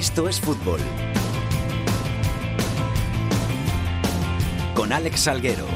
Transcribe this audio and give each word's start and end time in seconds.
Esto 0.00 0.30
es 0.30 0.40
fútbol. 0.40 0.80
Con 4.74 4.94
Alex 4.94 5.20
Salguero. 5.20 5.66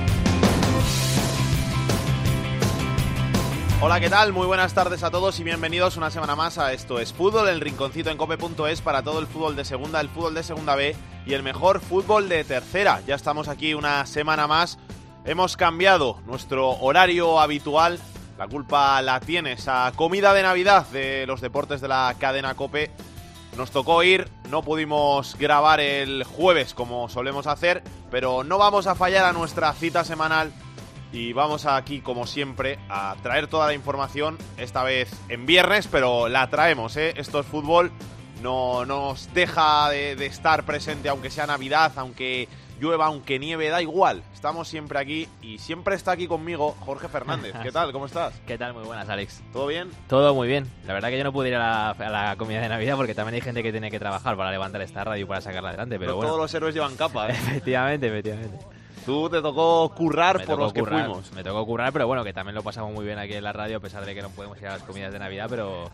Hola, 3.83 4.01
¿qué 4.01 4.09
tal? 4.09 4.33
Muy 4.33 4.47
buenas 4.47 4.73
tardes 4.73 5.03
a 5.03 5.11
todos 5.11 5.39
y 5.41 5.45
bienvenidos 5.45 5.99
una 5.99 6.11
semana 6.11 6.37
más 6.37 6.57
a 6.57 6.73
Esto 6.73 7.01
es 7.01 7.13
Fútbol, 7.13 7.51
el 7.51 7.61
rinconcito 7.61 8.09
en 8.09 8.17
cope.es 8.17 8.81
para 8.81 9.03
todo 9.03 9.19
el 9.19 9.27
fútbol 9.27 9.57
de 9.57 9.67
segunda, 9.67 10.01
el 10.01 10.09
fútbol 10.09 10.33
de 10.33 10.43
segunda 10.43 10.75
B 10.75 10.97
y 11.27 11.35
el 11.35 11.43
mejor 11.43 11.81
fútbol 11.81 12.31
de 12.31 12.45
tercera. 12.45 13.03
Ya 13.07 13.17
estamos 13.17 13.49
aquí 13.49 13.75
una 13.75 14.07
semana 14.07 14.47
más. 14.47 14.79
Hemos 15.27 15.59
cambiado 15.59 16.23
nuestro 16.25 16.71
horario 16.71 17.41
habitual. 17.41 18.01
La 18.39 18.49
culpa 18.49 19.03
la 19.03 19.21
tiene 19.21 19.53
esa 19.53 19.93
comida 19.95 20.33
de 20.33 20.43
Navidad 20.43 20.87
de 20.89 21.27
los 21.27 21.43
deportes 21.43 21.83
de 21.83 21.89
la 21.89 22.17
cadena 22.19 22.55
Cope. 22.55 22.91
Nos 23.57 23.71
tocó 23.71 24.03
ir, 24.03 24.29
no 24.51 24.63
pudimos 24.63 25.37
grabar 25.39 25.79
el 25.79 26.25
jueves 26.25 26.75
como 26.75 27.09
solemos 27.09 27.47
hacer, 27.47 27.83
pero 28.11 28.43
no 28.43 28.59
vamos 28.59 28.87
a 28.87 28.97
fallar 28.97 29.25
a 29.25 29.33
nuestra 29.33 29.73
cita 29.75 30.05
semanal 30.05 30.53
y 31.13 31.33
vamos 31.33 31.65
aquí, 31.65 32.01
como 32.01 32.27
siempre, 32.27 32.81
a 32.89 33.15
traer 33.23 33.47
toda 33.47 33.67
la 33.67 33.75
información, 33.75 34.37
esta 34.57 34.83
vez 34.83 35.09
en 35.29 35.47
viernes, 35.47 35.87
pero 35.87 36.29
la 36.29 36.51
traemos, 36.51 36.97
¿eh? 36.97 37.15
Esto 37.17 37.39
es 37.39 37.47
fútbol, 37.47 37.93
no 38.43 38.85
nos 38.85 39.33
deja 39.33 39.89
de, 39.91 40.17
de 40.17 40.27
estar 40.27 40.65
presente, 40.65 41.09
aunque 41.09 41.31
sea 41.31 41.47
Navidad, 41.47 41.93
aunque 41.95 42.49
llueva, 42.85 43.07
aunque 43.07 43.39
nieve, 43.39 43.69
da 43.71 43.81
igual. 43.81 44.23
Estamos 44.35 44.69
siempre 44.69 44.99
aquí 44.99 45.27
y 45.41 45.59
siempre 45.59 45.95
está 45.95 46.13
aquí 46.13 46.27
conmigo 46.27 46.77
Jorge 46.81 47.09
Fernández. 47.09 47.55
¿Qué 47.63 47.73
tal? 47.73 47.93
¿Cómo 47.93 48.07
estás? 48.07 48.35
¿Qué 48.47 48.59
tal? 48.59 48.75
Muy 48.75 48.85
buenas, 48.85 49.09
Alex. 49.09 49.43
¿Todo 49.53 49.67
bien? 49.67 49.91
Todo 50.07 50.35
muy 50.35 50.47
bien. 50.47 50.71
La 50.87 50.93
verdad 50.93 51.09
que 51.09 51.17
yo 51.17 51.25
no 51.25 51.33
pude 51.33 51.49
ir 51.49 51.55
a 51.55 51.59
la, 51.59 51.91
a 51.91 52.11
la 52.11 52.37
comida 52.37 52.61
de 52.61 52.69
Navidad 52.69 52.97
porque 52.97 53.15
también 53.15 53.37
hay 53.37 53.41
gente 53.41 53.63
que 53.63 53.73
tiene 53.73 53.91
que 53.91 53.99
trabajar 53.99 54.37
para 54.37 54.51
levantar 54.51 54.83
esta 54.83 55.03
radio 55.03 55.25
y 55.25 55.27
para 55.27 55.41
sacarla 55.41 55.71
adelante, 55.71 55.99
pero 55.99 56.11
no 56.11 56.17
bueno. 56.17 56.29
todos 56.33 56.43
los 56.43 56.55
héroes 56.55 56.75
llevan 56.75 56.95
capa, 56.97 57.29
¿eh? 57.29 57.33
Efectivamente, 57.33 58.09
efectivamente. 58.09 58.59
Tú 59.07 59.29
te 59.29 59.43
tocó 59.43 59.91
currar 59.95 60.39
Me 60.39 60.47
por 60.47 60.55
tocó 60.55 60.65
los 60.65 60.73
que 60.73 60.81
currar, 60.81 61.07
fuimos. 61.07 61.33
Me 61.33 61.45
tocó 61.45 61.65
currar, 61.67 61.93
pero 61.93 62.07
bueno, 62.07 62.25
que 62.25 62.33
también 62.33 62.55
lo 62.55 62.63
pasamos 62.63 62.93
muy 62.93 63.05
bien 63.05 63.19
aquí 63.19 63.35
en 63.35 63.45
la 63.45 63.53
radio, 63.53 63.79
a 63.79 63.81
pesar 63.81 64.05
de 64.05 64.15
que 64.15 64.23
no 64.23 64.31
podemos 64.31 64.59
ir 64.61 64.67
a 64.67 64.73
las 64.73 64.83
comidas 64.83 65.13
de 65.13 65.19
Navidad, 65.19 65.47
pero 65.51 65.91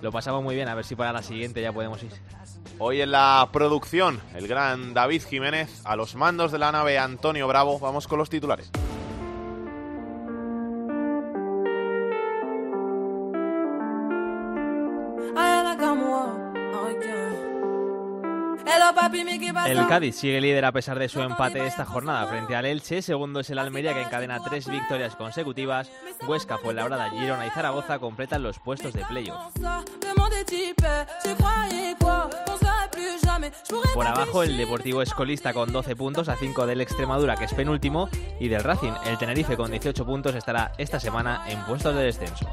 lo 0.00 0.12
pasamos 0.12 0.42
muy 0.42 0.54
bien. 0.54 0.68
A 0.68 0.74
ver 0.74 0.84
si 0.84 0.96
para 0.96 1.12
la 1.12 1.22
siguiente 1.22 1.62
ya 1.62 1.72
podemos 1.72 2.02
ir. 2.02 2.12
Hoy 2.78 3.00
en 3.00 3.10
la 3.10 3.48
producción, 3.52 4.20
el 4.34 4.48
gran 4.48 4.94
David 4.94 5.22
Jiménez, 5.28 5.82
a 5.84 5.96
los 5.96 6.14
mandos 6.14 6.52
de 6.52 6.58
la 6.58 6.72
nave 6.72 6.98
Antonio 6.98 7.46
Bravo. 7.46 7.78
Vamos 7.78 8.08
con 8.08 8.18
los 8.18 8.30
titulares. 8.30 8.70
El 19.66 19.86
Cádiz 19.88 20.16
sigue 20.16 20.40
líder 20.40 20.64
a 20.64 20.72
pesar 20.72 20.98
de 20.98 21.08
su 21.08 21.20
empate 21.20 21.66
esta 21.66 21.84
jornada 21.84 22.26
frente 22.26 22.54
al 22.54 22.66
Elche. 22.66 23.02
Segundo 23.02 23.40
es 23.40 23.50
el 23.50 23.58
Almería 23.58 23.94
que 23.94 24.02
encadena 24.02 24.42
tres 24.42 24.68
victorias 24.68 25.16
consecutivas. 25.16 25.90
Huesca, 26.26 26.58
Fuenlabrada, 26.58 27.10
Girona 27.10 27.46
y 27.46 27.50
Zaragoza 27.50 27.98
completan 27.98 28.42
los 28.42 28.58
puestos 28.58 28.92
de 28.92 29.04
playoff. 29.04 29.52
Por 33.94 34.06
abajo 34.06 34.42
el 34.42 34.56
Deportivo 34.56 35.02
Escolista 35.02 35.52
con 35.52 35.72
12 35.72 35.96
puntos 35.96 36.28
a 36.28 36.36
5 36.36 36.66
del 36.66 36.80
Extremadura 36.80 37.36
que 37.36 37.44
es 37.44 37.54
penúltimo 37.54 38.08
y 38.38 38.48
del 38.48 38.62
Racing. 38.62 38.92
El 39.06 39.18
Tenerife 39.18 39.56
con 39.56 39.70
18 39.70 40.04
puntos 40.04 40.34
estará 40.34 40.72
esta 40.78 41.00
semana 41.00 41.44
en 41.48 41.60
puestos 41.64 41.94
de 41.94 42.02
descenso. 42.02 42.48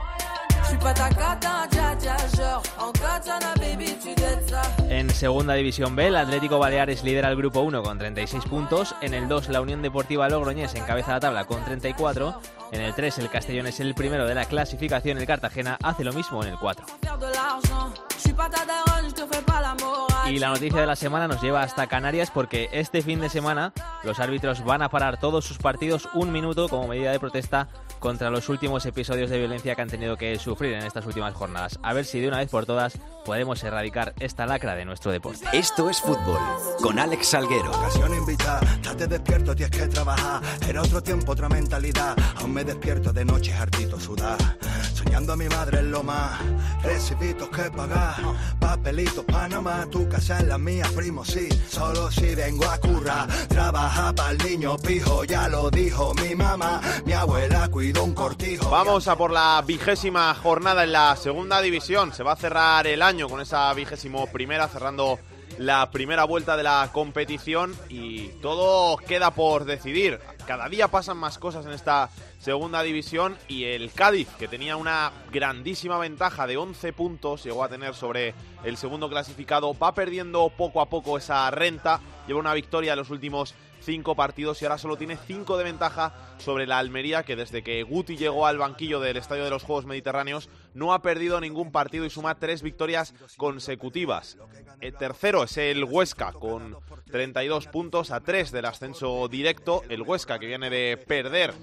En 4.90 5.10
segunda 5.10 5.54
división 5.54 5.96
B, 5.96 6.08
el 6.08 6.16
Atlético 6.16 6.60
Baleares 6.60 7.04
lidera 7.04 7.30
el 7.30 7.36
grupo 7.36 7.62
1 7.62 7.84
con 7.84 7.98
36 7.98 8.44
puntos. 8.46 8.96
En 9.02 9.14
el 9.14 9.28
2, 9.28 9.50
la 9.50 9.62
Unión 9.62 9.82
Deportiva 9.82 10.30
Logroñés 10.30 10.76
encabeza 10.76 11.12
la 11.14 11.20
tabla 11.20 11.46
con 11.46 11.64
34. 11.64 12.42
En 12.72 12.82
el 12.82 12.94
3, 12.94 13.20
el 13.20 13.30
Castellón 13.30 13.68
es 13.68 13.80
el 13.80 13.94
primero 13.96 14.26
de 14.26 14.36
la 14.36 14.46
clasificación. 14.46 15.18
El 15.18 15.28
Cartagena 15.28 15.78
hace 15.84 16.04
lo 16.04 16.14
mismo 16.14 16.44
en 16.44 16.50
el 16.50 16.58
4. 16.58 16.86
Y 20.30 20.40
la 20.40 20.50
noticia 20.50 20.82
de 20.82 20.88
la 20.88 20.96
semana 20.96 21.28
nos 21.28 21.42
lleva 21.42 21.62
hasta 21.62 21.88
Canarias 21.88 22.32
porque 22.32 22.70
este 22.74 23.02
fin 23.02 23.22
de 23.22 23.30
semana 23.30 23.72
los 24.04 24.20
árbitros 24.20 24.64
van 24.64 24.82
a 24.82 24.90
parar 24.90 25.20
todos 25.20 25.46
sus 25.46 25.58
partidos 25.58 26.10
un 26.14 26.32
minuto 26.32 26.68
como 26.68 26.88
medida 26.88 27.12
de 27.12 27.20
protesta 27.20 27.70
contra 28.00 28.30
los 28.30 28.50
últimos 28.50 28.86
episodios 28.86 29.30
de 29.30 29.40
violencia 29.40 29.76
que 29.76 29.82
han 29.82 29.90
tenido 29.90 30.18
que 30.18 30.38
sufrir 30.40 30.74
en 30.74 30.84
estas 30.84 31.06
últimas 31.06 31.34
jornadas. 31.34 31.80
A 31.84 31.94
ver 31.94 32.06
si 32.06 32.20
de 32.20 32.28
una 32.28 32.38
vez 32.38 32.50
por 32.50 32.66
todas 32.66 32.98
podemos 33.26 33.64
erradicar 33.64 34.14
esta 34.20 34.46
lacra 34.46 34.76
de 34.76 34.86
nuestro 34.86 35.12
deporte. 35.12 35.46
Esto 35.52 35.90
es 35.90 36.00
fútbol. 36.00 36.40
Con 36.82 36.98
Alex 36.98 37.28
Salguero. 37.28 37.72
Ocasión 37.72 38.14
invitada, 38.14 38.62
estate 38.74 39.08
despierto, 39.08 39.56
tienes 39.56 39.78
que 39.78 39.88
trabajar. 39.88 40.42
Era 40.68 40.82
otro 40.82 41.04
tiempo, 41.04 41.34
otra 41.34 41.50
mentalidad. 41.50 42.16
Aún 42.38 42.54
me 42.54 42.64
despierto 42.64 43.12
de 43.12 43.26
noche, 43.26 43.54
hartito 43.54 44.00
sudar. 44.00 44.38
Soñando 44.94 45.34
a 45.34 45.38
mi 45.38 45.48
madre 45.50 45.80
en 45.80 45.92
lo 45.92 46.04
más. 46.04 46.40
Recibitos 46.84 47.50
que 47.50 47.70
pagar. 47.72 48.16
Papelitos, 48.60 49.26
Panamá. 49.26 49.86
Tu 49.92 50.08
casa 50.08 50.40
es 50.40 50.48
la 50.48 50.58
mía, 50.58 50.86
primo, 50.96 51.26
sí. 51.26 51.50
Solo 51.70 52.10
si 52.10 52.34
vengo 52.34 52.66
a 52.66 52.78
currar. 52.78 53.28
Trabaja 53.48 54.14
para 54.14 54.32
el 54.32 54.38
niño 54.38 54.78
pijo, 54.78 55.24
ya 55.26 55.48
lo 55.50 55.70
dijo 55.70 56.14
mi 56.16 56.34
mamá. 56.34 56.82
Mi 57.06 57.14
abuela 57.14 57.70
cortijo. 57.94 58.70
Vamos 58.70 59.08
a 59.08 59.16
por 59.16 59.32
la 59.32 59.64
vigésima 59.66 60.34
jornada 60.36 60.84
en 60.84 60.92
la 60.92 61.16
segunda 61.16 61.62
división. 61.62 62.14
Se 62.14 62.24
va 62.24 62.34
a 62.34 62.36
cerrar 62.36 62.88
el 62.88 63.02
año 63.02 63.30
con 63.30 63.40
esa 63.40 63.74
vigésimo 63.74 64.28
primera, 64.28 64.68
cerrando 64.68 65.20
la 65.58 65.90
primera 65.90 66.24
vuelta 66.26 66.58
de 66.58 66.64
la 66.64 66.90
competición 66.92 67.76
y 67.90 68.28
todo 68.42 68.98
queda 68.98 69.32
por 69.32 69.66
decidir. 69.66 70.20
Cada 70.46 70.70
día 70.70 70.90
pasan 70.90 71.18
más 71.18 71.38
cosas 71.38 71.66
en 71.66 71.72
esta 71.72 72.10
segunda 72.40 72.84
división 72.84 73.38
y 73.48 73.66
el 73.66 73.92
Cádiz, 73.92 74.28
que 74.38 74.48
tenía 74.48 74.76
una 74.76 75.12
grandísima 75.32 75.98
ventaja 75.98 76.48
de 76.48 76.58
11 76.58 76.94
puntos, 76.94 77.44
llegó 77.44 77.64
a 77.64 77.70
tener 77.70 77.96
sobre 77.96 78.34
el 78.64 78.78
segundo 78.78 79.10
clasificado, 79.10 79.78
va 79.78 79.94
perdiendo 79.94 80.50
poco 80.56 80.82
a 80.82 80.90
poco 80.90 81.18
esa 81.18 81.50
renta, 81.52 82.00
lleva 82.28 82.40
una 82.40 82.54
victoria 82.54 82.94
en 82.94 83.00
los 83.00 83.10
últimos 83.10 83.56
cinco 83.88 84.16
partidos 84.16 84.62
y 84.62 84.66
ahora 84.66 84.78
solo 84.78 84.98
tiene 84.98 85.16
cinco 85.16 85.58
de 85.58 85.64
ventaja 85.64 86.14
sobre 86.40 86.68
la 86.68 86.78
Almería, 86.78 87.24
que 87.24 87.38
desde 87.38 87.64
que 87.64 87.84
Guti 87.84 88.18
llegó 88.18 88.46
al 88.46 88.58
banquillo 88.58 89.00
del 89.00 89.16
Estadio 89.16 89.46
de 89.46 89.50
los 89.50 89.64
Juegos 89.64 89.86
Mediterráneos 89.86 90.50
no 90.74 90.94
ha 90.94 91.02
perdido 91.02 91.40
ningún 91.40 91.72
partido 91.72 92.04
y 92.04 92.10
suma 92.10 92.36
tres 92.36 92.62
victorias 92.62 93.14
consecutivas. 93.38 94.38
El 94.82 94.94
tercero 94.94 95.46
es 95.46 95.56
el 95.56 95.86
Huesca 95.86 96.34
con 96.34 96.76
32 97.12 97.68
puntos 97.68 98.12
a 98.12 98.20
3 98.20 98.52
del 98.52 98.66
ascenso 98.66 99.28
directo. 99.28 99.84
El 99.90 100.02
Huesca 100.02 100.40
que 100.40 100.48
viene 100.48 100.70
de 100.70 100.98
perder 100.98 101.54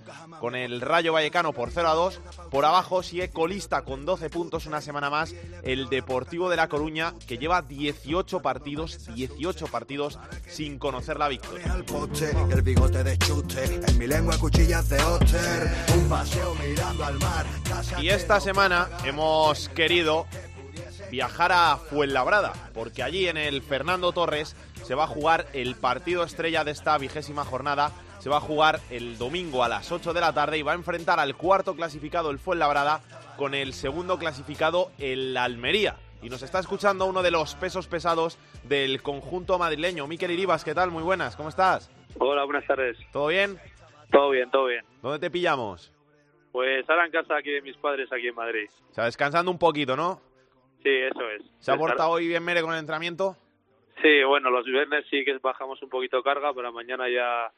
con 0.41 0.55
el 0.55 0.81
Rayo 0.81 1.13
Vallecano 1.13 1.53
por 1.53 1.71
0 1.71 1.89
a 1.89 1.95
2. 1.95 2.21
Por 2.51 2.65
abajo 2.65 3.03
sigue 3.03 3.31
colista 3.31 3.83
con 3.83 4.05
12 4.05 4.31
puntos 4.31 4.67
una 4.67 4.81
semana 4.81 5.11
más 5.11 5.35
el 5.63 5.89
Deportivo 5.89 6.51
de 6.51 6.57
La 6.57 6.69
Coruña 6.69 7.15
que 7.27 7.39
lleva 7.39 7.63
18 7.63 8.41
partidos, 8.41 9.07
18 9.15 9.67
partidos 9.69 10.19
sin 10.49 10.79
conocer 10.79 11.19
la 11.19 11.29
victoria. 11.29 11.73
Al 11.73 11.85
poste, 11.85 12.31
el 12.51 12.63
bigote 12.63 13.05
de 13.05 13.19
chute, 13.19 13.81
en 13.87 13.99
mi 13.99 14.07
lengua 14.07 14.39
cuchillas 14.39 14.89
de 14.89 15.01
Oster, 15.03 15.71
un 15.97 16.09
paseo 16.09 16.55
mirando 16.55 17.05
al 17.05 17.19
mar. 17.19 17.47
casa 17.69 18.03
Y 18.03 18.09
esta 18.09 18.41
semana 18.41 18.89
hemos 19.05 19.69
querido 19.71 20.27
viajar 21.15 21.53
a 21.53 21.77
Fuenlabrada, 21.77 22.53
porque 22.75 23.05
allí 23.05 23.29
en 23.29 23.37
el 23.37 23.63
Fernando 23.63 24.11
Torres 24.11 24.57
se 24.83 24.97
va 24.97 25.05
a 25.05 25.07
jugar 25.07 25.47
el 25.53 25.77
partido 25.77 26.25
estrella 26.25 26.65
de 26.65 26.73
esta 26.73 26.99
vigésima 26.99 27.45
jornada. 27.45 27.93
Se 28.19 28.29
va 28.29 28.39
a 28.39 28.41
jugar 28.41 28.81
el 28.91 29.17
domingo 29.17 29.63
a 29.63 29.69
las 29.69 29.93
8 29.93 30.13
de 30.13 30.21
la 30.21 30.33
tarde 30.33 30.59
y 30.59 30.63
va 30.63 30.73
a 30.73 30.75
enfrentar 30.75 31.21
al 31.21 31.37
cuarto 31.37 31.77
clasificado, 31.77 32.33
el 32.33 32.41
Fuenlabrada, 32.41 33.01
con 33.37 33.55
el 33.55 33.75
segundo 33.75 34.19
clasificado, 34.19 34.91
el 34.99 35.37
Almería. 35.37 35.95
Y 36.21 36.31
nos 36.31 36.43
está 36.43 36.59
escuchando 36.59 37.07
uno 37.07 37.23
de 37.23 37.31
los 37.31 37.55
pesos 37.55 37.87
pesados 37.87 38.37
del 38.65 39.01
conjunto 39.01 39.57
madrileño. 39.57 40.09
Miquel 40.09 40.33
Iribas, 40.33 40.65
¿qué 40.65 40.75
tal? 40.75 40.91
Muy 40.91 41.05
buenas, 41.05 41.37
¿cómo 41.37 41.49
estás? 41.49 41.93
Hola, 42.19 42.43
buenas 42.43 42.67
tardes. 42.67 42.99
¿Todo 43.13 43.29
bien? 43.29 43.57
Todo 44.11 44.31
bien, 44.31 44.51
todo 44.51 44.67
bien. 44.67 44.85
¿Dónde 45.01 45.21
te 45.21 45.31
pillamos? 45.31 45.93
Pues 46.51 46.91
ahora 46.91 47.07
en 47.07 47.13
casa 47.13 47.37
aquí 47.37 47.53
de 47.53 47.63
mis 47.63 47.77
padres, 47.77 48.13
aquí 48.13 48.27
en 48.27 48.35
Madrid. 48.35 48.69
O 48.91 48.95
sea, 48.95 49.05
descansando 49.05 49.53
un 49.53 49.59
poquito, 49.59 49.95
¿no? 49.95 50.34
Sí, 50.85 50.91
eso 50.91 51.31
es. 51.31 51.43
¿Se 51.61 51.73
ha 51.73 51.77
portado 51.77 52.11
hoy 52.11 52.29
bien 52.29 52.45
Mere 52.45 52.61
con 52.61 52.73
el 52.75 52.79
entrenamiento? 52.79 53.37
Sí, 54.03 54.23
bueno, 54.23 54.51
los 54.51 54.67
viernes 54.67 55.07
sí 55.11 55.25
que 55.25 55.39
bajamos 55.39 55.83
un 55.83 55.89
poquito 55.89 56.23
carga, 56.23 56.53
pero 56.53 56.71
mañana 56.73 57.09
ya 57.09 57.51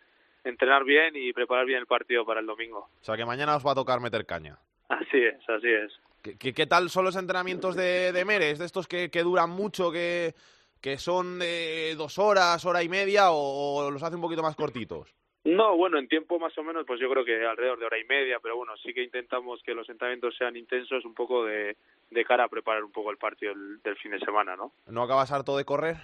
entrenar 0.45 0.85
bien 0.85 1.17
y 1.17 1.33
preparar 1.33 1.67
bien 1.67 1.81
el 1.81 1.87
partido 1.87 2.25
para 2.25 2.39
el 2.39 2.47
domingo. 2.47 2.89
O 3.01 3.05
sea, 3.05 3.17
que 3.17 3.25
mañana 3.25 3.57
os 3.57 3.67
va 3.67 3.73
a 3.73 3.75
tocar 3.75 4.01
meter 4.01 4.25
caña. 4.25 4.57
Así 4.89 5.19
es, 5.19 5.37
así 5.49 5.69
es. 5.69 5.93
¿Qué, 6.23 6.39
qué, 6.39 6.55
qué 6.55 6.67
tal 6.67 6.89
son 6.89 7.05
los 7.05 7.17
entrenamientos 7.17 7.75
de, 7.75 8.13
de 8.13 8.25
Mere? 8.25 8.51
¿Es 8.53 8.61
de 8.61 8.67
estos 8.67 8.87
que, 8.87 9.11
que 9.11 9.25
duran 9.25 9.51
mucho, 9.51 9.91
que, 9.91 10.35
que 10.81 10.97
son 10.99 11.41
de 11.41 11.97
dos 11.97 12.19
horas, 12.19 12.65
hora 12.65 12.85
y 12.85 12.89
media, 12.89 13.33
o, 13.33 13.85
o 13.85 13.91
los 13.91 14.03
hace 14.05 14.15
un 14.15 14.23
poquito 14.23 14.43
más 14.43 14.55
cortitos? 14.55 15.13
No, 15.47 15.77
bueno, 15.77 15.97
en 15.99 16.09
tiempo 16.09 16.41
más 16.41 16.59
o 16.59 16.65
menos, 16.65 16.85
pues 16.85 16.99
yo 16.99 17.09
creo 17.09 17.25
que 17.25 17.47
alrededor 17.47 17.79
de 17.79 17.87
hora 17.87 17.99
y 18.01 18.05
media, 18.05 18.41
pero 18.43 18.57
bueno, 18.57 18.77
sí 18.79 18.93
que 18.93 19.05
intentamos 19.05 19.63
que 19.63 19.75
los 19.75 19.89
entrenamientos 19.89 20.37
sean 20.37 20.57
intensos 20.57 21.05
un 21.05 21.15
poco 21.15 21.45
de, 21.45 21.77
de 22.11 22.25
cara 22.25 22.45
a 22.45 22.49
preparar 22.49 22.83
un 22.83 22.91
poco 22.91 23.13
el 23.13 23.17
partido 23.17 23.55
del, 23.55 23.81
del 23.81 23.97
fin 23.97 24.11
de 24.11 24.19
semana, 24.19 24.57
¿no? 24.57 24.73
¿No 24.89 25.03
acabas 25.03 25.31
harto 25.31 25.57
de 25.57 25.65
correr? 25.65 25.99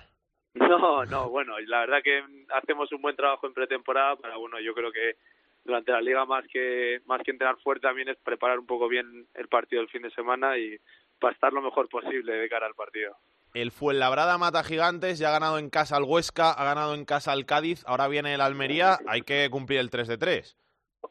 No, 0.55 1.05
no, 1.07 1.29
bueno, 1.29 1.59
la 1.61 1.81
verdad 1.81 2.03
que 2.05 2.23
hacemos 2.51 2.93
un 2.93 3.03
buen 3.03 3.17
trabajo 3.17 3.49
en 3.49 3.55
pretemporada, 3.55 4.15
pero 4.17 4.39
bueno, 4.39 4.61
yo 4.61 4.75
creo 4.75 4.93
que 4.93 5.17
durante 5.65 5.91
la 5.91 6.01
liga 6.01 6.25
más 6.25 6.45
que 6.47 7.01
más 7.07 7.21
que 7.23 7.33
entrenar 7.33 7.57
fuerte 7.59 7.87
también 7.87 8.11
es 8.11 8.19
preparar 8.19 8.61
un 8.61 8.67
poco 8.67 8.87
bien 8.87 9.27
el 9.35 9.49
partido 9.49 9.83
del 9.83 9.91
fin 9.91 10.03
de 10.03 10.11
semana 10.11 10.57
y 10.57 10.79
para 11.19 11.35
estar 11.35 11.53
lo 11.53 11.63
mejor 11.63 11.89
posible 11.89 12.33
de 12.35 12.49
cara 12.49 12.67
al 12.67 12.75
partido. 12.75 13.17
El 13.55 13.71
Fuenlabrada 13.71 14.39
mata 14.39 14.65
gigantes, 14.65 15.19
ya 15.19 15.29
ha 15.29 15.33
ganado 15.33 15.59
en 15.59 15.69
casa 15.69 15.97
al 15.97 16.05
Huesca, 16.05 16.53
ha 16.53 16.65
ganado 16.65 16.95
en 16.95 17.05
casa 17.05 17.33
al 17.33 17.45
Cádiz, 17.45 17.85
ahora 17.87 18.09
viene 18.09 18.33
el 18.33 18.41
Almería, 18.41 18.99
hay 19.07 19.23
que 19.23 19.51
cumplir 19.51 19.79
el 19.79 19.91
3 19.91 20.09
de 20.09 20.17
3. 20.17 20.57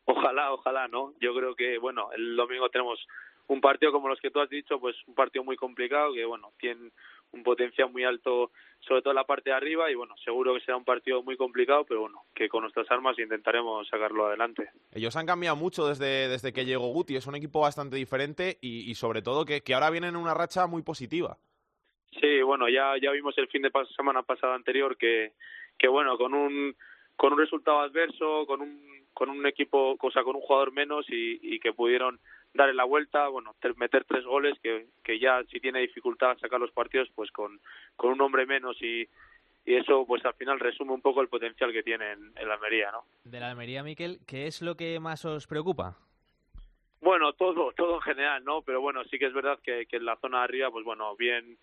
Ojalá, 0.06 0.52
ojalá, 0.52 0.88
¿no? 0.88 1.14
Yo 1.22 1.36
creo 1.36 1.54
que, 1.56 1.78
bueno, 1.78 2.10
el 2.14 2.36
domingo 2.36 2.68
tenemos 2.70 3.00
un 3.46 3.62
partido 3.62 3.92
como 3.92 4.08
los 4.08 4.20
que 4.20 4.32
tú 4.32 4.40
has 4.40 4.50
dicho, 4.50 4.80
pues 4.80 4.96
un 5.06 5.14
partido 5.14 5.44
muy 5.44 5.56
complicado, 5.56 6.14
que, 6.14 6.26
bueno, 6.26 6.52
tiene 6.60 6.90
un 7.32 7.44
potencial 7.44 7.92
muy 7.92 8.06
alto, 8.06 8.50
sobre 8.80 9.04
todo 9.04 9.12
en 9.12 9.18
la 9.18 9.26
parte 9.26 9.52
de 9.52 9.56
arriba, 9.56 9.92
y, 9.92 9.94
bueno, 9.94 10.16
seguro 10.26 10.56
que 10.56 10.62
será 10.62 10.78
un 10.78 10.84
partido 10.84 11.22
muy 11.22 11.38
complicado, 11.38 11.86
pero, 11.88 12.02
bueno, 12.02 12.24
que 12.34 12.50
con 12.50 12.64
nuestras 12.64 12.90
armas 12.90 13.20
intentaremos 13.20 13.88
sacarlo 13.88 14.26
adelante. 14.26 14.72
Ellos 14.94 15.16
han 15.16 15.28
cambiado 15.28 15.58
mucho 15.58 15.88
desde, 15.88 16.28
desde 16.28 16.54
que 16.54 16.66
llegó 16.66 16.88
Guti, 16.88 17.16
es 17.16 17.28
un 17.28 17.36
equipo 17.36 17.62
bastante 17.62 17.98
diferente 17.98 18.58
y, 18.62 18.90
y 18.90 18.96
sobre 18.96 19.22
todo 19.22 19.46
que, 19.46 19.62
que 19.62 19.76
ahora 19.76 19.92
vienen 19.92 20.16
en 20.16 20.22
una 20.22 20.34
racha 20.34 20.66
muy 20.66 20.82
positiva. 20.82 21.38
Sí, 22.20 22.42
bueno, 22.42 22.68
ya 22.70 22.96
ya 23.02 23.12
vimos 23.12 23.38
el 23.38 23.48
fin 23.48 23.62
de 23.62 23.72
semana 23.96 24.24
pasada 24.24 24.56
anterior 24.56 24.98
que 24.98 25.34
que 25.78 25.88
bueno, 25.88 26.18
con 26.18 26.34
un 26.34 26.76
con 27.16 27.34
un 27.34 27.40
resultado 27.40 27.80
adverso, 27.80 28.46
con 28.46 28.62
un 28.62 28.92
con 29.14 29.30
un 29.30 29.46
equipo, 29.46 29.98
o 30.00 30.12
sea, 30.12 30.24
con 30.24 30.36
un 30.36 30.42
jugador 30.42 30.72
menos 30.72 31.06
y, 31.10 31.40
y 31.42 31.60
que 31.60 31.74
pudieron 31.74 32.20
darle 32.54 32.74
la 32.74 32.84
vuelta, 32.86 33.28
bueno, 33.28 33.56
meter 33.78 34.04
tres 34.06 34.26
goles 34.26 34.58
que, 34.62 34.88
que 35.04 35.20
ya 35.20 35.44
si 35.52 35.60
tiene 35.60 35.80
dificultad 35.80 36.38
sacar 36.40 36.60
los 36.60 36.72
partidos, 36.72 37.10
pues 37.16 37.32
con, 37.32 37.60
con 37.96 38.12
un 38.12 38.22
hombre 38.22 38.46
menos 38.46 38.82
y, 38.82 39.08
y 39.66 39.76
eso 39.76 40.06
pues 40.06 40.26
al 40.26 40.34
final 40.34 40.60
resume 40.60 40.94
un 40.94 41.02
poco 41.02 41.22
el 41.22 41.30
potencial 41.30 41.72
que 41.72 41.84
tiene 41.84 42.12
en, 42.12 42.32
en 42.36 42.48
la 42.48 42.56
Almería, 42.56 42.92
¿no? 42.92 43.04
De 43.24 43.40
la 43.40 43.52
Almería, 43.52 43.84
Miquel, 43.84 44.20
¿qué 44.28 44.48
es 44.48 44.62
lo 44.62 44.76
que 44.76 45.00
más 45.00 45.24
os 45.26 45.48
preocupa? 45.48 45.98
Bueno, 47.00 47.34
todo, 47.34 47.72
todo 47.74 47.96
en 47.96 48.02
general, 48.02 48.44
¿no? 48.44 48.62
Pero 48.62 48.82
bueno, 48.82 49.04
sí 49.06 49.18
que 49.18 49.26
es 49.26 49.34
verdad 49.34 49.60
que, 49.64 49.86
que 49.88 49.98
en 49.98 50.06
la 50.06 50.18
zona 50.18 50.40
de 50.40 50.44
arriba, 50.44 50.72
pues 50.72 50.86
bueno, 50.86 51.16
bien 51.16 51.58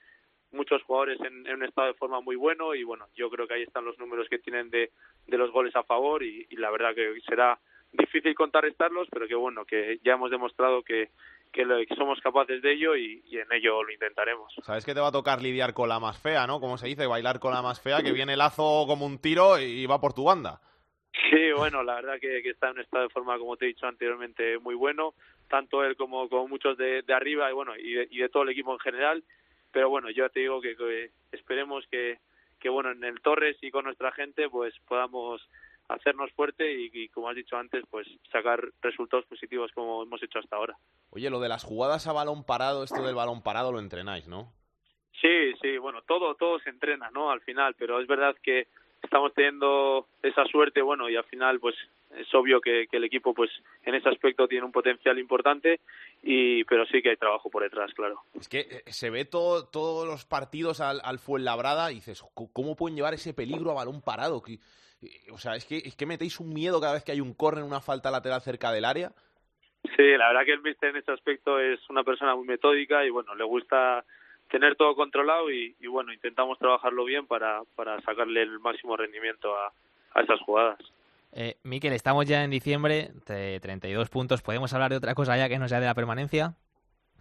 muchos 0.53 0.83
jugadores 0.83 1.21
en, 1.21 1.47
en, 1.47 1.55
un 1.56 1.65
estado 1.65 1.89
de 1.89 1.95
forma 1.95 2.21
muy 2.21 2.37
bueno 2.37 2.75
y 2.75 2.85
bueno, 2.85 3.06
yo 3.15 3.31
creo 3.31 3.47
que 3.47 3.55
ahí 3.55 3.62
están 3.62 3.85
los 3.85 3.99
números 3.99 4.29
que 4.29 4.39
tienen 4.39 4.71
de, 4.71 4.91
de 5.27 5.39
los 5.39 5.50
goles 5.50 5.75
a 5.77 5.83
favor 5.83 6.23
y, 6.23 6.47
y 6.49 6.56
la 6.56 6.71
verdad 6.71 6.95
que 6.95 7.21
será 7.27 7.59
difícil 7.93 8.35
contrarrestarlos, 8.35 9.09
pero 9.11 9.27
que 9.27 9.35
bueno, 9.35 9.65
que 9.65 9.99
ya 10.05 10.12
hemos 10.12 10.31
demostrado 10.31 10.83
que, 10.83 11.11
que, 11.53 11.65
lo, 11.65 11.79
que 11.79 11.95
somos 11.95 12.21
capaces 12.21 12.61
de 12.62 12.73
ello 12.73 12.97
y, 12.97 13.23
y, 13.27 13.39
en 13.39 13.50
ello 13.53 13.83
lo 13.83 13.93
intentaremos. 13.93 14.53
Sabes 14.62 14.85
que 14.85 14.95
te 14.95 15.00
va 15.00 15.09
a 15.09 15.12
tocar 15.12 15.41
lidiar 15.41 15.75
con 15.75 15.89
la 15.89 16.00
más 16.00 16.21
fea, 16.21 16.47
¿no? 16.47 16.61
Como 16.61 16.77
se 16.79 16.89
dice, 16.89 17.06
bailar 17.06 17.41
con 17.41 17.53
la 17.53 17.62
más 17.62 17.81
fea, 17.81 18.03
que 18.03 18.12
viene 18.12 18.37
Lazo 18.37 18.85
como 18.87 19.06
un 19.06 19.19
tiro 19.19 19.59
y 19.59 19.87
va 19.87 20.01
por 20.01 20.12
tu 20.12 20.25
banda. 20.25 20.61
Sí, 21.31 21.51
bueno, 21.56 21.83
la 21.83 21.97
verdad 21.97 22.15
que, 22.21 22.43
que 22.43 22.51
está 22.51 22.69
en 22.69 22.75
un 22.75 22.81
estado 22.81 23.05
de 23.05 23.11
forma, 23.11 23.39
como 23.39 23.56
te 23.56 23.65
he 23.65 23.69
dicho 23.69 23.87
anteriormente, 23.87 24.59
muy 24.59 24.75
bueno, 24.75 25.15
tanto 25.49 25.83
él 25.83 25.97
como, 25.97 26.29
como 26.29 26.47
muchos 26.47 26.77
de, 26.79 27.03
de 27.03 27.15
arriba 27.15 27.51
y 27.51 27.55
bueno, 27.55 27.77
y 27.77 27.93
de, 27.93 28.09
y 28.11 28.19
de 28.19 28.29
todo 28.29 28.44
el 28.44 28.51
equipo 28.51 28.73
en 28.73 28.79
general 28.79 29.25
pero 29.73 29.88
bueno, 29.88 30.11
yo 30.11 30.29
te 30.31 30.41
digo 30.41 30.61
que, 30.61 30.76
que 30.76 31.11
esperemos 31.32 31.85
que, 31.91 32.19
que, 32.61 32.69
bueno, 32.69 32.91
en 32.91 33.05
el 33.05 33.20
Torres 33.20 33.56
y 33.62 33.70
con 33.70 33.85
nuestra 33.85 34.12
gente, 34.12 34.49
pues 34.49 34.75
podamos 34.87 35.41
hacernos 35.88 36.31
fuerte 36.32 36.70
y, 36.73 36.91
y, 36.93 37.09
como 37.09 37.29
has 37.29 37.37
dicho 37.37 37.56
antes, 37.56 37.85
pues 37.91 38.06
sacar 38.31 38.61
resultados 38.82 39.25
positivos 39.26 39.73
como 39.73 40.03
hemos 40.03 40.23
hecho 40.23 40.38
hasta 40.38 40.56
ahora. 40.56 40.76
Oye, 41.11 41.31
lo 41.31 41.41
de 41.41 41.49
las 41.49 41.65
jugadas 41.65 42.06
a 42.06 42.12
balón 42.12 42.44
parado, 42.44 42.85
esto 42.85 43.03
del 43.03 43.15
balón 43.15 43.43
parado 43.43 43.73
lo 43.73 43.81
entrenáis, 43.81 44.29
¿no? 44.29 44.53
Sí, 45.20 45.53
sí, 45.61 45.79
bueno, 45.79 46.03
todo, 46.03 46.35
todo 46.35 46.59
se 46.61 46.70
entrena, 46.70 47.11
¿no? 47.11 47.31
Al 47.31 47.41
final, 47.41 47.75
pero 47.76 48.00
es 48.00 48.06
verdad 48.06 48.37
que 48.43 48.69
estamos 49.03 49.32
teniendo 49.35 50.06
esa 50.23 50.44
suerte, 50.44 50.82
bueno, 50.82 51.09
y 51.09 51.17
al 51.17 51.25
final, 51.25 51.59
pues 51.59 51.75
es 52.16 52.34
obvio 52.34 52.60
que, 52.60 52.87
que 52.90 52.96
el 52.96 53.05
equipo, 53.05 53.34
pues 53.34 53.50
en 53.82 53.94
ese 53.94 54.08
aspecto 54.08 54.49
tiene 54.49 54.64
un 54.64 54.72
potencial 54.72 55.19
importante 55.19 55.81
y 56.22 56.64
pero 56.64 56.87
sí 56.87 57.02
que 57.02 57.10
hay 57.10 57.16
trabajo 57.16 57.50
por 57.50 57.62
detrás, 57.62 57.93
claro. 57.94 58.22
Es 58.34 58.49
que 58.49 58.60
eh, 58.60 58.82
se 58.87 59.10
ve 59.10 59.25
todo, 59.25 59.66
todos 59.66 60.06
los 60.06 60.25
partidos 60.25 60.81
al, 60.81 61.00
al 61.05 61.19
Fuenlabrada 61.19 61.93
y 61.93 61.96
dices, 61.96 62.22
¿cómo 62.52 62.76
pueden 62.76 62.96
llevar 62.96 63.14
ese 63.14 63.34
peligro 63.34 63.70
a 63.70 63.75
balón 63.75 64.02
parado? 64.02 64.43
Que, 64.43 64.55
eh, 64.55 65.31
o 65.32 65.38
sea, 65.38 65.55
es 65.55 65.64
que, 65.64 65.76
es 65.76 65.94
que 65.96 66.06
metéis 66.06 66.40
un 66.40 66.52
miedo 66.52 66.81
cada 66.81 66.94
vez 66.94 67.05
que 67.05 67.12
hay 67.12 67.20
un 67.20 67.34
córner, 67.34 67.64
una 67.64 67.81
falta 67.81 68.10
lateral 68.10 68.40
cerca 68.40 68.72
del 68.72 68.84
área. 68.84 69.12
Sí, 69.96 70.05
la 70.16 70.28
verdad 70.28 70.44
que 70.44 70.52
el 70.52 70.62
mister 70.62 70.90
en 70.90 70.96
ese 70.96 71.12
aspecto 71.12 71.60
es 71.60 71.78
una 71.88 72.02
persona 72.02 72.34
muy 72.34 72.46
metódica 72.46 73.05
y 73.05 73.10
bueno, 73.10 73.34
le 73.34 73.44
gusta 73.44 74.05
tener 74.50 74.76
todo 74.76 74.96
controlado 74.96 75.50
y, 75.50 75.76
y 75.78 75.87
bueno, 75.87 76.12
intentamos 76.12 76.58
trabajarlo 76.58 77.05
bien 77.05 77.26
para, 77.26 77.62
para 77.76 78.00
sacarle 78.00 78.43
el 78.43 78.58
máximo 78.58 78.96
rendimiento 78.96 79.55
a, 79.55 79.72
a 80.14 80.22
esas 80.22 80.40
jugadas. 80.40 80.78
Eh, 81.33 81.57
Miquel, 81.63 81.93
estamos 81.93 82.27
ya 82.27 82.43
en 82.43 82.51
diciembre, 82.51 83.11
de 83.27 83.61
32 83.61 84.09
puntos. 84.09 84.43
¿Podemos 84.43 84.73
hablar 84.73 84.91
de 84.91 84.97
otra 84.97 85.15
cosa 85.15 85.37
ya 85.37 85.49
que 85.49 85.59
no 85.59 85.69
sea 85.69 85.81
de 85.81 85.87
la 85.87 85.95
permanencia? 85.95 86.55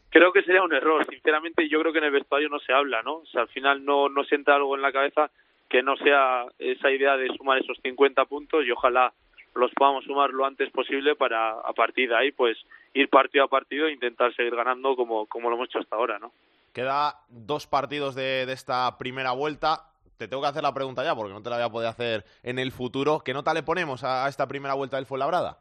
Creo 0.10 0.32
que 0.32 0.44
sería 0.44 0.64
un 0.64 0.74
error. 0.74 1.06
Sinceramente, 1.10 1.68
yo 1.68 1.80
creo 1.82 1.92
que 1.92 2.00
en 2.00 2.06
el 2.06 2.12
vestuario 2.12 2.50
no 2.50 2.60
se 2.60 2.74
habla, 2.74 3.02
¿no? 3.04 3.18
O 3.18 3.26
sea, 3.26 3.42
al 3.42 3.50
final 3.50 3.84
no, 3.84 4.10
no 4.10 4.24
sienta 4.24 4.56
algo 4.56 4.76
en 4.76 4.82
la 4.82 4.92
cabeza 4.92 5.30
que 5.70 5.84
no 5.84 5.98
sea 5.98 6.46
esa 6.60 6.90
idea 6.92 7.18
de 7.18 7.28
sumar 7.36 7.58
esos 7.58 7.78
50 7.84 8.24
puntos 8.26 8.66
y 8.66 8.72
ojalá 8.72 9.14
los 9.54 9.72
podamos 9.74 10.06
sumar 10.06 10.30
lo 10.30 10.46
antes 10.46 10.72
posible 10.72 11.16
para 11.16 11.52
a 11.52 11.74
partir 11.74 12.10
de 12.10 12.16
ahí 12.16 12.32
pues 12.32 12.58
ir 12.94 13.10
partido 13.10 13.44
a 13.44 13.48
partido 13.48 13.88
e 13.88 13.92
intentar 13.92 14.34
seguir 14.36 14.56
ganando 14.56 14.96
como, 14.96 15.26
como 15.26 15.50
lo 15.50 15.56
hemos 15.56 15.70
hecho 15.70 15.80
hasta 15.80 15.96
ahora, 15.96 16.20
¿no? 16.20 16.32
Queda 16.74 17.16
dos 17.28 17.68
partidos 17.68 18.16
de, 18.16 18.46
de 18.46 18.54
esta 18.54 18.98
primera 18.98 19.32
vuelta 19.32 19.88
te 20.18 20.28
tengo 20.28 20.42
que 20.42 20.50
hacer 20.50 20.64
la 20.64 20.74
pregunta 20.74 21.04
ya, 21.04 21.16
porque 21.16 21.34
no 21.34 21.42
te 21.42 21.50
la 21.50 21.58
voy 21.58 21.66
a 21.66 21.70
poder 21.70 21.90
hacer 21.90 22.26
en 22.44 22.60
el 22.60 22.72
futuro. 22.72 23.22
¿Qué 23.24 23.34
nota 23.34 23.54
le 23.54 23.64
ponemos 23.64 24.04
a, 24.04 24.26
a 24.26 24.30
esta 24.30 24.48
primera 24.48 24.74
vuelta 24.74 24.98
del 24.98 25.06
Fuenlabrada? 25.06 25.60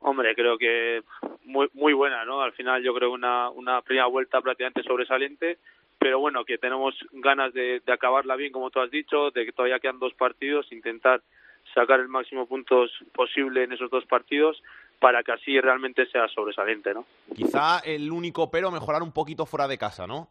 Hombre, 0.00 0.34
creo 0.34 0.56
que 0.58 1.02
muy 1.44 1.68
muy 1.74 1.92
buena, 1.92 2.24
¿no? 2.24 2.40
Al 2.40 2.52
final 2.52 2.82
yo 2.82 2.94
creo 2.94 3.12
una, 3.12 3.50
una 3.50 3.82
primera 3.82 4.06
vuelta 4.06 4.40
prácticamente 4.40 4.82
sobresaliente, 4.82 5.58
pero 5.98 6.20
bueno, 6.20 6.44
que 6.44 6.58
tenemos 6.58 6.94
ganas 7.12 7.52
de, 7.52 7.80
de 7.84 7.92
acabarla 7.92 8.36
bien, 8.36 8.52
como 8.52 8.70
tú 8.70 8.80
has 8.80 8.90
dicho, 8.90 9.30
de 9.32 9.44
que 9.44 9.52
todavía 9.52 9.80
quedan 9.80 9.98
dos 9.98 10.14
partidos, 10.14 10.70
intentar 10.70 11.22
sacar 11.74 12.00
el 12.00 12.08
máximo 12.08 12.46
puntos 12.46 12.90
posible 13.12 13.64
en 13.64 13.72
esos 13.72 13.90
dos 13.90 14.06
partidos 14.06 14.62
para 15.00 15.22
que 15.22 15.32
así 15.32 15.60
realmente 15.60 16.06
sea 16.10 16.28
sobresaliente, 16.28 16.94
¿no? 16.94 17.04
Quizá 17.34 17.80
el 17.80 18.10
único 18.10 18.50
pero 18.50 18.70
mejorar 18.70 19.02
un 19.02 19.12
poquito 19.12 19.46
fuera 19.46 19.68
de 19.68 19.78
casa, 19.78 20.06
¿no? 20.06 20.28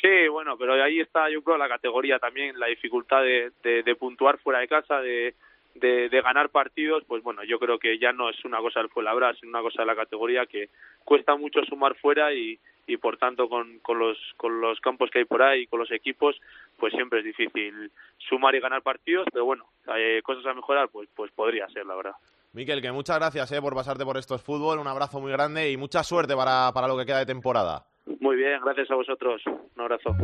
Sí, 0.00 0.28
bueno, 0.28 0.56
pero 0.58 0.74
ahí 0.82 1.00
está 1.00 1.30
yo 1.30 1.42
creo 1.42 1.56
la 1.56 1.68
categoría 1.68 2.18
también, 2.18 2.58
la 2.58 2.66
dificultad 2.66 3.22
de, 3.22 3.52
de, 3.62 3.94
puntuar 3.96 4.38
fuera 4.38 4.58
de 4.58 4.68
casa, 4.68 5.00
de, 5.00 5.34
de, 5.74 6.08
ganar 6.22 6.50
partidos, 6.50 7.02
pues 7.06 7.22
bueno, 7.22 7.42
yo 7.44 7.58
creo 7.58 7.78
que 7.78 7.98
ya 7.98 8.12
no 8.12 8.28
es 8.28 8.44
una 8.44 8.58
cosa 8.58 8.80
del 8.80 8.90
Fuenlabrada, 8.90 9.32
es 9.32 9.42
una 9.42 9.62
cosa 9.62 9.82
de 9.82 9.86
la 9.86 9.96
categoría 9.96 10.46
que 10.46 10.68
cuesta 11.04 11.36
mucho 11.36 11.64
sumar 11.64 11.94
fuera 11.96 12.34
y, 12.34 12.58
y 12.86 12.98
por 12.98 13.16
tanto 13.16 13.48
con, 13.48 13.78
con, 13.78 13.98
los, 13.98 14.18
con 14.36 14.60
los 14.60 14.78
campos 14.80 15.10
que 15.10 15.20
hay 15.20 15.24
por 15.24 15.42
ahí, 15.42 15.66
con 15.66 15.80
los 15.80 15.90
equipos, 15.90 16.36
pues 16.78 16.92
siempre 16.92 17.20
es 17.20 17.24
difícil 17.24 17.90
sumar 18.18 18.54
y 18.54 18.60
ganar 18.60 18.82
partidos, 18.82 19.26
pero 19.32 19.46
bueno, 19.46 19.64
eh, 19.96 20.20
cosas 20.22 20.44
a 20.46 20.54
mejorar, 20.54 20.90
pues, 20.90 21.08
pues 21.14 21.32
podría 21.32 21.68
ser, 21.68 21.86
la 21.86 21.94
verdad. 21.94 22.14
Miquel, 22.52 22.82
que 22.82 22.92
muchas 22.92 23.18
gracias 23.18 23.50
eh, 23.52 23.60
por 23.60 23.74
pasarte 23.74 24.04
por 24.04 24.16
estos 24.18 24.42
fútbol, 24.42 24.78
un 24.78 24.86
abrazo 24.88 25.20
muy 25.20 25.32
grande 25.32 25.70
y 25.70 25.76
mucha 25.76 26.02
suerte 26.02 26.34
para, 26.34 26.70
para 26.72 26.86
lo 26.86 26.96
que 26.96 27.06
queda 27.06 27.18
de 27.18 27.26
temporada. 27.26 27.86
Muy 28.20 28.36
bien, 28.36 28.60
gracias 28.62 28.90
a 28.90 28.94
vosotros. 28.94 29.42
Un 29.46 29.82
abrazo. 29.82 30.16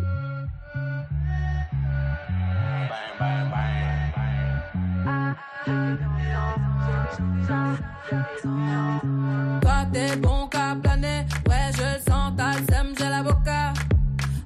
Toi 9.60 9.86
t'es 9.92 10.16
bon 10.16 10.48
qu'à 10.48 10.76
planer, 10.82 11.26
ouais 11.48 11.70
je 11.76 11.82
le 11.82 12.00
sens, 12.00 12.32
t'as 12.36 12.58
le 12.58 12.66
seum, 12.72 12.94
j'ai 12.96 13.08
la 13.08 13.22
boca. 13.22 13.72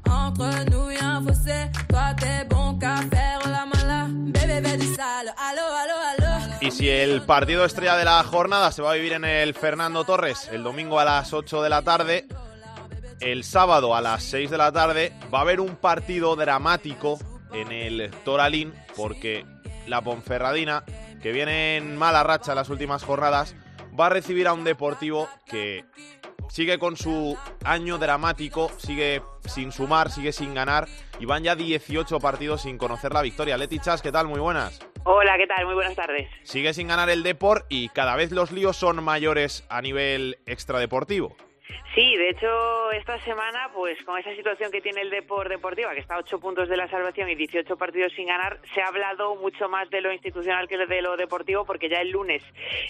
Entre 0.08 0.70
nous 0.70 0.90
y'a 0.90 1.16
un 1.16 1.22
fossé, 1.26 1.70
toi 1.88 2.14
t'es 2.18 2.44
bon 2.48 2.78
qu'à 2.78 2.96
faire 2.96 3.40
la 3.46 3.66
mala. 3.66 4.06
Bébé, 4.08 4.60
bébé 4.60 4.76
du 4.78 4.86
sale, 4.94 5.32
allo, 5.36 5.62
allo, 5.62 5.94
allo. 6.10 6.56
Y 6.60 6.70
si 6.70 6.88
el 6.88 7.22
partido 7.22 7.64
estrella 7.64 7.96
de 7.96 8.04
la 8.04 8.22
jornada 8.22 8.72
se 8.72 8.82
va 8.82 8.92
a 8.92 8.94
vivir 8.94 9.12
en 9.12 9.24
el 9.24 9.54
Fernando 9.54 10.04
Torres 10.04 10.48
el 10.52 10.62
domingo 10.62 10.98
a 10.98 11.04
las 11.04 11.32
8 11.32 11.62
de 11.62 11.68
la 11.68 11.82
tarde, 11.82 12.26
el 13.20 13.44
sábado 13.44 13.94
a 13.94 14.00
las 14.00 14.22
6 14.24 14.50
de 14.50 14.58
la 14.58 14.72
tarde 14.72 15.12
va 15.32 15.38
a 15.38 15.42
haber 15.42 15.60
un 15.60 15.76
partido 15.76 16.36
dramático 16.36 17.18
en 17.52 17.72
el 17.72 18.10
Toralín 18.24 18.74
porque 18.96 19.44
la 19.86 20.02
Ponferradina, 20.02 20.84
que 21.22 21.32
viene 21.32 21.76
en 21.76 21.96
mala 21.96 22.22
racha 22.22 22.52
en 22.52 22.56
las 22.56 22.68
últimas 22.68 23.04
jornadas, 23.04 23.56
va 23.98 24.06
a 24.06 24.10
recibir 24.10 24.46
a 24.46 24.52
un 24.52 24.64
Deportivo 24.64 25.28
que 25.46 25.84
sigue 26.48 26.78
con 26.78 26.96
su 26.96 27.36
año 27.64 27.98
dramático, 27.98 28.70
sigue 28.78 29.22
sin 29.46 29.72
sumar, 29.72 30.10
sigue 30.10 30.32
sin 30.32 30.54
ganar 30.54 30.86
y 31.18 31.24
van 31.24 31.42
ya 31.42 31.54
18 31.54 32.18
partidos 32.20 32.62
sin 32.62 32.78
conocer 32.78 33.12
la 33.12 33.22
victoria. 33.22 33.56
Leti 33.56 33.78
Chas, 33.78 34.02
¿qué 34.02 34.12
tal? 34.12 34.26
Muy 34.26 34.40
buenas. 34.40 34.80
Hola, 35.04 35.36
¿qué 35.38 35.46
tal? 35.46 35.64
Muy 35.66 35.74
buenas 35.74 35.94
tardes. 35.94 36.28
Sigue 36.42 36.74
sin 36.74 36.88
ganar 36.88 37.08
el 37.08 37.22
Deport 37.22 37.64
y 37.68 37.88
cada 37.90 38.16
vez 38.16 38.32
los 38.32 38.50
líos 38.50 38.76
son 38.76 39.02
mayores 39.02 39.64
a 39.68 39.80
nivel 39.80 40.38
extradeportivo. 40.46 41.36
Sí, 41.94 42.16
de 42.16 42.28
hecho, 42.28 42.90
esta 42.92 43.18
semana, 43.20 43.70
pues 43.74 44.02
con 44.04 44.18
esa 44.18 44.34
situación 44.34 44.70
que 44.70 44.82
tiene 44.82 45.00
el 45.00 45.10
Depor 45.10 45.48
Deportiva, 45.48 45.94
que 45.94 46.00
está 46.00 46.16
a 46.16 46.18
8 46.18 46.38
puntos 46.38 46.68
de 46.68 46.76
la 46.76 46.88
salvación 46.88 47.28
y 47.30 47.34
18 47.34 47.76
partidos 47.76 48.12
sin 48.12 48.26
ganar, 48.26 48.60
se 48.74 48.82
ha 48.82 48.88
hablado 48.88 49.34
mucho 49.36 49.68
más 49.68 49.88
de 49.88 50.00
lo 50.00 50.12
institucional 50.12 50.68
que 50.68 50.76
de 50.76 51.02
lo 51.02 51.16
deportivo, 51.16 51.64
porque 51.64 51.88
ya 51.88 52.00
el 52.00 52.10
lunes 52.10 52.42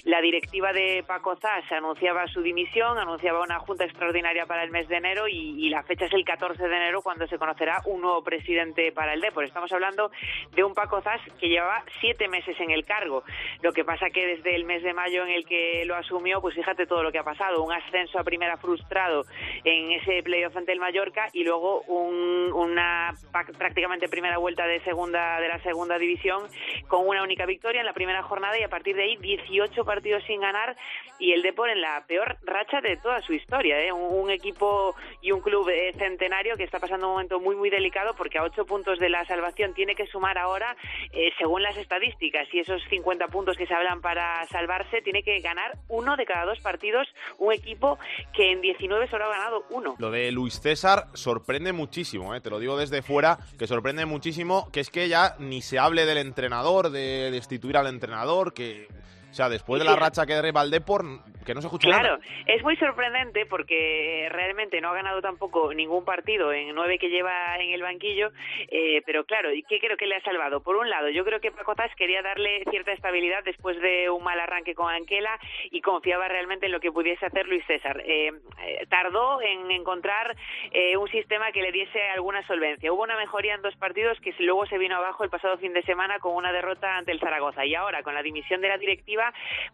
la 0.05 0.21
directiva 0.21 0.73
de 0.73 1.05
Paco 1.07 1.37
Zas 1.37 1.71
anunciaba 1.71 2.27
su 2.27 2.43
dimisión, 2.43 2.99
anunciaba 2.99 3.43
una 3.43 3.61
junta 3.61 3.85
extraordinaria 3.85 4.47
para 4.47 4.65
el 4.65 4.71
mes 4.71 4.89
de 4.89 4.97
enero 4.97 5.29
y, 5.29 5.69
la 5.71 5.83
fecha 5.83 6.07
es 6.07 6.13
el 6.13 6.25
14 6.25 6.69
de 6.69 6.77
enero 6.77 7.03
cuando 7.03 7.27
se 7.27 7.39
conocerá 7.39 7.83
un 7.87 8.01
nuevo 8.01 8.23
presidente 8.23 8.93
para 8.93 9.15
el 9.15 9.21
Depor. 9.21 9.45
Estamos 9.45 9.71
hablando 9.73 10.11
de 10.55 10.65
un 10.65 10.75
Paco 10.75 11.01
Zas 11.03 11.21
que 11.39 11.49
llevaba 11.49 11.85
siete 12.01 12.29
meses 12.29 12.59
en 12.61 12.71
el 12.71 12.85
cargo. 12.85 13.25
Lo 13.63 13.73
que 13.73 13.85
pasa 13.85 14.11
que 14.11 14.27
desde 14.27 14.55
el 14.55 14.65
mes 14.65 14.83
de 14.83 14.95
mayo 14.95 15.25
en 15.25 15.33
el 15.33 15.45
que 15.45 15.85
lo 15.85 15.97
asumió, 15.97 16.41
pues 16.41 16.55
fíjate 16.55 16.87
todo 16.87 17.03
lo 17.03 17.13
que 17.13 17.19
ha 17.19 17.25
pasado. 17.25 17.63
Un 17.63 17.73
ascenso 17.73 18.19
a 18.19 18.25
primera 18.25 18.57
frustrado 18.67 19.25
en 19.65 19.93
ese 19.93 20.23
playoff 20.23 20.57
ante 20.57 20.73
el 20.73 20.81
Mallorca 20.81 21.29
y 21.33 21.45
luego 21.45 21.83
un- 21.83 22.53
una 22.53 23.15
prácticamente 23.59 24.09
primera 24.09 24.39
vuelta 24.39 24.67
de 24.67 24.81
segunda 24.81 25.41
de 25.41 25.49
la 25.49 25.59
segunda 25.61 25.99
división 25.99 26.43
con 26.89 27.07
una 27.07 27.23
única 27.23 27.47
victoria 27.47 27.81
en 27.81 27.87
la 27.87 27.93
primera 27.93 28.23
jornada 28.23 28.59
y 28.59 28.63
a 28.65 28.69
partir 28.69 28.97
de 28.97 29.05
ahí 29.05 29.17
18 29.19 29.85
partidos 29.85 30.23
sin 30.27 30.41
ganar 30.41 30.77
y 31.19 31.33
el 31.33 31.43
Depor 31.43 31.71
en 31.71 31.81
la 31.81 32.05
peor 32.07 32.37
racha 32.45 32.81
de 32.81 32.97
toda 32.99 33.23
su 33.23 33.33
historia, 33.33 33.81
¿eh? 33.81 33.93
un, 33.93 34.31
equipo 34.31 34.95
y 35.23 35.31
un 35.31 35.41
club 35.41 35.69
eh, 35.69 35.93
centenario 35.97 36.57
que 36.57 36.65
está 36.65 36.81
pasando 36.81 37.07
un 37.07 37.13
momento 37.13 37.39
muy 37.41 37.55
muy 37.55 37.71
delicado 37.71 38.15
porque 38.17 38.39
a 38.39 38.43
8 38.43 38.67
puntos 38.67 38.99
de 38.99 39.09
la 39.09 39.25
salvación 39.25 39.73
tiene 39.73 39.95
que 39.95 40.07
sumar 40.07 40.37
ahora 40.37 40.77
eh, 41.13 41.31
según 41.39 41.63
las 41.63 41.77
estadísticas 41.77 42.47
y 42.53 42.59
esos 42.59 42.83
50 42.91 43.29
puntos 43.29 43.57
que 43.57 43.67
se 43.67 43.75
hablan 43.75 44.01
para 44.01 44.45
salvarse 44.47 45.01
tiene 45.03 45.23
que 45.23 45.39
ganar 45.41 45.73
uno 45.89 46.17
de 46.17 46.27
cada 46.27 46.45
dos 46.45 46.59
partidos 46.61 47.07
un 47.39 47.53
equipo 47.53 47.99
que 48.35 48.51
en 48.57 48.63
19 48.63 49.09
solo 49.09 49.25
ha 49.27 49.29
ganado 49.29 49.65
uno. 49.71 49.95
Lo 49.99 50.11
de 50.11 50.33
Luis 50.33 50.61
César 50.61 51.09
sorprende 51.13 51.73
muchísimo, 51.73 52.35
¿eh? 52.35 52.41
te 52.41 52.51
lo 52.51 52.59
digo 52.59 52.77
desde 52.77 53.03
fuera, 53.03 53.39
que 53.59 53.67
sorprende 53.67 54.07
muchísimo 54.07 54.71
que 54.73 54.81
es 54.81 54.91
que 54.91 55.09
ya 55.09 55.37
ni 55.39 55.63
se 55.63 55.79
hable 55.79 56.07
del 56.07 56.19
entrenador, 56.19 56.91
de 56.91 57.31
destituir 57.31 57.77
al 57.77 57.87
entrenador, 57.87 58.53
que... 58.53 58.89
Sea, 59.37 59.51
después 59.51 59.79
de 59.83 59.85
la 59.85 59.97
racha 59.97 60.25
que 60.25 60.33
derriba 60.33 60.63
el 60.63 60.71
Depor, 60.71 61.05
que 61.45 61.55
no 61.55 61.61
se 61.61 61.67
escucha 61.67 61.89
Claro, 61.89 62.17
nada. 62.17 62.21
es 62.47 62.63
muy 62.63 62.75
sorprendente 62.79 63.45
porque 63.45 64.29
realmente 64.33 64.81
no 64.81 64.89
ha 64.89 64.95
ganado 64.95 65.21
tampoco 65.21 65.75
ningún 65.75 66.07
partido 66.07 66.55
en 66.55 66.75
nueve 66.75 66.99
que 66.99 67.11
lleva 67.11 67.57
en 67.59 67.71
el 67.71 67.83
banquillo, 67.83 68.31
eh, 68.69 69.03
pero 69.05 69.27
claro, 69.27 69.53
¿y 69.53 69.63
qué 69.65 69.79
creo 69.79 69.99
que 69.99 70.07
le 70.07 70.17
ha 70.17 70.23
salvado? 70.23 70.63
Por 70.63 70.77
un 70.77 70.89
lado, 70.89 71.11
yo 71.11 71.23
creo 71.25 71.39
que 71.41 71.53
Paco 71.53 71.75
Zas 71.75 71.95
quería 71.97 72.23
darle 72.23 72.65
cierta 72.71 72.93
estabilidad 72.93 73.45
después 73.45 73.79
de 73.83 74.09
un 74.09 74.25
mal 74.25 74.41
arranque 74.41 74.75
con 74.75 74.91
Anquela 74.91 75.39
y 75.71 75.83
confiaba 75.83 76.29
realmente 76.29 76.65
en 76.67 76.73
lo 76.73 76.81
que 76.81 76.91
pudiese 76.91 77.27
hacer 77.27 77.47
Luis 77.47 77.65
César. 77.67 78.03
Eh, 78.07 78.33
eh, 78.65 78.87
tardó 78.89 79.43
en 79.43 79.71
encontrar 79.71 80.35
eh, 80.73 80.97
un 80.97 81.09
sistema 81.11 81.53
que 81.53 81.61
le 81.61 81.73
diese 81.73 82.03
alguna 82.09 82.45
solvencia. 82.47 82.91
Hubo 82.91 83.03
una 83.03 83.19
mejoría 83.19 83.55
en 83.55 83.61
dos 83.61 83.77
partidos 83.77 84.19
que 84.21 84.35
luego 84.39 84.65
se 84.65 84.79
vino 84.79 84.97
abajo 84.97 85.25
el 85.25 85.31
pasado 85.31 85.59
fin 85.59 85.75
de 85.75 85.83
semana 85.83 86.19
con 86.21 86.35
una 86.35 86.53
derrota 86.53 86.97
ante 86.97 87.13
el 87.13 87.21
Zaragoza 87.21 87.67
y 87.67 87.75
ahora 87.75 88.03
con 88.03 88.15
la 88.15 88.23
dimisión 88.23 88.63
de 88.63 88.69
la 88.69 88.79
directiva, 88.79 89.26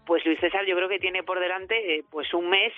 pues 0.07 0.25
Luis 0.25 0.39
César 0.41 0.65
yo 0.67 0.77
creo 0.77 0.89
que 0.89 0.99
tiene 0.99 1.23
por 1.23 1.41
delante 1.41 1.95
eh, 1.95 2.05
pues 2.11 2.33
un 2.35 2.49
mes 2.49 2.73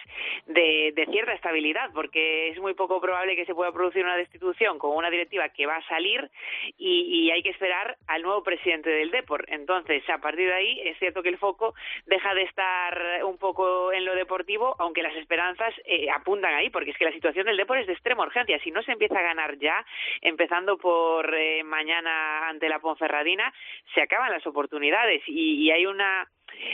de, 0.46 0.92
cierta 1.10 1.32
estabilidad 1.32 1.90
porque 1.94 2.48
es 2.48 2.58
muy 2.58 2.74
poco 2.74 3.00
probable 3.00 3.36
que 3.36 3.44
se 3.44 3.54
pueda 3.54 3.70
producir 3.72 4.04
una 4.04 4.16
destitución 4.16 4.78
con 4.78 4.96
una 4.96 5.10
directiva 5.10 5.48
que 5.50 5.66
va 5.66 5.76
a 5.76 5.88
salir 5.88 6.30
y, 6.76 7.02
y 7.02 7.30
hay 7.30 7.42
que 7.42 7.50
esperar 7.50 7.96
al 8.08 8.22
nuevo 8.22 8.42
presidente 8.42 8.90
del 8.90 9.10
Depor. 9.10 9.44
Entonces, 9.48 10.02
a 10.08 10.18
partir 10.18 10.48
de 10.48 10.54
ahí 10.54 10.80
es 10.84 10.98
cierto 10.98 11.22
que 11.22 11.28
el 11.28 11.38
foco 11.38 11.74
deja 12.06 12.34
de 12.34 12.42
estar 12.42 13.24
un 13.24 13.38
poco 13.38 13.92
en 13.92 14.04
lo 14.04 14.14
deportivo, 14.14 14.74
aunque 14.78 15.02
las 15.02 15.14
esperanzas 15.16 15.74
eh, 15.84 16.08
apuntan 16.10 16.54
ahí, 16.54 16.70
porque 16.70 16.90
es 16.90 16.98
que 16.98 17.04
la 17.04 17.12
situación 17.12 17.46
del 17.46 17.56
Depor 17.56 17.78
es 17.78 17.86
de 17.86 17.92
extrema 17.92 18.24
urgencia. 18.24 18.58
Si 18.60 18.70
no 18.70 18.82
se 18.82 18.92
empieza 18.92 19.18
a 19.18 19.22
ganar 19.22 19.58
ya, 19.58 19.84
empezando 20.20 20.76
por 20.78 21.34
eh, 21.34 21.62
mañana 21.64 22.48
ante 22.48 22.68
la 22.68 22.78
Ponferradina, 22.78 23.52
se 23.94 24.02
acaban 24.02 24.32
las 24.32 24.46
oportunidades 24.46 25.22
y, 25.26 25.64
y 25.64 25.70
hay 25.70 25.86
una 25.86 26.28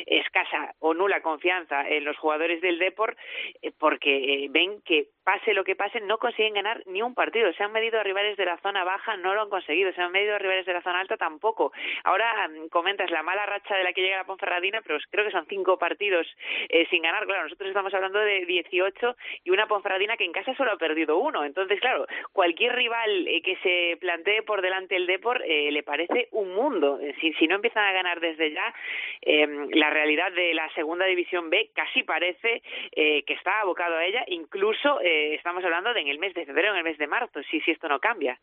escasa 0.07 0.75
o 0.79 0.95
nula 0.95 1.21
confianza 1.23 1.89
en 1.89 2.05
los 2.05 2.17
jugadores 2.17 2.61
del 2.61 2.79
Depor 2.79 3.17
eh, 3.63 3.73
porque 3.79 4.45
eh, 4.45 4.49
ven 4.51 4.81
que 4.83 5.09
pase 5.31 5.55
lo 5.55 5.63
que 5.63 5.77
pase 5.77 6.01
no 6.01 6.19
consiguen 6.19 6.55
ganar 6.55 6.83
ni 6.87 7.03
un 7.03 7.15
partido. 7.15 7.53
Se 7.53 7.63
han 7.63 7.71
medido 7.71 8.01
a 8.01 8.03
rivales 8.03 8.37
de 8.37 8.45
la 8.45 8.59
zona 8.59 8.83
baja, 8.83 9.17
no 9.17 9.33
lo 9.33 9.43
han 9.43 9.49
conseguido. 9.49 9.93
Se 9.93 10.03
han 10.03 10.11
medido 10.11 10.35
a 10.35 10.39
rivales 10.39 10.67
de 10.67 10.73
la 10.73 10.83
zona 10.83 10.99
alta 10.99 11.17
tampoco. 11.17 11.73
Ahora 12.03 12.49
mm, 12.49 12.67
comentas 12.67 13.09
la 13.13 13.23
mala 13.23 13.47
racha 13.47 13.77
de 13.77 13.85
la 13.85 13.93
que 13.93 14.01
llega 14.01 14.17
la 14.17 14.25
Ponferradina, 14.25 14.83
pero 14.83 14.99
creo 15.09 15.25
que 15.25 15.31
son 15.31 15.47
cinco 15.47 15.79
partidos 15.79 16.27
eh, 16.69 16.85
sin 16.91 17.03
ganar. 17.03 17.27
Claro, 17.27 17.45
nosotros 17.45 17.69
estamos 17.69 17.95
hablando 17.95 18.19
de 18.19 18.45
18 18.45 19.17
y 19.45 19.51
una 19.51 19.69
Ponferradina 19.69 20.17
que 20.17 20.25
en 20.25 20.33
casa 20.33 20.53
solo 20.57 20.73
ha 20.73 20.79
perdido 20.79 21.19
uno. 21.19 21.45
Entonces, 21.45 21.79
claro, 21.79 22.07
cualquier 22.33 22.75
rival 22.75 23.29
eh, 23.29 23.41
que 23.41 23.55
se 23.63 23.99
plantee 24.01 24.43
por 24.43 24.63
delante 24.63 24.97
el 24.97 25.07
Depor 25.07 25.45
eh, 25.47 25.71
le 25.71 25.85
parece 25.85 26.27
un 26.33 26.57
mundo. 26.57 26.99
Si, 27.21 27.33
si 27.35 27.47
no 27.47 27.55
empiezan 27.55 27.85
a 27.85 27.93
ganar 27.93 28.19
desde 28.19 28.51
ya, 28.51 28.75
eh, 29.23 29.47
la 29.75 29.91
realidad 29.91 30.33
de 30.33 30.55
la 30.55 30.69
segunda 30.75 31.07
división 31.07 31.51
B 31.51 31.71
casi 31.73 32.03
parece 32.03 32.63
eh, 32.93 33.23
que 33.23 33.35
está 33.35 33.61
abocado 33.61 33.97
a 33.97 34.05
ella. 34.05 34.25
Incluso 34.27 35.01
eh, 35.01 35.20
estamos 35.35 35.65
hablando 35.65 35.93
de 35.93 36.01
en 36.01 36.09
el 36.09 36.19
mes 36.19 36.35
de 36.35 36.47
febrero, 36.47 36.73
en 36.73 36.79
el 36.79 36.85
mes 36.85 36.99
de 36.99 37.07
marzo, 37.07 37.41
si, 37.51 37.61
si 37.61 37.71
esto 37.71 37.89
no 37.89 37.99
cambia. 37.99 38.39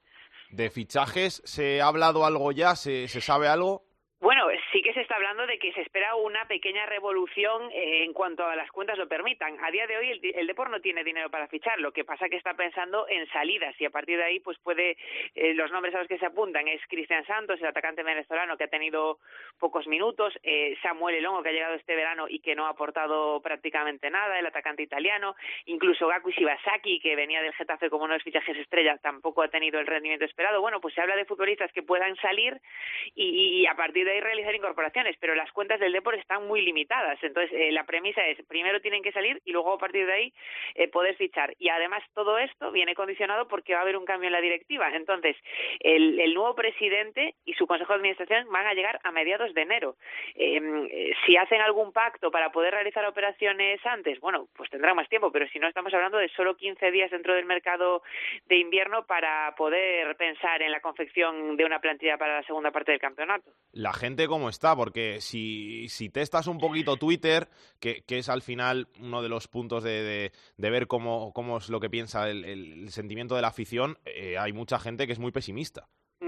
De 0.49 0.69
fichajes, 0.69 1.41
¿se 1.45 1.81
ha 1.81 1.87
hablado 1.87 2.25
algo 2.25 2.51
ya? 2.51 2.75
¿Se, 2.75 3.07
se 3.07 3.21
sabe 3.21 3.47
algo? 3.47 3.86
Bueno, 4.19 4.47
sí 4.71 4.81
que 4.81 4.93
se 4.93 5.01
está 5.01 5.15
hablando 5.15 5.45
de 5.45 5.59
que 5.59 5.71
se 5.73 5.81
espera 5.81 6.15
una 6.15 6.47
pequeña 6.47 6.87
revolución 6.87 7.69
eh, 7.71 8.03
en 8.03 8.13
cuanto 8.13 8.43
a 8.47 8.55
las 8.55 8.71
cuentas 8.71 8.97
lo 8.97 9.07
permitan. 9.07 9.63
A 9.63 9.69
día 9.69 9.85
de 9.85 9.95
hoy 9.95 10.09
el, 10.09 10.19
el 10.33 10.55
no 10.71 10.81
tiene 10.81 11.03
dinero 11.03 11.29
para 11.29 11.47
fichar, 11.47 11.79
lo 11.79 11.91
que 11.91 12.03
pasa 12.03 12.27
que 12.27 12.35
está 12.35 12.55
pensando 12.55 13.07
en 13.07 13.27
salidas 13.29 13.79
y 13.79 13.85
a 13.85 13.91
partir 13.91 14.17
de 14.17 14.23
ahí 14.23 14.39
pues 14.39 14.57
puede 14.57 14.97
eh, 15.35 15.53
los 15.53 15.71
nombres 15.71 15.93
a 15.93 15.99
los 15.99 16.07
que 16.07 16.17
se 16.17 16.25
apuntan 16.25 16.67
es 16.67 16.81
Cristian 16.87 17.27
Santos, 17.27 17.59
el 17.59 17.67
atacante 17.67 18.01
venezolano 18.01 18.57
que 18.57 18.63
ha 18.63 18.69
tenido 18.69 19.19
pocos 19.59 19.85
minutos, 19.85 20.33
eh, 20.41 20.75
Samuel 20.81 21.15
Elongo 21.15 21.43
que 21.43 21.49
ha 21.49 21.53
llegado 21.53 21.75
este 21.75 21.95
verano 21.95 22.25
y 22.27 22.39
que 22.39 22.55
no 22.55 22.65
ha 22.65 22.69
aportado 22.69 23.39
prácticamente 23.41 24.09
nada, 24.09 24.39
el 24.39 24.47
atacante 24.47 24.81
italiano, 24.81 25.35
incluso 25.67 26.07
Gaku 26.07 26.31
Shibasaki 26.31 26.99
que 27.01 27.15
venía 27.15 27.43
del 27.43 27.53
Getafe 27.53 27.91
como 27.91 28.05
uno 28.05 28.13
de 28.13 28.17
los 28.17 28.23
fichajes 28.23 28.57
estrella 28.57 28.97
tampoco 28.97 29.43
ha 29.43 29.49
tenido 29.49 29.79
el 29.79 29.85
rendimiento 29.85 30.25
esperado. 30.25 30.59
Bueno, 30.59 30.81
pues 30.81 30.95
se 30.95 31.01
habla 31.01 31.15
de 31.15 31.25
futbolistas 31.25 31.71
que 31.71 31.83
puedan 31.83 32.15
salir 32.15 32.59
y, 33.13 33.61
y 33.61 33.67
a 33.67 33.75
partir 33.75 34.06
ahí 34.11 34.21
realizar 34.21 34.53
incorporaciones, 34.55 35.15
pero 35.19 35.35
las 35.35 35.51
cuentas 35.51 35.79
del 35.79 35.93
Depor 35.93 36.15
están 36.15 36.47
muy 36.47 36.61
limitadas. 36.61 37.17
Entonces, 37.21 37.51
eh, 37.53 37.71
la 37.71 37.85
premisa 37.85 38.25
es, 38.27 38.43
primero 38.47 38.81
tienen 38.81 39.03
que 39.03 39.11
salir 39.11 39.41
y 39.45 39.51
luego 39.51 39.73
a 39.73 39.77
partir 39.77 40.05
de 40.05 40.13
ahí 40.13 40.33
eh, 40.75 40.87
poder 40.87 41.15
fichar. 41.15 41.53
Y 41.59 41.69
además 41.69 42.03
todo 42.13 42.37
esto 42.37 42.71
viene 42.71 42.95
condicionado 42.95 43.47
porque 43.47 43.73
va 43.73 43.79
a 43.79 43.81
haber 43.83 43.97
un 43.97 44.05
cambio 44.05 44.27
en 44.27 44.33
la 44.33 44.41
directiva. 44.41 44.89
Entonces, 44.93 45.35
el, 45.79 46.19
el 46.19 46.33
nuevo 46.33 46.55
presidente 46.55 47.35
y 47.45 47.53
su 47.53 47.67
consejo 47.67 47.93
de 47.93 47.97
administración 47.97 48.47
van 48.49 48.67
a 48.67 48.73
llegar 48.73 48.99
a 49.03 49.11
mediados 49.11 49.53
de 49.53 49.61
enero. 49.61 49.95
Eh, 50.35 50.59
eh, 50.91 51.13
si 51.25 51.37
hacen 51.37 51.61
algún 51.61 51.91
pacto 51.91 52.31
para 52.31 52.51
poder 52.51 52.73
realizar 52.73 53.05
operaciones 53.05 53.79
antes, 53.85 54.19
bueno, 54.19 54.47
pues 54.55 54.69
tendrán 54.69 54.95
más 54.95 55.09
tiempo, 55.09 55.31
pero 55.31 55.47
si 55.49 55.59
no 55.59 55.67
estamos 55.67 55.93
hablando 55.93 56.17
de 56.17 56.29
solo 56.29 56.55
15 56.55 56.91
días 56.91 57.11
dentro 57.11 57.33
del 57.33 57.45
mercado 57.45 58.03
de 58.45 58.57
invierno 58.57 59.05
para 59.05 59.53
poder 59.55 60.15
pensar 60.17 60.61
en 60.61 60.71
la 60.71 60.81
confección 60.81 61.57
de 61.57 61.65
una 61.65 61.79
plantilla 61.79 62.17
para 62.17 62.37
la 62.37 62.43
segunda 62.43 62.71
parte 62.71 62.91
del 62.91 63.01
campeonato. 63.01 63.51
Gente 63.97 64.27
cómo 64.27 64.49
está, 64.49 64.75
porque 64.75 65.19
si, 65.21 65.87
si 65.89 66.09
testas 66.09 66.47
un 66.47 66.57
poquito 66.59 66.97
Twitter, 66.97 67.49
que, 67.79 68.03
que 68.05 68.19
es 68.19 68.29
al 68.29 68.41
final 68.41 68.87
uno 68.99 69.21
de 69.21 69.29
los 69.29 69.47
puntos 69.47 69.83
de, 69.83 70.03
de- 70.03 70.31
de 70.57 70.69
ver 70.69 70.87
cómo, 70.87 71.33
cómo 71.33 71.57
es 71.57 71.69
lo 71.69 71.79
que 71.79 71.89
piensa 71.89 72.29
el, 72.29 72.45
el 72.45 72.89
sentimiento 72.91 73.35
de 73.35 73.41
la 73.41 73.49
afición, 73.49 73.97
eh, 74.05 74.37
hay 74.37 74.53
mucha 74.53 74.79
gente 74.79 75.05
que 75.07 75.13
es 75.13 75.19
muy 75.19 75.31
pesimista. 75.31 75.87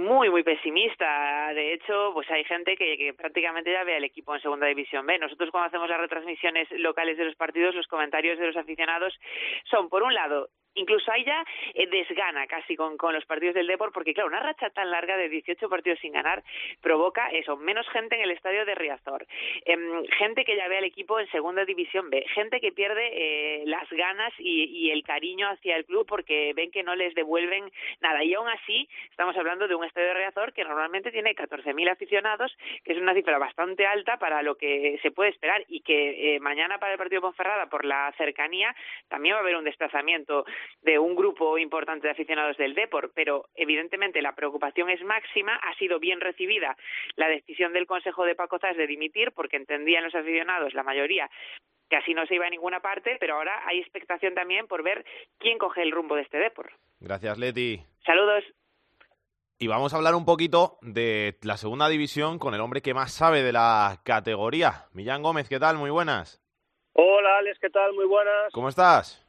Muy 0.09 0.29
muy 0.29 0.43
pesimista. 0.43 1.53
De 1.53 1.73
hecho 1.73 2.11
pues 2.13 2.29
hay 2.31 2.43
gente 2.43 2.75
que, 2.75 3.13
prácticamente 3.15 3.71
ya 3.71 3.83
ve 3.83 3.95
al 3.95 4.03
equipo 4.03 4.33
en 4.33 4.41
segunda 4.41 4.65
división 4.65 5.05
B. 5.05 5.19
Nosotros 5.19 5.51
cuando 5.51 5.67
hacemos 5.67 5.87
las 5.87 6.01
retransmisiones 6.01 6.67
locales 6.71 7.17
de 7.17 7.25
los 7.25 7.35
partidos 7.35 7.75
los 7.75 7.87
comentarios 7.87 8.39
de 8.39 8.47
los 8.47 8.57
aficionados 8.57 9.13
son 9.69 9.87
por 9.87 10.01
un 10.01 10.13
lado 10.13 10.49
incluso 10.75 11.11
hay 11.11 11.25
ya 11.25 11.43
eh, 11.73 11.87
desgana 11.87 12.47
casi 12.47 12.75
con, 12.75 12.97
con 12.97 13.13
los 13.13 13.25
partidos 13.25 13.55
del 13.55 13.67
Depor, 13.67 13.91
porque 13.91 14.13
claro, 14.13 14.29
una 14.29 14.39
racha 14.39 14.69
tan 14.69 14.89
larga 14.89 15.17
de 15.17 15.29
18 15.29 15.69
partidos 15.69 15.99
sin 15.99 16.13
ganar 16.13 16.43
provoca 16.81 17.29
eso, 17.29 17.57
menos 17.57 17.87
gente 17.89 18.15
en 18.15 18.21
el 18.21 18.31
estadio 18.31 18.65
de 18.65 18.75
Riazor, 18.75 19.25
em, 19.65 20.05
gente 20.17 20.45
que 20.45 20.55
ya 20.55 20.67
ve 20.67 20.77
al 20.77 20.83
equipo 20.83 21.19
en 21.19 21.29
segunda 21.31 21.65
división 21.65 22.09
B, 22.09 22.25
gente 22.33 22.59
que 22.59 22.71
pierde 22.71 23.09
eh, 23.11 23.63
las 23.65 23.89
ganas 23.89 24.33
y, 24.37 24.65
y 24.65 24.91
el 24.91 25.03
cariño 25.03 25.49
hacia 25.49 25.75
el 25.75 25.85
club 25.85 26.05
porque 26.07 26.53
ven 26.55 26.71
que 26.71 26.83
no 26.83 26.95
les 26.95 27.13
devuelven 27.15 27.71
nada. 28.01 28.23
Y 28.23 28.33
aún 28.33 28.47
así, 28.47 28.87
estamos 29.09 29.35
hablando 29.37 29.67
de 29.67 29.75
un 29.75 29.83
estadio 29.83 29.98
de 30.01 30.13
Riazor 30.13 30.53
que 30.53 30.63
normalmente 30.63 31.11
tiene 31.11 31.35
14.000 31.35 31.91
aficionados, 31.91 32.55
que 32.83 32.93
es 32.93 32.99
una 32.99 33.13
cifra 33.13 33.37
bastante 33.37 33.85
alta 33.85 34.17
para 34.17 34.41
lo 34.41 34.55
que 34.55 34.99
se 35.01 35.11
puede 35.11 35.29
esperar 35.29 35.63
y 35.67 35.81
que 35.81 36.35
eh, 36.35 36.39
mañana 36.39 36.77
para 36.77 36.93
el 36.93 36.97
partido 36.97 37.21
de 37.21 37.27
Ponferrada, 37.27 37.67
por 37.67 37.85
la 37.85 38.13
cercanía, 38.17 38.75
también 39.07 39.35
va 39.35 39.39
a 39.39 39.41
haber 39.41 39.55
un 39.55 39.63
desplazamiento 39.63 40.45
de 40.81 40.99
un 40.99 41.15
grupo 41.15 41.57
importante 41.57 42.07
de 42.07 42.11
aficionados 42.11 42.57
del 42.57 42.75
Depor, 42.75 43.11
pero 43.13 43.45
evidentemente 43.55 44.21
la 44.21 44.35
preocupación 44.35 44.89
es 44.89 45.03
máxima. 45.03 45.55
Ha 45.55 45.75
sido 45.75 45.99
bien 45.99 46.21
recibida 46.21 46.75
la 47.15 47.27
decisión 47.27 47.73
del 47.73 47.87
Consejo 47.87 48.25
de 48.25 48.35
Pacozas 48.35 48.77
de 48.77 48.87
dimitir 48.87 49.31
porque 49.31 49.57
entendían 49.57 50.03
los 50.03 50.15
aficionados, 50.15 50.73
la 50.73 50.83
mayoría, 50.83 51.29
que 51.89 51.97
así 51.97 52.13
no 52.13 52.25
se 52.25 52.35
iba 52.35 52.45
a 52.45 52.49
ninguna 52.49 52.79
parte, 52.79 53.17
pero 53.19 53.35
ahora 53.35 53.61
hay 53.65 53.79
expectación 53.79 54.35
también 54.35 54.67
por 54.67 54.83
ver 54.83 55.05
quién 55.39 55.57
coge 55.57 55.81
el 55.81 55.91
rumbo 55.91 56.15
de 56.15 56.21
este 56.21 56.37
Depor. 56.37 56.71
Gracias, 56.99 57.37
Leti. 57.37 57.81
Saludos. 58.05 58.43
Y 59.61 59.67
vamos 59.67 59.93
a 59.93 59.97
hablar 59.97 60.15
un 60.15 60.23
poquito 60.23 60.77
de 60.81 61.37
la 61.41 61.57
segunda 61.57 61.89
división 61.89 62.39
con 62.39 62.53
el 62.53 62.61
hombre 62.61 62.81
que 62.81 62.93
más 62.93 63.11
sabe 63.11 63.43
de 63.43 63.51
la 63.51 63.99
categoría. 64.05 64.85
Millán 64.93 65.21
Gómez, 65.21 65.49
¿qué 65.49 65.59
tal? 65.59 65.75
Muy 65.75 65.89
buenas. 65.89 66.41
Hola, 66.93 67.39
Alex, 67.39 67.59
¿qué 67.59 67.69
tal? 67.69 67.91
Muy 67.93 68.05
buenas. 68.05 68.53
¿Cómo 68.53 68.69
estás? 68.69 69.21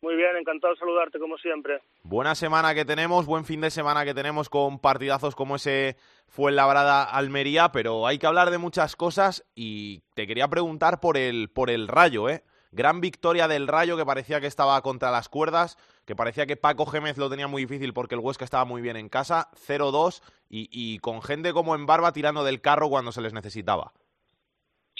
Muy 0.00 0.16
bien, 0.16 0.34
encantado 0.38 0.72
de 0.72 0.80
saludarte 0.80 1.18
como 1.18 1.36
siempre. 1.36 1.82
Buena 2.02 2.34
semana 2.34 2.74
que 2.74 2.86
tenemos, 2.86 3.26
buen 3.26 3.44
fin 3.44 3.60
de 3.60 3.68
semana 3.68 4.06
que 4.06 4.14
tenemos 4.14 4.48
con 4.48 4.78
partidazos 4.78 5.34
como 5.34 5.56
ese 5.56 5.96
fue 6.28 6.50
Labrada 6.50 7.04
Almería, 7.04 7.70
pero 7.70 8.06
hay 8.06 8.18
que 8.18 8.26
hablar 8.26 8.50
de 8.50 8.56
muchas 8.56 8.96
cosas 8.96 9.46
y 9.54 10.00
te 10.14 10.26
quería 10.26 10.48
preguntar 10.48 10.98
por 10.98 11.18
el 11.18 11.50
por 11.50 11.68
el 11.68 11.88
Rayo, 11.88 12.30
¿eh? 12.30 12.42
Gran 12.70 13.00
victoria 13.00 13.48
del 13.48 13.66
Rayo 13.66 13.96
que 13.96 14.04
parecía 14.04 14.40
que 14.40 14.46
estaba 14.46 14.80
contra 14.82 15.10
las 15.10 15.28
cuerdas, 15.28 15.76
que 16.06 16.16
parecía 16.16 16.46
que 16.46 16.56
Paco 16.56 16.86
Gémez 16.86 17.18
lo 17.18 17.30
tenía 17.30 17.46
muy 17.46 17.62
difícil 17.62 17.92
porque 17.92 18.14
el 18.14 18.20
Huesca 18.20 18.44
estaba 18.44 18.64
muy 18.64 18.82
bien 18.82 18.96
en 18.96 19.08
casa, 19.08 19.48
0-2 19.66 20.22
y, 20.48 20.68
y 20.70 20.98
con 20.98 21.22
gente 21.22 21.52
como 21.52 21.74
en 21.74 21.86
barba 21.86 22.12
tirando 22.12 22.44
del 22.44 22.60
carro 22.60 22.88
cuando 22.88 23.12
se 23.12 23.22
les 23.22 23.32
necesitaba. 23.32 23.92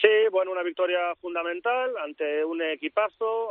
Sí, 0.01 0.29
bueno, 0.31 0.53
una 0.53 0.63
victoria 0.63 1.13
fundamental 1.17 1.97
ante 1.99 2.45
un 2.45 2.63
equipazo, 2.63 3.51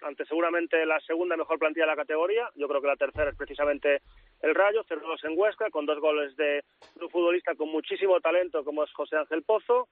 ante 0.00 0.24
seguramente 0.26 0.86
la 0.86 1.00
segunda 1.00 1.36
mejor 1.36 1.58
plantilla 1.58 1.86
de 1.86 1.90
la 1.90 1.96
categoría. 1.96 2.48
Yo 2.54 2.68
creo 2.68 2.80
que 2.80 2.86
la 2.86 2.96
tercera 2.96 3.30
es 3.30 3.36
precisamente 3.36 4.00
el 4.42 4.54
Rayo, 4.54 4.84
0-2 4.84 5.24
en 5.24 5.36
Huesca, 5.36 5.68
con 5.70 5.84
dos 5.84 5.98
goles 5.98 6.36
de 6.36 6.62
un 7.00 7.10
futbolista 7.10 7.56
con 7.56 7.68
muchísimo 7.68 8.20
talento 8.20 8.62
como 8.62 8.84
es 8.84 8.92
José 8.92 9.16
Ángel 9.16 9.42
Pozo. 9.42 9.88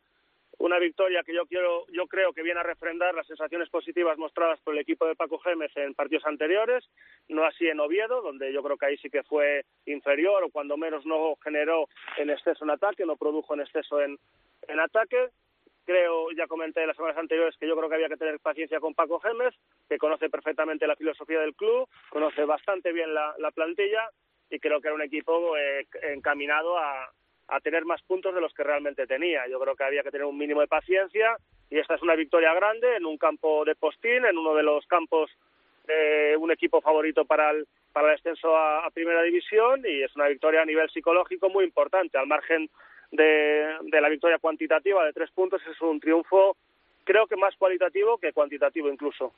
Una 0.59 0.79
victoria 0.79 1.23
que 1.25 1.35
yo 1.35 1.47
quiero, 1.47 1.85
yo 1.89 2.07
creo 2.07 2.33
que 2.33 2.43
viene 2.43 2.61
a 2.61 2.65
refrendar 2.65 3.15
las 3.15 3.27
sensaciones 3.27 3.69
positivas 3.71 4.19
mostradas 4.19 4.61
por 4.61 4.75
el 4.75 4.81
equipo 4.81 5.07
de 5.07 5.17
Paco 5.17 5.39
Gémez 5.39 5.77
en 5.77 5.95
partidos 5.95 6.27
anteriores, 6.27 6.89
no 7.29 7.45
así 7.45 7.67
en 7.67 7.81
Oviedo, 7.81 8.23
donde 8.23 8.53
yo 8.53 8.63
creo 8.63 8.77
que 8.77 8.87
ahí 8.87 8.97
sí 8.99 9.11
que 9.11 9.25
fue 9.25 9.65
inferior 9.87 10.45
o 10.45 10.51
cuando 10.51 10.77
menos 10.77 11.05
no 11.05 11.37
generó 11.43 11.89
en 12.19 12.31
exceso 12.31 12.65
en 12.65 12.71
ataque, 12.71 13.05
no 13.05 13.17
produjo 13.17 13.55
en 13.55 13.61
exceso 13.61 14.01
en, 14.01 14.19
en 14.69 14.81
ataque. 14.81 15.29
Creo, 15.85 16.31
ya 16.31 16.47
comenté 16.47 16.87
las 16.87 16.97
semanas 16.97 17.19
anteriores 17.19 17.57
que 17.59 17.69
yo 17.69 17.77
creo 17.77 17.89
que 17.91 17.97
había 17.97 18.09
que 18.09 18.17
tener 18.17 18.41
paciencia 18.41 18.81
con 18.81 18.95
Paco 18.95 19.21
Gémez, 19.21 19.55
que 19.89 19.99
conoce 19.99 20.31
perfectamente 20.31 20.87
la 20.87 20.97
filosofía 20.97 21.41
del 21.41 21.55
club, 21.55 21.89
conoce 22.09 22.45
bastante 22.45 22.93
bien 22.93 23.13
la, 23.13 23.35
la 23.39 23.51
plantilla 23.51 24.09
y 24.49 24.59
creo 24.61 24.81
que 24.81 24.89
era 24.89 24.95
un 24.95 25.03
equipo 25.03 25.57
eh, 25.59 25.87
encaminado 26.03 26.79
a, 26.79 27.11
a 27.49 27.61
tener 27.61 27.85
más 27.85 28.03
puntos 28.03 28.35
de 28.35 28.41
los 28.41 28.53
que 28.55 28.65
realmente 28.65 29.07
tenía. 29.07 29.47
Yo 29.49 29.61
creo 29.61 29.77
que 29.77 29.85
había 29.85 30.03
que 30.03 30.11
tener 30.11 30.27
un 30.27 30.39
mínimo 30.39 30.61
de 30.61 30.67
paciencia 30.67 31.37
y 31.71 31.79
esta 31.79 31.95
es 31.95 32.03
una 32.03 32.15
victoria 32.15 32.55
grande 32.55 32.97
en 32.97 33.07
un 33.07 33.19
campo 33.19 33.65
de 33.65 33.75
postín, 33.75 34.25
en 34.25 34.39
uno 34.39 34.55
de 34.55 34.63
los 34.63 34.87
campos 34.87 35.31
de 35.87 36.37
un 36.39 36.51
equipo 36.51 36.81
favorito 36.81 37.25
para 37.25 37.51
el, 37.51 37.67
para 37.93 38.09
el 38.09 38.15
ascenso 38.15 38.57
a, 38.57 38.89
primera 38.91 39.23
división 39.23 39.83
y 39.85 40.03
es 40.03 40.15
una 40.17 40.29
victoria 40.29 40.63
a 40.63 40.67
nivel 40.67 40.89
psicológico 40.91 41.51
muy 41.51 41.65
importante, 41.65 42.17
al 42.17 42.27
margen 42.27 42.71
de, 43.11 43.77
de 43.83 44.01
la 44.01 44.09
victoria 44.09 44.39
cuantitativa 44.39 45.05
de 45.05 45.13
tres 45.13 45.31
puntos, 45.31 45.61
es 45.71 45.81
un 45.83 46.01
triunfo 46.01 46.57
creo 47.05 47.27
que 47.27 47.37
más 47.37 47.55
cualitativo 47.57 48.19
que 48.19 48.33
cuantitativo 48.33 48.91
incluso. 48.91 49.33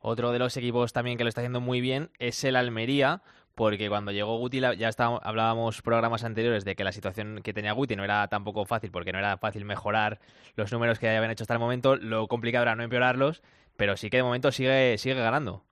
Otro 0.00 0.30
de 0.32 0.38
los 0.38 0.56
equipos 0.56 0.92
también 0.92 1.18
que 1.18 1.24
lo 1.24 1.28
está 1.28 1.42
haciendo 1.42 1.60
muy 1.60 1.80
bien 1.80 2.08
es 2.18 2.42
el 2.44 2.56
Almería, 2.56 3.20
porque 3.60 3.90
cuando 3.90 4.10
llegó 4.10 4.38
Guti 4.38 4.58
ya 4.58 4.88
estábamos, 4.88 5.20
hablábamos 5.22 5.82
programas 5.82 6.24
anteriores 6.24 6.64
de 6.64 6.74
que 6.74 6.82
la 6.82 6.92
situación 6.92 7.42
que 7.44 7.52
tenía 7.52 7.72
Guti 7.72 7.94
no 7.94 8.04
era 8.04 8.26
tampoco 8.26 8.64
fácil, 8.64 8.90
porque 8.90 9.12
no 9.12 9.18
era 9.18 9.36
fácil 9.36 9.66
mejorar 9.66 10.18
los 10.56 10.72
números 10.72 10.98
que 10.98 11.10
habían 11.10 11.30
hecho 11.30 11.44
hasta 11.44 11.52
el 11.52 11.60
momento. 11.60 11.96
Lo 11.96 12.26
complicado 12.26 12.62
era 12.62 12.74
no 12.74 12.84
empeorarlos, 12.84 13.42
pero 13.76 13.98
sí 13.98 14.08
que 14.08 14.16
de 14.16 14.22
momento 14.22 14.50
sigue, 14.50 14.96
sigue 14.96 15.16
ganando. 15.16 15.62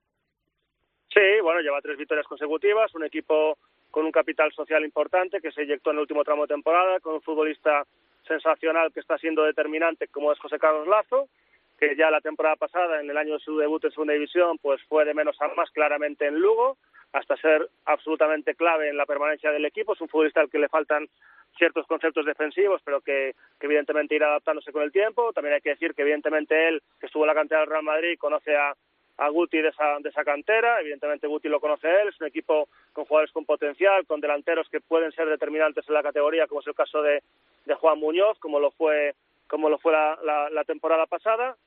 Sí, 1.11 1.41
bueno, 1.41 1.61
lleva 1.61 1.81
tres 1.81 1.97
victorias 1.97 2.27
consecutivas, 2.27 2.93
un 2.93 3.05
equipo 3.05 3.57
con 3.89 4.05
un 4.05 4.11
capital 4.11 4.51
social 4.51 4.85
importante 4.85 5.41
que 5.41 5.51
se 5.51 5.63
inyectó 5.63 5.89
en 5.89 5.95
el 5.95 6.01
último 6.01 6.23
tramo 6.23 6.43
de 6.43 6.53
temporada, 6.53 6.99
con 6.99 7.15
un 7.15 7.23
futbolista 7.23 7.87
sensacional 8.27 8.93
que 8.93 8.99
está 8.99 9.17
siendo 9.17 9.45
determinante 9.45 10.09
como 10.09 10.31
es 10.31 10.37
José 10.37 10.59
Carlos 10.59 10.87
Lazo, 10.87 11.27
que 11.79 11.95
ya 11.95 12.11
la 12.11 12.21
temporada 12.21 12.55
pasada, 12.55 13.01
en 13.01 13.09
el 13.09 13.17
año 13.17 13.33
de 13.33 13.39
su 13.39 13.57
debut 13.57 13.83
en 13.83 13.91
segunda 13.91 14.13
división, 14.13 14.59
pues 14.59 14.79
fue 14.83 15.05
de 15.05 15.15
menos 15.15 15.41
a 15.41 15.47
más 15.55 15.71
claramente 15.71 16.27
en 16.27 16.39
Lugo, 16.39 16.77
hasta 17.11 17.37
ser 17.37 17.67
absolutamente 17.85 18.55
clave 18.55 18.89
en 18.89 18.97
la 18.97 19.05
permanencia 19.05 19.51
del 19.51 19.65
equipo. 19.65 19.93
Es 19.93 20.01
un 20.01 20.09
futbolista 20.09 20.41
al 20.41 20.49
que 20.49 20.59
le 20.59 20.69
faltan 20.69 21.07
ciertos 21.57 21.87
conceptos 21.87 22.25
defensivos, 22.25 22.81
pero 22.83 23.01
que, 23.01 23.35
evidentemente 23.59 24.15
irá 24.15 24.27
adaptándose 24.27 24.71
con 24.71 24.83
el 24.83 24.91
tiempo. 24.91 25.33
También 25.33 25.55
hay 25.55 25.61
que 25.61 25.71
decir 25.71 25.93
que 25.93 26.03
evidentemente 26.03 26.67
él, 26.67 26.81
que 26.99 27.07
estuvo 27.07 27.23
en 27.23 27.27
la 27.27 27.33
cantera 27.33 27.61
del 27.61 27.69
Real 27.69 27.83
Madrid, 27.83 28.17
conoce 28.19 28.55
a, 28.55 28.73
a 29.17 29.29
Guti 29.29 29.61
de 29.61 29.69
esa, 29.69 29.97
de 29.99 30.09
esa 30.09 30.23
cantera. 30.23 30.79
Evidentemente 30.79 31.27
Guti 31.27 31.49
lo 31.49 31.59
conoce 31.59 31.87
él. 31.87 32.09
Es 32.09 32.21
un 32.21 32.27
equipo 32.27 32.69
con 32.93 33.05
jugadores 33.05 33.31
con 33.31 33.45
potencial, 33.45 34.05
con 34.05 34.21
delanteros 34.21 34.69
que 34.69 34.79
pueden 34.79 35.11
ser 35.11 35.27
determinantes 35.27 35.87
en 35.87 35.95
la 35.95 36.03
categoría, 36.03 36.47
como 36.47 36.61
es 36.61 36.67
el 36.67 36.75
caso 36.75 37.01
de, 37.01 37.23
de 37.65 37.73
Juan 37.75 37.99
Muñoz, 37.99 38.37
como 38.39 38.59
lo 38.59 38.71
fue, 38.71 39.15
como 39.47 39.69
lo 39.69 39.79
fue 39.79 39.93
la, 39.93 40.17
la, 40.23 40.49
la 40.51 40.63
temporada 40.63 41.07
pasada. 41.07 41.57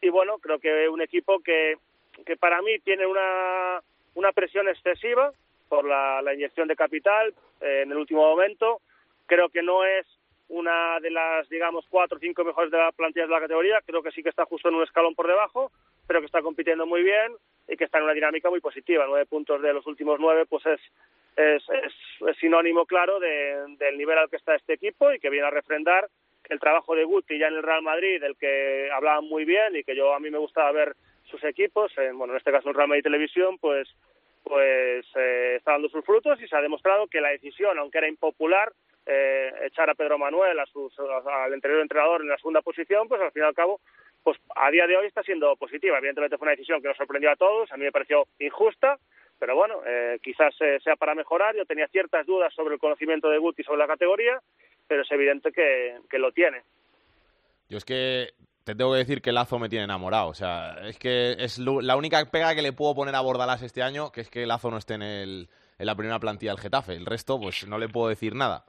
Y 0.00 0.08
bueno, 0.08 0.38
creo 0.38 0.58
que 0.58 0.88
un 0.88 1.02
equipo 1.02 1.40
que, 1.40 1.76
que 2.24 2.36
para 2.36 2.62
mí 2.62 2.78
tiene 2.80 3.06
una, 3.06 3.80
una 4.16 4.32
presión 4.32 4.68
excesiva 4.68 5.30
por 5.68 5.84
la, 5.84 6.20
la 6.22 6.34
inyección 6.34 6.66
de 6.68 6.74
capital 6.74 7.32
eh, 7.60 7.82
en 7.84 7.92
el 7.92 7.98
último 7.98 8.22
momento. 8.22 8.80
Creo 9.26 9.48
que 9.48 9.62
no 9.62 9.84
es 9.84 10.06
una 10.48 11.00
de 11.00 11.10
las, 11.10 11.48
digamos, 11.48 11.86
cuatro 11.88 12.18
o 12.18 12.20
cinco 12.20 12.44
mejores 12.44 12.70
de 12.70 12.78
las 12.78 12.94
plantillas 12.94 13.28
de 13.28 13.34
la 13.34 13.40
categoría. 13.40 13.80
Creo 13.84 14.02
que 14.02 14.12
sí 14.12 14.22
que 14.22 14.28
está 14.28 14.44
justo 14.44 14.68
en 14.68 14.76
un 14.76 14.84
escalón 14.84 15.14
por 15.14 15.26
debajo, 15.26 15.70
pero 16.06 16.20
que 16.20 16.26
está 16.26 16.40
compitiendo 16.42 16.86
muy 16.86 17.02
bien 17.02 17.34
y 17.68 17.76
que 17.76 17.84
está 17.84 17.98
en 17.98 18.04
una 18.04 18.14
dinámica 18.14 18.48
muy 18.48 18.60
positiva. 18.60 19.06
Nueve 19.06 19.26
puntos 19.26 19.60
de 19.60 19.72
los 19.72 19.86
últimos 19.86 20.18
nueve, 20.20 20.46
pues 20.46 20.64
es, 20.66 20.80
es, 21.36 21.62
es, 21.68 21.92
es 22.28 22.36
sinónimo 22.38 22.86
claro 22.86 23.18
de, 23.18 23.76
del 23.78 23.98
nivel 23.98 24.18
al 24.18 24.30
que 24.30 24.36
está 24.36 24.54
este 24.54 24.74
equipo 24.74 25.12
y 25.12 25.18
que 25.18 25.30
viene 25.30 25.48
a 25.48 25.50
refrendar 25.50 26.08
el 26.48 26.60
trabajo 26.60 26.94
de 26.94 27.02
Guti 27.02 27.38
ya 27.38 27.48
en 27.48 27.54
el 27.54 27.64
Real 27.64 27.82
Madrid, 27.82 28.20
del 28.20 28.36
que 28.36 28.88
hablaban 28.92 29.24
muy 29.24 29.44
bien 29.44 29.74
y 29.74 29.82
que 29.82 29.96
yo 29.96 30.14
a 30.14 30.20
mí 30.20 30.30
me 30.30 30.38
gustaba 30.38 30.70
ver 30.70 30.94
sus 31.26 31.42
equipos, 31.44 31.92
en, 31.98 32.18
bueno, 32.18 32.34
en 32.34 32.38
este 32.38 32.52
caso 32.52 32.70
en 32.70 32.88
Madrid 32.88 33.02
Televisión, 33.02 33.58
pues 33.58 33.88
pues 34.42 35.04
eh, 35.16 35.56
está 35.56 35.72
dando 35.72 35.88
sus 35.88 36.04
frutos 36.04 36.40
y 36.40 36.46
se 36.46 36.54
ha 36.54 36.60
demostrado 36.60 37.08
que 37.08 37.20
la 37.20 37.30
decisión, 37.30 37.76
aunque 37.78 37.98
era 37.98 38.08
impopular, 38.08 38.72
eh, 39.04 39.52
echar 39.64 39.90
a 39.90 39.94
Pedro 39.96 40.18
Manuel, 40.18 40.58
a 40.60 40.66
sus, 40.66 40.96
a, 41.00 41.44
al 41.44 41.52
anterior 41.52 41.80
entrenador 41.80 42.20
en 42.20 42.28
la 42.28 42.36
segunda 42.36 42.62
posición, 42.62 43.08
pues 43.08 43.20
al 43.20 43.32
fin 43.32 43.42
y 43.42 43.46
al 43.46 43.54
cabo, 43.54 43.80
pues 44.22 44.38
a 44.54 44.70
día 44.70 44.86
de 44.86 44.96
hoy 44.96 45.08
está 45.08 45.24
siendo 45.24 45.56
positiva. 45.56 45.98
Evidentemente 45.98 46.38
fue 46.38 46.46
una 46.46 46.52
decisión 46.52 46.80
que 46.80 46.86
nos 46.88 46.96
sorprendió 46.96 47.32
a 47.32 47.36
todos, 47.36 47.72
a 47.72 47.76
mí 47.76 47.84
me 47.84 47.90
pareció 47.90 48.28
injusta, 48.38 48.98
pero 49.38 49.56
bueno, 49.56 49.80
eh, 49.84 50.18
quizás 50.22 50.54
eh, 50.60 50.78
sea 50.82 50.94
para 50.94 51.16
mejorar. 51.16 51.56
Yo 51.56 51.66
tenía 51.66 51.88
ciertas 51.88 52.24
dudas 52.24 52.54
sobre 52.54 52.74
el 52.74 52.80
conocimiento 52.80 53.28
de 53.28 53.38
Guti 53.38 53.64
sobre 53.64 53.78
la 53.78 53.88
categoría, 53.88 54.40
pero 54.86 55.02
es 55.02 55.10
evidente 55.10 55.50
que, 55.50 55.98
que 56.08 56.18
lo 56.18 56.30
tiene. 56.30 56.62
Yo 57.68 57.78
es 57.78 57.84
que 57.84 58.28
te 58.66 58.74
tengo 58.74 58.90
que 58.90 58.98
decir 58.98 59.22
que 59.22 59.30
Lazo 59.30 59.60
me 59.60 59.68
tiene 59.68 59.84
enamorado. 59.84 60.26
O 60.26 60.34
sea, 60.34 60.76
es 60.82 60.98
que 60.98 61.36
es 61.38 61.56
la 61.58 61.94
única 61.94 62.24
pega 62.24 62.52
que 62.52 62.62
le 62.62 62.72
puedo 62.72 62.96
poner 62.96 63.14
a 63.14 63.20
Bordalás 63.20 63.62
este 63.62 63.80
año, 63.80 64.10
que 64.10 64.22
es 64.22 64.28
que 64.28 64.44
Lazo 64.44 64.72
no 64.72 64.76
esté 64.76 64.94
en, 64.94 65.02
el, 65.02 65.48
en 65.78 65.86
la 65.86 65.94
primera 65.94 66.18
plantilla 66.18 66.50
del 66.50 66.60
Getafe. 66.60 66.96
El 66.96 67.06
resto, 67.06 67.38
pues 67.38 67.64
no 67.68 67.78
le 67.78 67.88
puedo 67.88 68.08
decir 68.08 68.34
nada. 68.34 68.64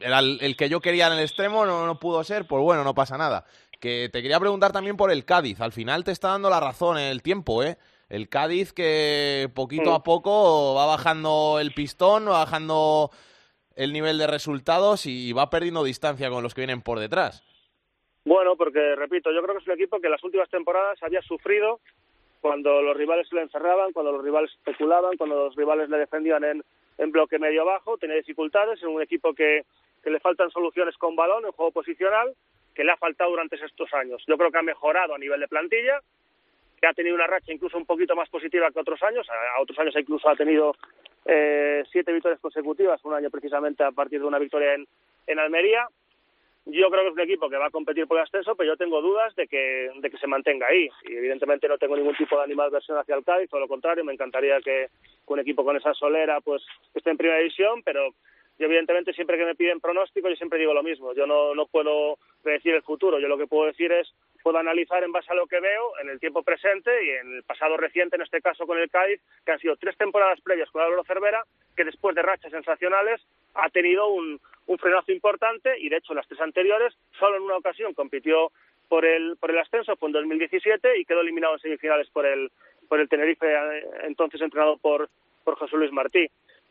Era 0.00 0.18
el, 0.18 0.38
el 0.42 0.56
que 0.56 0.68
yo 0.68 0.80
quería 0.80 1.06
en 1.06 1.12
el 1.12 1.20
extremo, 1.20 1.64
no, 1.64 1.86
no 1.86 2.00
pudo 2.00 2.24
ser, 2.24 2.48
pues 2.48 2.60
bueno, 2.60 2.82
no 2.82 2.92
pasa 2.92 3.16
nada. 3.16 3.44
Que 3.78 4.10
te 4.12 4.20
quería 4.20 4.40
preguntar 4.40 4.72
también 4.72 4.96
por 4.96 5.12
el 5.12 5.24
Cádiz. 5.24 5.60
Al 5.60 5.70
final 5.70 6.02
te 6.02 6.10
está 6.10 6.30
dando 6.30 6.50
la 6.50 6.58
razón 6.58 6.98
el 6.98 7.22
tiempo, 7.22 7.62
¿eh? 7.62 7.78
El 8.08 8.28
Cádiz 8.28 8.72
que 8.72 9.48
poquito 9.54 9.94
a 9.94 10.02
poco 10.02 10.74
va 10.74 10.86
bajando 10.86 11.58
el 11.60 11.72
pistón, 11.72 12.26
va 12.26 12.44
bajando 12.44 13.12
el 13.76 13.92
nivel 13.92 14.18
de 14.18 14.26
resultados 14.26 15.06
y 15.06 15.32
va 15.32 15.50
perdiendo 15.50 15.84
distancia 15.84 16.30
con 16.30 16.42
los 16.42 16.52
que 16.52 16.62
vienen 16.62 16.82
por 16.82 16.98
detrás. 16.98 17.44
Bueno, 18.26 18.56
porque 18.56 18.96
repito, 18.96 19.30
yo 19.30 19.40
creo 19.40 19.54
que 19.54 19.60
es 19.60 19.66
un 19.68 19.74
equipo 19.74 20.00
que 20.00 20.08
en 20.08 20.10
las 20.10 20.24
últimas 20.24 20.50
temporadas 20.50 21.00
había 21.00 21.22
sufrido 21.22 21.78
cuando 22.40 22.82
los 22.82 22.96
rivales 22.96 23.32
le 23.32 23.42
encerraban, 23.42 23.92
cuando 23.92 24.10
los 24.10 24.24
rivales 24.24 24.50
especulaban, 24.50 25.16
cuando 25.16 25.36
los 25.36 25.54
rivales 25.54 25.88
le 25.88 25.96
defendían 25.98 26.42
en, 26.42 26.64
en 26.98 27.12
bloque 27.12 27.38
medio 27.38 27.64
bajo, 27.64 27.96
tenía 27.98 28.16
dificultades, 28.16 28.78
es 28.78 28.84
un 28.84 29.00
equipo 29.00 29.32
que, 29.32 29.62
que 30.02 30.10
le 30.10 30.18
faltan 30.18 30.50
soluciones 30.50 30.96
con 30.96 31.14
balón 31.14 31.44
en 31.44 31.52
juego 31.52 31.70
posicional, 31.70 32.34
que 32.74 32.82
le 32.82 32.90
ha 32.90 32.96
faltado 32.96 33.30
durante 33.30 33.64
estos 33.64 33.94
años. 33.94 34.20
Yo 34.26 34.36
creo 34.36 34.50
que 34.50 34.58
ha 34.58 34.62
mejorado 34.62 35.14
a 35.14 35.18
nivel 35.18 35.38
de 35.38 35.46
plantilla, 35.46 36.00
que 36.80 36.86
ha 36.88 36.94
tenido 36.94 37.14
una 37.14 37.28
racha 37.28 37.52
incluso 37.52 37.78
un 37.78 37.86
poquito 37.86 38.16
más 38.16 38.28
positiva 38.28 38.72
que 38.72 38.80
otros 38.80 39.00
años, 39.04 39.24
a, 39.30 39.56
a 39.56 39.62
otros 39.62 39.78
años 39.78 39.94
incluso 39.96 40.28
ha 40.28 40.34
tenido 40.34 40.74
eh, 41.26 41.84
siete 41.92 42.12
victorias 42.12 42.40
consecutivas, 42.40 43.04
un 43.04 43.14
año 43.14 43.30
precisamente 43.30 43.84
a 43.84 43.92
partir 43.92 44.18
de 44.18 44.26
una 44.26 44.40
victoria 44.40 44.74
en, 44.74 44.84
en 45.28 45.38
Almería, 45.38 45.86
yo 46.66 46.90
creo 46.90 47.02
que 47.02 47.08
es 47.08 47.14
un 47.14 47.20
equipo 47.20 47.48
que 47.48 47.56
va 47.56 47.66
a 47.66 47.70
competir 47.70 48.06
por 48.06 48.18
el 48.18 48.24
ascenso, 48.24 48.56
pero 48.56 48.72
yo 48.72 48.76
tengo 48.76 49.00
dudas 49.00 49.34
de 49.36 49.46
que, 49.46 49.90
de 49.94 50.10
que 50.10 50.18
se 50.18 50.26
mantenga 50.26 50.66
ahí. 50.66 50.88
Y 51.04 51.14
evidentemente 51.14 51.68
no 51.68 51.78
tengo 51.78 51.96
ningún 51.96 52.16
tipo 52.16 52.36
de 52.36 52.44
animadversión 52.44 52.98
hacia 52.98 53.14
el 53.14 53.24
Cádiz, 53.24 53.48
todo 53.48 53.60
lo 53.60 53.68
contrario, 53.68 54.04
me 54.04 54.12
encantaría 54.12 54.60
que, 54.60 54.88
un 55.34 55.40
equipo 55.40 55.64
con 55.64 55.76
esa 55.76 55.92
solera 55.94 56.40
pues 56.40 56.62
esté 56.94 57.10
en 57.10 57.16
primera 57.16 57.38
división, 57.38 57.82
pero 57.84 58.10
yo 58.58 58.66
evidentemente 58.66 59.12
siempre 59.12 59.36
que 59.36 59.44
me 59.44 59.54
piden 59.54 59.80
pronóstico 59.80 60.28
yo 60.28 60.36
siempre 60.36 60.58
digo 60.58 60.72
lo 60.72 60.82
mismo. 60.82 61.12
Yo 61.14 61.26
no, 61.26 61.54
no 61.54 61.66
puedo 61.66 62.18
predecir 62.42 62.74
el 62.74 62.82
futuro, 62.82 63.18
yo 63.18 63.28
lo 63.28 63.38
que 63.38 63.46
puedo 63.46 63.66
decir 63.66 63.92
es 63.92 64.12
puedo 64.42 64.58
analizar 64.58 65.02
en 65.02 65.10
base 65.10 65.32
a 65.32 65.34
lo 65.34 65.46
que 65.46 65.58
veo 65.58 65.98
en 66.00 66.08
el 66.08 66.20
tiempo 66.20 66.42
presente 66.44 66.90
y 67.04 67.10
en 67.10 67.34
el 67.34 67.42
pasado 67.42 67.76
reciente, 67.76 68.14
en 68.14 68.22
este 68.22 68.40
caso 68.40 68.64
con 68.64 68.78
el 68.78 68.88
Cádiz, 68.88 69.20
que 69.44 69.52
han 69.52 69.58
sido 69.58 69.76
tres 69.76 69.96
temporadas 69.96 70.40
previas 70.40 70.70
con 70.70 70.82
Álvaro 70.82 71.02
Cervera, 71.02 71.44
que 71.76 71.84
después 71.84 72.14
de 72.14 72.22
rachas 72.22 72.52
sensacionales 72.52 73.20
ha 73.54 73.68
tenido 73.70 74.06
un, 74.06 74.40
un 74.66 74.78
frenazo 74.78 75.12
importante 75.12 75.78
y 75.78 75.88
de 75.88 75.98
hecho 75.98 76.14
las 76.14 76.26
tres 76.26 76.40
anteriores 76.40 76.94
solo 77.18 77.36
en 77.36 77.42
una 77.42 77.56
ocasión 77.56 77.94
compitió 77.94 78.50
por 78.88 79.04
el, 79.04 79.36
por 79.36 79.50
el 79.50 79.58
ascenso, 79.58 79.96
fue 79.96 80.08
en 80.08 80.14
2017 80.14 80.98
y 80.98 81.04
quedó 81.04 81.20
eliminado 81.20 81.54
en 81.54 81.60
semifinales 81.60 82.08
por 82.10 82.26
el, 82.26 82.50
por 82.88 83.00
el 83.00 83.08
Tenerife, 83.08 83.46
eh, 83.46 83.84
entonces 84.04 84.40
entrenado 84.40 84.76
por, 84.76 85.08
por 85.44 85.56
José 85.56 85.76
Luis 85.76 85.92
Martí. 85.92 86.28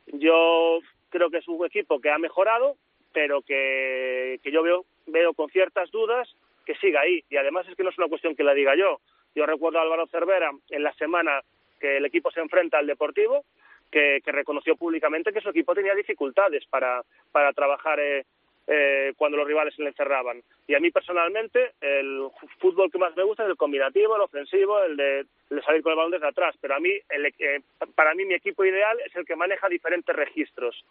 Yo 0.08 0.80
creo 1.10 1.30
que 1.30 1.38
es 1.38 1.48
un 1.48 1.66
equipo 1.66 2.00
que 2.00 2.10
ha 2.10 2.18
mejorado, 2.18 2.76
pero 3.14 3.42
que, 3.42 4.40
yo 4.44 4.64
veo, 4.64 4.86
veo 5.08 5.34
con 5.34 5.50
ciertas 5.50 5.90
dudas 5.92 6.28
que 6.66 6.76
siga 6.76 7.02
ahí. 7.02 7.24
Y 7.30 7.38
además 7.38 7.68
es 7.68 7.76
que 7.76 7.84
no 7.84 7.90
es 7.90 7.98
una 7.98 8.08
cuestión 8.08 8.36
que 8.36 8.44
la 8.44 8.54
diga 8.54 8.76
yo. 8.76 9.00
Yo 9.36 9.46
recuerdo 9.46 9.80
a 9.80 9.84
Álvaro 9.84 10.08
Cervera 10.08 10.52
en 10.70 10.84
la 10.84 10.94
semana 10.94 11.42
que 11.80 11.98
el 11.98 12.06
equipo 12.06 12.32
se 12.32 12.42
enfrenta 12.42 12.78
al 12.78 12.88
Deportivo, 12.88 13.46
que, 13.92 14.22
reconoció 14.26 14.76
públicamente 14.76 15.32
que 15.32 15.42
su 15.42 15.50
equipo 15.50 15.74
tenía 15.74 15.96
dificultades 15.96 16.66
para, 16.66 17.02
para 17.32 17.54
trabajar 17.54 18.00
eh, 18.00 18.26
eh, 18.68 19.14
cuando 19.16 19.38
los 19.38 19.48
rivales 19.48 19.76
se 19.76 19.84
le 19.84 19.90
encerraban. 19.90 20.42
Y 20.68 20.74
a 20.74 20.80
mí 20.80 20.90
personalmente 20.90 21.74
el 21.82 22.28
fútbol 22.58 22.92
que 22.92 22.98
más 22.98 23.16
me 23.16 23.24
gusta 23.24 23.44
es 23.44 23.50
el 23.50 23.58
combinativo, 23.58 24.16
el 24.16 24.24
ofensivo, 24.24 24.82
el 24.82 24.98
de, 24.98 25.26
salir 25.64 25.84
con 25.84 25.92
el 25.92 25.98
balón 25.98 26.12
desde 26.12 26.28
atrás. 26.28 26.56
Pero 26.60 26.76
a 26.76 26.80
mí, 26.80 26.90
el, 27.10 27.28
eh, 27.28 27.62
para 27.94 28.16
mí 28.16 28.26
mi 28.26 28.34
equipo 28.34 28.66
ideal 28.66 28.98
es 29.06 29.16
el 29.16 29.26
que 29.26 29.36
maneja 29.36 29.70
diferentes 29.70 30.16
registros. 30.16 30.84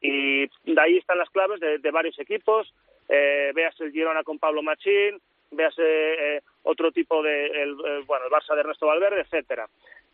Y 0.00 0.46
de 0.46 0.80
ahí 0.80 0.98
están 0.98 1.18
las 1.18 1.30
claves 1.30 1.58
de, 1.58 1.90
varios 1.90 2.16
equipos. 2.20 2.72
Eh, 3.08 3.50
veas 3.54 3.74
el 3.80 3.90
Girona 3.90 4.22
con 4.22 4.38
Pablo 4.38 4.62
Machín, 4.62 5.20
veas 5.50 5.74
eh, 5.78 6.40
otro 6.62 6.92
tipo 6.92 7.22
de, 7.22 7.46
el, 7.46 7.74
bueno, 8.06 8.26
el 8.26 8.30
Barça 8.30 8.54
de 8.54 8.60
Ernesto 8.60 8.86
Valverde, 8.86 9.22
etcétera. 9.22 9.68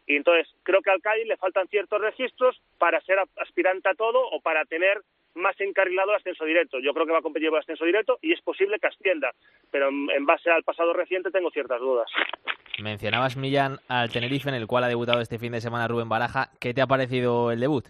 Y 0.07 0.17
entonces 0.17 0.53
creo 0.63 0.83
que 0.83 0.91
al 0.91 1.01
Cádiz 1.01 1.27
le 1.27 1.37
faltan 1.37 1.69
ciertos 1.69 2.01
registros 2.01 2.61
para 2.79 3.01
ser 3.03 3.19
aspirante 3.37 3.89
a 3.89 3.95
todo 3.95 4.21
o 4.31 4.41
para 4.41 4.65
tener 4.65 5.01
más 5.35 5.59
encarrilado 5.61 6.11
el 6.11 6.17
ascenso 6.17 6.45
directo. 6.45 6.79
Yo 6.81 6.93
creo 6.93 7.07
que 7.07 7.13
va 7.13 7.19
a 7.19 7.23
competir 7.23 7.51
por 7.51 7.61
ascenso 7.61 7.85
directo 7.85 8.19
y 8.21 8.33
es 8.33 8.41
posible 8.43 8.79
que 8.79 8.89
ascienda, 8.89 9.33
pero 9.71 9.89
en 9.89 10.27
base 10.27 10.51
al 10.51 10.63
pasado 10.63 10.93
reciente 10.93 11.31
tengo 11.31 11.51
ciertas 11.51 11.81
dudas. 11.81 12.11
Mencionabas, 12.81 13.37
Millán, 13.37 13.79
al 13.89 14.11
Tenerife, 14.11 14.49
en 14.49 14.55
el 14.55 14.67
cual 14.67 14.85
ha 14.85 14.89
debutado 14.89 15.21
este 15.21 15.39
fin 15.39 15.53
de 15.53 15.61
semana 15.61 15.89
Rubén 15.89 16.09
Baraja. 16.09 16.51
¿Qué 16.61 16.73
te 16.75 16.81
ha 16.81 16.87
parecido 16.87 17.51
el 17.51 17.61
debut? 17.61 17.87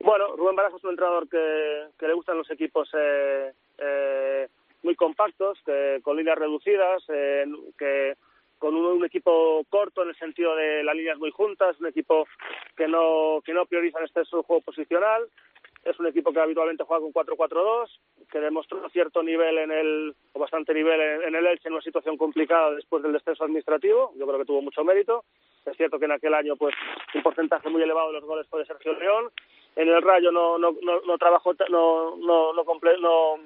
Bueno, 0.00 0.36
Rubén 0.36 0.56
Baraja 0.56 0.76
es 0.76 0.84
un 0.84 0.90
entrenador 0.90 1.28
que, 1.28 2.06
le 2.06 2.12
gustan 2.14 2.38
los 2.38 2.50
equipos 2.50 2.88
eh, 2.98 3.52
eh, 3.78 4.48
muy 4.82 4.94
compactos, 4.96 5.58
que, 5.64 6.00
con 6.02 6.16
líneas 6.16 6.38
reducidas, 6.38 7.02
eh, 7.08 7.44
que 7.78 8.16
con 8.58 8.74
un, 8.74 9.04
equipo 9.04 9.64
corto 9.68 10.02
en 10.02 10.10
el 10.10 10.16
sentido 10.16 10.54
de 10.56 10.82
las 10.82 10.94
líneas 10.94 11.18
muy 11.18 11.30
juntas, 11.30 11.78
un 11.80 11.86
equipo 11.86 12.26
que 12.76 12.88
no, 12.88 13.40
que 13.44 13.54
no 13.54 13.66
prioriza 13.66 13.98
en 13.98 14.06
este 14.06 14.24
juego 14.24 14.60
posicional. 14.60 15.28
Es 15.84 15.98
un 15.98 16.06
equipo 16.06 16.32
que 16.32 16.40
habitualmente 16.40 16.84
juega 16.84 17.02
con 17.02 17.12
4-4-2, 17.12 17.88
que 18.30 18.40
demostró 18.40 18.88
cierto 18.90 19.22
nivel 19.22 19.58
en 19.58 19.70
el, 19.70 20.14
o 20.32 20.38
bastante 20.38 20.74
nivel 20.74 21.00
en, 21.00 21.34
el 21.34 21.46
Elche 21.46 21.68
en 21.68 21.74
una 21.74 21.82
situación 21.82 22.16
complicada 22.16 22.72
después 22.72 23.02
del 23.02 23.12
descenso 23.12 23.44
administrativo. 23.44 24.12
Yo 24.16 24.26
creo 24.26 24.38
que 24.38 24.44
tuvo 24.44 24.60
mucho 24.60 24.84
mérito. 24.84 25.24
Es 25.64 25.76
cierto 25.76 25.98
que 25.98 26.06
en 26.06 26.12
aquel 26.12 26.34
año, 26.34 26.56
pues, 26.56 26.74
un 27.14 27.22
porcentaje 27.22 27.68
muy 27.70 27.82
elevado 27.82 28.08
de 28.08 28.14
los 28.14 28.24
goles 28.24 28.46
fue 28.48 28.60
de 28.60 28.66
Sergio 28.66 28.92
León. 28.94 29.30
En 29.76 29.88
el 29.88 30.02
Rayo 30.02 30.32
no, 30.32 30.58
no, 30.58 30.74
no, 30.82 31.00
no 31.06 31.18
trabajó, 31.18 31.54
no, 31.70 32.16
no, 32.16 32.52
no, 32.52 32.64
no, 33.00 33.38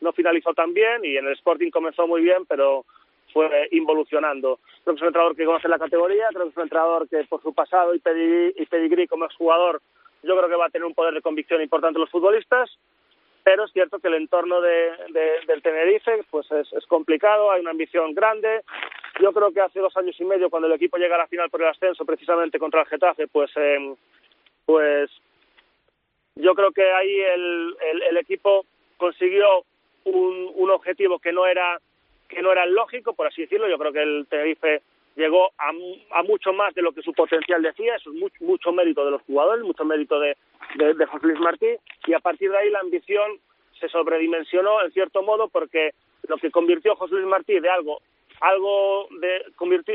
no 0.00 0.12
finalizó 0.12 0.52
tan 0.54 0.74
bien 0.74 1.04
y 1.04 1.16
en 1.16 1.26
el 1.26 1.32
Sporting 1.34 1.70
comenzó 1.70 2.06
muy 2.06 2.22
bien, 2.22 2.44
pero 2.46 2.84
fue 3.36 3.68
involucionando. 3.72 4.58
Creo 4.82 4.94
que 4.94 4.98
es 4.98 5.02
un 5.02 5.08
entrenador 5.08 5.36
que 5.36 5.44
conoce 5.44 5.68
la 5.68 5.78
categoría, 5.78 6.28
creo 6.30 6.44
que 6.44 6.48
es 6.48 6.56
un 6.56 6.62
entrenador 6.62 7.06
que 7.06 7.22
por 7.24 7.42
su 7.42 7.52
pasado 7.52 7.94
y 7.94 7.98
pedigrí, 7.98 8.54
y 8.56 8.64
pedigrí 8.64 9.06
como 9.06 9.26
exjugador, 9.26 9.82
yo 10.22 10.34
creo 10.38 10.48
que 10.48 10.56
va 10.56 10.66
a 10.66 10.70
tener 10.70 10.86
un 10.86 10.94
poder 10.94 11.12
de 11.12 11.20
convicción 11.20 11.60
importante 11.60 11.98
los 11.98 12.08
futbolistas, 12.08 12.70
pero 13.44 13.66
es 13.66 13.72
cierto 13.72 13.98
que 13.98 14.08
el 14.08 14.14
entorno 14.14 14.62
de, 14.62 14.90
del 15.46 15.60
Tenerife 15.60 16.24
pues 16.30 16.50
es, 16.50 16.86
complicado, 16.86 17.50
hay 17.50 17.60
una 17.60 17.72
ambición 17.72 18.14
grande. 18.14 18.62
Yo 19.20 19.34
creo 19.34 19.52
que 19.52 19.60
hace 19.60 19.80
dos 19.80 19.94
años 19.98 20.18
y 20.18 20.24
medio, 20.24 20.48
cuando 20.48 20.66
el 20.66 20.72
equipo 20.74 20.96
llega 20.96 21.16
a 21.16 21.18
la 21.18 21.28
final 21.28 21.50
por 21.50 21.60
el 21.60 21.68
ascenso, 21.68 22.06
precisamente 22.06 22.58
contra 22.58 22.80
el 22.80 22.86
Getafe, 22.86 23.28
pues, 23.28 23.50
eh, 23.56 23.94
pues 24.64 25.10
yo 26.36 26.54
creo 26.54 26.72
que 26.72 26.90
ahí 26.90 27.20
el, 27.20 27.76
el, 27.92 28.02
el 28.02 28.16
equipo 28.16 28.64
consiguió 28.96 29.62
un 30.04 30.70
objetivo 30.70 31.18
que 31.18 31.32
no 31.32 31.46
era 31.46 31.80
que 32.28 32.42
no 32.42 32.52
era 32.52 32.66
lógico, 32.66 33.14
por 33.14 33.26
así 33.26 33.42
decirlo. 33.42 33.68
Yo 33.68 33.78
creo 33.78 33.92
que 33.92 34.02
el 34.02 34.26
Tenerife 34.28 34.82
llegó 35.16 35.50
a, 35.58 35.70
a 36.18 36.22
mucho 36.22 36.52
más 36.52 36.74
de 36.74 36.82
lo 36.82 36.92
que 36.92 37.02
su 37.02 37.12
potencial 37.12 37.62
decía, 37.62 37.96
eso 37.96 38.10
es 38.10 38.16
mucho, 38.16 38.36
mucho 38.44 38.72
mérito 38.72 39.04
de 39.04 39.10
los 39.10 39.22
jugadores, 39.22 39.64
mucho 39.64 39.84
mérito 39.84 40.20
de, 40.20 40.36
José 41.06 41.26
Luis 41.26 41.40
Martí, 41.40 41.68
y 42.06 42.12
a 42.12 42.20
partir 42.20 42.50
de 42.50 42.58
ahí 42.58 42.70
la 42.70 42.80
ambición 42.80 43.38
se 43.80 43.88
sobredimensionó 43.88 44.82
en 44.84 44.92
cierto 44.92 45.22
modo 45.22 45.48
porque 45.48 45.92
lo 46.28 46.36
que 46.36 46.50
convirtió 46.50 46.96
José 46.96 47.14
Luis 47.14 47.26
Martí 47.26 47.58
de 47.58 47.68
algo 47.68 48.00
algo 48.40 49.08
de 49.18 49.46
convirtió, 49.56 49.94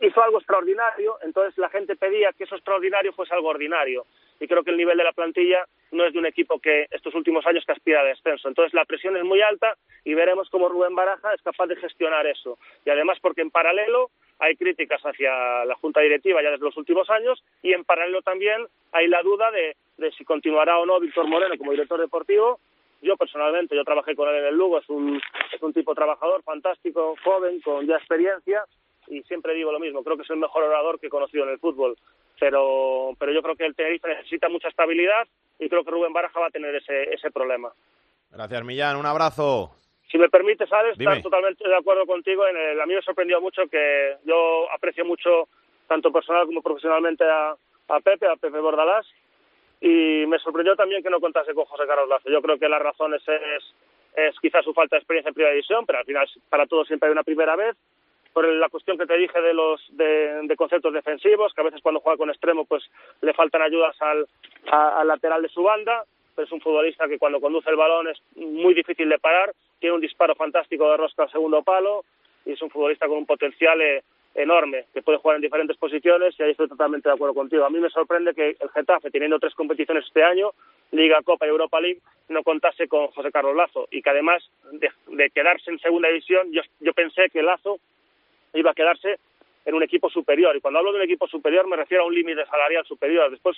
hizo 0.00 0.22
algo 0.22 0.38
extraordinario, 0.38 1.16
entonces 1.22 1.58
la 1.58 1.68
gente 1.70 1.96
pedía 1.96 2.32
que 2.32 2.44
eso 2.44 2.54
extraordinario 2.54 3.12
fuese 3.12 3.34
algo 3.34 3.48
ordinario. 3.48 4.06
Y 4.38 4.46
creo 4.46 4.62
que 4.62 4.70
el 4.70 4.76
nivel 4.76 4.96
de 4.96 5.02
la 5.02 5.12
plantilla 5.12 5.66
no 5.90 6.04
es 6.04 6.12
de 6.12 6.20
un 6.20 6.26
equipo 6.26 6.60
que 6.60 6.86
estos 6.92 7.12
últimos 7.16 7.44
años 7.46 7.64
que 7.66 7.72
aspira 7.72 8.00
a 8.00 8.04
descenso. 8.04 8.48
Entonces 8.48 8.72
la 8.74 8.84
presión 8.84 9.16
es 9.16 9.24
muy 9.24 9.42
alta 9.42 9.76
y 10.04 10.14
veremos 10.14 10.48
cómo 10.50 10.68
Rubén 10.68 10.94
Baraja 10.94 11.34
es 11.34 11.42
capaz 11.42 11.66
de 11.66 11.76
gestionar 11.76 12.26
eso. 12.26 12.58
Y 12.84 12.90
además 12.90 13.18
porque 13.20 13.42
en 13.42 13.50
paralelo 13.50 14.10
hay 14.38 14.56
críticas 14.56 15.00
hacia 15.02 15.64
la 15.64 15.74
Junta 15.76 16.00
Directiva 16.00 16.42
ya 16.42 16.50
desde 16.50 16.64
los 16.64 16.76
últimos 16.76 17.08
años 17.10 17.42
y 17.62 17.72
en 17.72 17.84
paralelo 17.84 18.22
también 18.22 18.66
hay 18.92 19.06
la 19.08 19.22
duda 19.22 19.50
de, 19.50 19.76
de 19.98 20.12
si 20.12 20.24
continuará 20.24 20.78
o 20.78 20.86
no 20.86 21.00
Víctor 21.00 21.26
Moreno 21.26 21.56
como 21.58 21.72
director 21.72 22.00
deportivo. 22.00 22.58
Yo 23.02 23.16
personalmente, 23.16 23.74
yo 23.74 23.84
trabajé 23.84 24.14
con 24.14 24.28
él 24.28 24.36
en 24.36 24.44
el 24.46 24.56
Lugo, 24.56 24.78
es 24.78 24.88
un, 24.90 25.20
es 25.54 25.62
un 25.62 25.72
tipo 25.72 25.94
trabajador, 25.94 26.42
fantástico, 26.42 27.16
joven, 27.24 27.60
con 27.60 27.86
ya 27.86 27.96
experiencia 27.96 28.64
y 29.08 29.22
siempre 29.22 29.54
digo 29.54 29.72
lo 29.72 29.80
mismo, 29.80 30.04
creo 30.04 30.16
que 30.16 30.22
es 30.22 30.30
el 30.30 30.36
mejor 30.36 30.62
orador 30.62 31.00
que 31.00 31.06
he 31.06 31.10
conocido 31.10 31.44
en 31.44 31.50
el 31.50 31.58
fútbol 31.58 31.96
pero, 32.40 33.14
pero 33.18 33.32
yo 33.32 33.42
creo 33.42 33.54
que 33.54 33.66
el 33.66 33.76
Tenerife 33.76 34.08
necesita 34.08 34.48
mucha 34.48 34.68
estabilidad 34.68 35.28
y 35.58 35.68
creo 35.68 35.84
que 35.84 35.90
Rubén 35.90 36.12
Baraja 36.12 36.40
va 36.40 36.46
a 36.46 36.50
tener 36.50 36.74
ese, 36.74 37.14
ese 37.14 37.30
problema. 37.30 37.70
Gracias, 38.30 38.64
Millán. 38.64 38.96
Un 38.96 39.06
abrazo. 39.06 39.76
Si 40.10 40.18
me 40.18 40.28
permite, 40.28 40.66
¿sabes? 40.66 40.98
Estar 40.98 41.22
totalmente 41.22 41.66
de 41.66 41.76
acuerdo 41.76 42.04
contigo. 42.04 42.46
En 42.46 42.56
el, 42.56 42.80
a 42.80 42.86
mí 42.86 42.94
me 42.94 43.02
sorprendió 43.02 43.40
mucho 43.40 43.62
que 43.68 44.16
yo 44.24 44.70
aprecio 44.72 45.04
mucho, 45.04 45.48
tanto 45.86 46.10
personal 46.10 46.46
como 46.46 46.62
profesionalmente, 46.62 47.24
a, 47.24 47.54
a 47.88 48.00
Pepe, 48.00 48.26
a 48.26 48.36
Pepe 48.36 48.58
Bordalás. 48.58 49.06
Y 49.80 50.24
me 50.26 50.38
sorprendió 50.40 50.74
también 50.74 51.02
que 51.02 51.10
no 51.10 51.20
contase 51.20 51.54
con 51.54 51.64
José 51.64 51.84
Carlos 51.86 52.08
Lazo. 52.08 52.28
Yo 52.28 52.42
creo 52.42 52.58
que 52.58 52.68
la 52.68 52.78
razón 52.78 53.14
es, 53.14 53.22
es, 53.28 54.34
quizás 54.40 54.64
su 54.64 54.74
falta 54.74 54.96
de 54.96 55.00
experiencia 55.00 55.28
en 55.28 55.34
primera 55.34 55.54
división, 55.54 55.86
pero 55.86 56.00
al 56.00 56.04
final 56.04 56.28
para 56.48 56.66
todos 56.66 56.86
siempre 56.88 57.08
hay 57.08 57.12
una 57.12 57.22
primera 57.22 57.56
vez 57.56 57.76
por 58.32 58.46
la 58.46 58.68
cuestión 58.68 58.96
que 58.96 59.06
te 59.06 59.16
dije 59.16 59.40
de 59.40 59.54
los 59.54 59.80
de, 59.96 60.54
conceptos 60.56 60.92
defensivos, 60.92 61.52
que 61.52 61.62
a 61.62 61.64
veces 61.64 61.80
cuando 61.82 62.00
juega 62.00 62.18
con 62.18 62.30
extremo 62.30 62.64
pues 62.64 62.84
le 63.22 63.32
faltan 63.32 63.62
ayudas 63.62 63.96
al, 64.00 64.26
al 64.70 65.08
lateral 65.08 65.42
de 65.42 65.48
su 65.48 65.62
banda, 65.62 66.04
pero 66.36 66.46
es 66.46 66.52
un 66.52 66.60
futbolista 66.60 67.08
que 67.08 67.18
cuando 67.18 67.40
conduce 67.40 67.70
el 67.70 67.76
balón 67.76 68.08
es 68.08 68.20
muy 68.36 68.74
difícil 68.74 69.08
de 69.08 69.18
parar, 69.18 69.52
tiene 69.80 69.96
un 69.96 70.00
disparo 70.00 70.34
fantástico 70.34 70.90
de 70.90 70.96
rosca 70.96 71.24
al 71.24 71.30
segundo 71.30 71.62
palo 71.62 72.04
y 72.46 72.52
es 72.52 72.62
un 72.62 72.70
futbolista 72.70 73.08
con 73.08 73.18
un 73.18 73.26
potencial 73.26 73.80
eh, 73.80 74.02
enorme, 74.34 74.84
que 74.94 75.02
puede 75.02 75.18
jugar 75.18 75.36
en 75.36 75.42
diferentes 75.42 75.76
posiciones 75.76 76.34
y 76.38 76.42
ahí 76.42 76.52
estoy 76.52 76.68
totalmente 76.68 77.08
de 77.08 77.14
acuerdo 77.14 77.34
contigo. 77.34 77.64
A 77.64 77.70
mí 77.70 77.80
me 77.80 77.90
sorprende 77.90 78.34
que 78.34 78.56
el 78.60 78.70
Getafe, 78.70 79.10
teniendo 79.10 79.40
tres 79.40 79.54
competiciones 79.54 80.04
este 80.06 80.22
año, 80.22 80.52
Liga, 80.92 81.20
Copa 81.22 81.46
y 81.46 81.50
Europa 81.50 81.80
League, 81.80 82.00
no 82.28 82.42
contase 82.42 82.86
con 82.86 83.08
José 83.08 83.32
Carlos 83.32 83.56
Lazo 83.56 83.88
y 83.90 84.02
que 84.02 84.10
además 84.10 84.48
de, 84.72 84.90
de 85.08 85.30
quedarse 85.30 85.70
en 85.70 85.78
segunda 85.80 86.08
división, 86.08 86.52
yo, 86.52 86.62
yo 86.80 86.92
pensé 86.92 87.28
que 87.30 87.42
Lazo 87.42 87.80
iba 88.54 88.70
a 88.70 88.74
quedarse 88.74 89.18
en 89.64 89.74
un 89.74 89.82
equipo 89.82 90.08
superior. 90.10 90.56
Y 90.56 90.60
cuando 90.60 90.78
hablo 90.78 90.92
de 90.92 90.98
un 90.98 91.04
equipo 91.04 91.26
superior 91.28 91.66
me 91.66 91.76
refiero 91.76 92.04
a 92.04 92.06
un 92.06 92.14
límite 92.14 92.44
salarial 92.46 92.84
superior. 92.86 93.30
Después, 93.30 93.56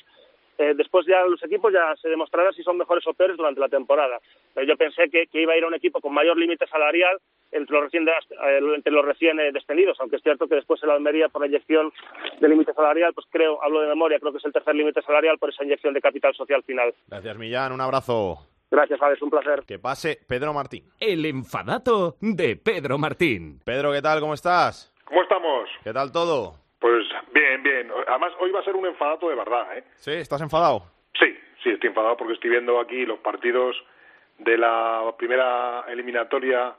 eh, 0.59 0.75
después 0.77 1.07
ya 1.07 1.25
los 1.25 1.43
equipos 1.43 1.73
ya 1.73 1.95
se 1.97 2.09
demostrará 2.09 2.53
si 2.53 2.63
son 2.63 2.77
mejores 2.77 3.07
o 3.07 3.15
peores 3.15 3.37
durante 3.37 3.61
la 3.61 3.69
temporada. 3.69 4.19
Pero 4.55 4.67
yo 4.67 4.77
pensé 4.77 5.09
que, 5.11 5.29
iba 5.33 5.53
a 5.53 5.57
ir 5.57 5.65
a 5.65 5.69
un 5.69 5.75
equipo 5.75 6.01
con 6.01 6.13
mayor 6.13 6.37
límite 6.37 6.67
salarial 6.67 7.19
entre 7.51 7.75
los 7.75 7.85
recién, 7.85 8.09
eh, 8.09 8.61
entre 8.75 8.93
los 8.93 9.05
recién 9.05 9.39
eh, 9.41 9.53
descendidos, 9.53 9.99
aunque 10.01 10.17
es 10.17 10.23
cierto 10.23 10.49
que 10.49 10.57
después 10.57 10.83
en 10.83 10.89
la 10.89 10.95
Almería 10.95 11.29
por 11.29 11.43
la 11.43 11.49
inyección 11.49 11.93
de 12.41 12.49
límite 12.49 12.73
salarial, 12.73 13.13
pues 13.15 13.27
creo, 13.31 13.63
hablo 13.63 13.81
de 13.81 13.89
memoria, 13.89 14.19
creo 14.19 14.33
que 14.33 14.39
es 14.39 14.45
el 14.45 14.53
tercer 14.53 14.75
límite 14.75 15.03
salarial 15.03 15.39
por 15.39 15.51
esa 15.51 15.65
inyección 15.65 15.95
de 15.95 16.01
capital 16.01 16.35
social 16.35 16.63
final. 16.63 16.95
Gracias 17.09 17.37
Millán, 17.37 17.73
un 17.73 17.81
abrazo. 17.81 18.39
Gracias, 18.71 19.03
Alex, 19.03 19.21
un 19.21 19.29
placer. 19.29 19.65
Que 19.67 19.79
pase 19.79 20.19
Pedro 20.27 20.55
Martín. 20.55 20.85
El 20.99 21.27
enfadato 21.27 22.17
de 22.23 22.57
Pedro 22.57 22.97
Martín. 22.97 23.61
Pedro, 23.63 23.93
¿qué 23.93 24.01
tal? 24.01 24.21
¿Cómo 24.21 24.33
estás? 24.33 24.95
¿Cómo 25.05 25.23
estamos? 25.23 25.69
¿Qué 25.85 25.93
tal 25.93 26.11
todo? 26.11 26.62
Pues 26.83 27.07
bien, 27.33 27.63
bien. 27.63 27.93
Además, 28.09 28.33
hoy 28.41 28.51
va 28.51 28.59
a 28.59 28.65
ser 28.65 28.75
un 28.75 28.85
enfadato 28.85 29.29
de 29.29 29.37
verdad, 29.37 29.79
¿eh? 29.79 29.85
¿Sí? 29.95 30.11
¿Estás 30.11 30.43
enfadado? 30.43 30.83
Sí, 31.17 31.39
sí, 31.63 31.71
estoy 31.71 31.91
enfadado 31.91 32.17
porque 32.17 32.35
estoy 32.35 32.51
viendo 32.51 32.81
aquí 32.81 33.07
los 33.07 33.21
partidos 33.21 33.77
de 34.39 34.59
la 34.59 35.15
primera 35.17 35.85
eliminatoria 35.87 36.75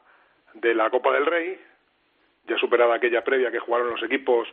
de 0.56 0.76
la 0.76 0.90
Copa 0.90 1.14
del 1.14 1.26
Rey, 1.26 1.58
ya 2.46 2.58
superada 2.58 2.96
aquella 2.96 3.24
previa 3.24 3.50
que 3.50 3.60
jugaron 3.60 3.92
los 3.92 4.04
equipos 4.04 4.46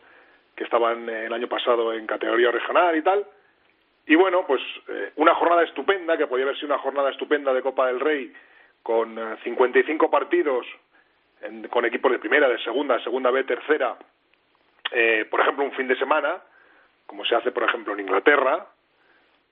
que 0.54 0.62
estaban 0.62 1.08
el 1.08 1.32
año 1.32 1.48
pasado 1.48 1.92
en 1.94 2.06
categoría 2.06 2.52
regional 2.52 2.96
y 2.96 3.02
tal. 3.02 3.26
Y 4.06 4.14
bueno, 4.14 4.46
pues 4.46 4.62
eh, 4.86 5.10
una 5.16 5.34
jornada 5.34 5.64
estupenda, 5.64 6.16
que 6.16 6.28
podía 6.28 6.44
haber 6.44 6.58
sido 6.58 6.68
una 6.68 6.78
jornada 6.78 7.10
estupenda 7.10 7.52
de 7.52 7.62
Copa 7.62 7.88
del 7.88 7.98
Rey, 7.98 8.32
con 8.84 9.18
eh, 9.18 9.36
55 9.42 10.08
partidos 10.12 10.64
en, 11.42 11.66
con 11.66 11.84
equipos 11.86 12.12
de 12.12 12.20
primera, 12.20 12.48
de 12.48 12.58
segunda, 12.60 13.02
segunda 13.02 13.32
B, 13.32 13.42
tercera, 13.42 13.96
eh, 14.92 15.26
por 15.30 15.40
ejemplo, 15.40 15.64
un 15.64 15.72
fin 15.72 15.88
de 15.88 15.96
semana, 15.96 16.40
como 17.06 17.24
se 17.24 17.34
hace, 17.34 17.50
por 17.52 17.64
ejemplo, 17.64 17.94
en 17.94 18.00
Inglaterra, 18.00 18.66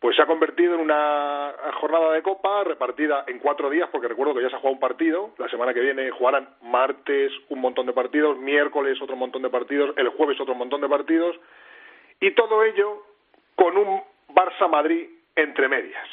pues 0.01 0.15
se 0.15 0.23
ha 0.23 0.27
convertido 0.27 0.75
en 0.75 0.81
una 0.81 1.53
jornada 1.81 2.13
de 2.13 2.23
Copa 2.23 2.63
repartida 2.65 3.25
en 3.27 3.41
cuatro 3.41 3.69
días, 3.69 3.89
porque 3.91 4.07
recuerdo 4.07 4.35
que 4.35 4.43
ya 4.43 4.51
se 4.51 4.57
ha 4.57 4.59
jugado 4.61 4.75
un 4.75 4.81
partido, 4.81 5.31
la 5.39 5.49
semana 5.49 5.75
que 5.75 5.81
viene 5.81 6.11
jugarán 6.11 6.49
martes 6.63 7.33
un 7.49 7.61
montón 7.61 7.87
de 7.87 7.93
partidos, 7.93 8.39
miércoles 8.39 9.01
otro 9.03 9.17
montón 9.17 9.43
de 9.43 9.51
partidos, 9.51 9.97
el 9.97 10.11
jueves 10.11 10.41
otro 10.41 10.55
montón 10.55 10.81
de 10.81 10.89
partidos, 10.89 11.37
y 12.21 12.31
todo 12.33 12.63
ello 12.63 13.03
con 13.57 13.77
un 13.77 14.01
Barça-Madrid 14.29 15.09
entre 15.35 15.69
medias, 15.69 16.07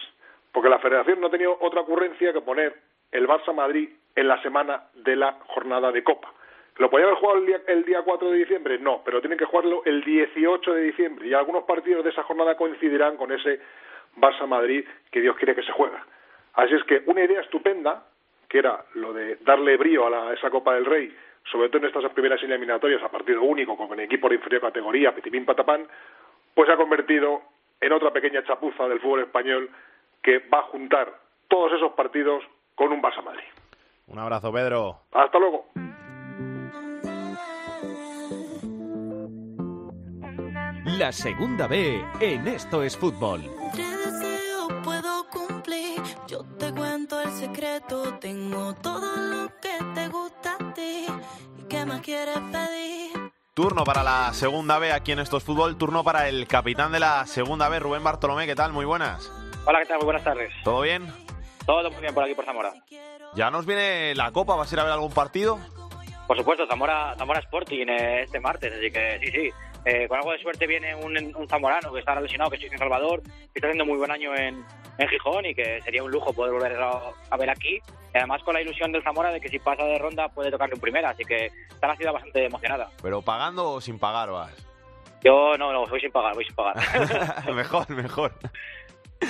porque 0.52 0.70
la 0.70 0.80
federación 0.80 1.22
no 1.22 1.28
ha 1.28 1.32
tenido 1.32 1.56
otra 1.62 1.82
ocurrencia 1.82 2.34
que 2.34 2.42
poner 2.42 2.76
el 3.12 3.28
Barça-Madrid 3.28 3.90
en 4.16 4.28
la 4.28 4.42
semana 4.42 4.86
de 4.96 5.16
la 5.16 5.34
jornada 5.48 5.92
de 5.92 6.04
Copa. 6.04 6.34
¿Lo 6.78 6.90
podía 6.90 7.06
haber 7.06 7.18
jugado 7.18 7.40
el 7.40 7.46
día, 7.46 7.62
el 7.68 7.86
día 7.86 8.02
4 8.02 8.32
de 8.32 8.38
diciembre? 8.38 8.78
No, 8.80 9.02
pero 9.04 9.22
tienen 9.22 9.40
que 9.40 9.46
jugarlo 9.46 9.82
el 9.86 10.04
18 10.04 10.74
de 10.74 10.82
diciembre 10.82 11.28
y 11.28 11.34
algunos 11.34 11.64
partidos 11.64 12.04
de 12.04 12.10
esa 12.10 12.24
jornada 12.24 12.58
coincidirán 12.58 13.16
con 13.16 13.32
ese 13.32 13.62
Barça-Madrid 14.18 14.86
que 15.10 15.22
Dios 15.22 15.38
quiere 15.38 15.56
que 15.56 15.64
se 15.64 15.72
juega. 15.72 16.06
Así 16.54 16.74
es 16.74 16.84
que 16.84 17.04
una 17.06 17.24
idea 17.24 17.42
estupenda, 17.42 18.06
que 18.50 18.60
era 18.60 18.84
lo 18.96 19.14
de 19.14 19.38
darle 19.38 19.78
brío 19.78 20.08
a, 20.08 20.10
la, 20.10 20.30
a 20.30 20.34
esa 20.34 20.50
Copa 20.50 20.74
del 20.74 20.86
Rey, 20.86 21.16
sobre 21.52 21.70
todo 21.70 21.80
en 21.80 21.86
estas 21.86 22.12
primeras 22.12 22.42
eliminatorias 22.44 23.02
a 23.04 23.10
partido 23.10 23.42
único, 23.44 23.78
con 23.78 24.00
equipo 24.00 24.28
de 24.28 24.36
inferior 24.36 24.62
categoría, 24.62 25.16
pitipín 25.16 25.46
patapán, 25.46 25.88
pues 26.54 26.68
se 26.68 26.74
ha 26.74 26.78
convertido 26.78 27.42
en 27.80 27.92
otra 27.94 28.12
pequeña 28.12 28.44
chapuza 28.44 28.88
del 28.88 29.00
fútbol 29.00 29.22
español 29.22 29.70
que 30.22 30.40
va 30.40 30.60
a 30.60 30.64
juntar 30.64 31.14
todos 31.48 31.72
esos 31.74 31.94
partidos 31.94 32.44
con 32.74 32.92
un 32.92 33.02
Barça 33.02 33.24
Madrid. 33.24 33.44
Un 34.08 34.20
abrazo, 34.20 34.52
Pedro. 34.52 35.02
Hasta 35.12 35.40
luego. 35.40 35.68
La 40.98 41.12
segunda 41.12 41.68
B 41.68 42.06
en 42.22 42.48
Esto 42.48 42.82
es 42.82 42.96
Fútbol. 42.96 43.42
Tres 43.74 44.06
deseos 44.06 44.72
puedo 44.82 45.28
cumplir. 45.30 46.02
Yo 46.26 46.46
te 46.58 46.72
cuento 46.72 47.22
el 47.22 47.32
secreto. 47.32 48.18
Tengo 48.20 48.74
todo 48.76 49.16
lo 49.18 49.48
que 49.60 49.78
te 49.94 50.08
gusta 50.08 50.56
a 50.58 50.74
ti. 50.74 51.06
¿Y 51.60 51.64
qué 51.64 51.86
más 51.86 52.00
quieres 52.00 52.38
pedir? 52.50 53.12
Turno 53.54 53.84
para 53.84 54.04
la 54.04 54.34
segunda 54.34 54.80
B 54.80 54.94
aquí 54.94 55.12
en 55.12 55.20
Esto 55.20 55.36
es 55.36 55.44
Fútbol. 55.44 55.78
Turno 55.78 56.02
para 56.02 56.30
el 56.30 56.48
capitán 56.48 56.94
de 56.94 57.02
la 57.02 57.26
segunda 57.26 57.68
B, 57.68 57.80
Rubén 57.80 58.04
Bartolomé. 58.04 58.46
¿Qué 58.46 58.56
tal? 58.56 58.72
Muy 58.72 58.86
buenas. 58.86 59.30
Hola, 59.66 59.80
¿qué 59.80 59.88
tal? 59.88 59.98
Muy 59.98 60.06
buenas 60.06 60.24
tardes. 60.24 60.54
¿Todo 60.64 60.80
bien? 60.80 61.12
Todo 61.66 61.92
muy 61.92 62.00
bien 62.00 62.14
por 62.14 62.24
aquí, 62.24 62.36
por 62.36 62.46
Zamora. 62.46 62.72
Ya 63.36 63.52
nos 63.52 63.66
viene 63.66 64.16
la 64.16 64.32
Copa. 64.32 64.56
¿Vas 64.56 64.72
a 64.72 64.76
ir 64.76 64.80
a 64.80 64.84
ver 64.86 64.94
algún 64.94 65.12
partido? 65.12 65.60
Por 66.26 66.38
supuesto, 66.38 66.66
Zamora, 66.68 67.16
Zamora 67.18 67.40
Sporting 67.42 67.86
eh, 67.88 68.22
este 68.24 68.40
martes, 68.40 68.74
así 68.74 68.90
que 68.90 69.20
sí, 69.22 69.32
sí. 69.32 69.52
Eh, 69.86 70.08
con 70.08 70.18
algo 70.18 70.32
de 70.32 70.40
suerte 70.40 70.66
viene 70.66 70.96
un, 70.96 71.16
un 71.36 71.48
zamorano 71.48 71.94
que 71.94 72.00
está 72.00 72.20
lesionado, 72.20 72.50
que 72.50 72.58
es 72.58 72.72
en 72.72 72.78
Salvador, 72.78 73.22
que 73.22 73.52
está 73.56 73.68
haciendo 73.68 73.86
muy 73.86 73.98
buen 73.98 74.10
año 74.10 74.36
en, 74.36 74.66
en 74.98 75.08
Gijón 75.08 75.46
y 75.46 75.54
que 75.54 75.80
sería 75.84 76.04
un 76.04 76.10
lujo 76.10 76.34
poder 76.34 76.54
volver 76.54 76.76
a, 76.82 77.00
a, 77.30 77.38
ver 77.38 77.52
aquí. 77.52 77.76
Y 78.14 78.18
además 78.18 78.42
con 78.44 78.56
la 78.56 78.62
ilusión 78.62 78.92
del 78.92 79.04
Zamora 79.04 79.32
de 79.32 79.40
que 79.40 79.50
si 79.50 79.60
pasa 79.60 79.84
de 79.84 80.00
ronda 80.00 80.28
puede 80.30 80.50
tocarle 80.50 80.74
un 80.74 80.82
primera, 80.82 81.12
así 81.12 81.24
que 81.24 81.52
está 81.70 81.88
la 81.88 81.96
ciudad 81.96 82.14
bastante 82.14 82.46
emocionada. 82.46 82.90
¿Pero 83.02 83.22
pagando 83.22 83.74
o 83.74 83.82
sin 83.82 84.00
pagar 84.00 84.32
vas? 84.32 84.66
Yo 85.24 85.58
no, 85.58 85.72
no, 85.72 85.86
voy 85.86 86.00
sin 86.00 86.12
pagar, 86.12 86.34
voy 86.34 86.46
sin 86.46 86.56
pagar. 86.56 86.76
mejor, 87.54 87.90
mejor. 87.90 88.34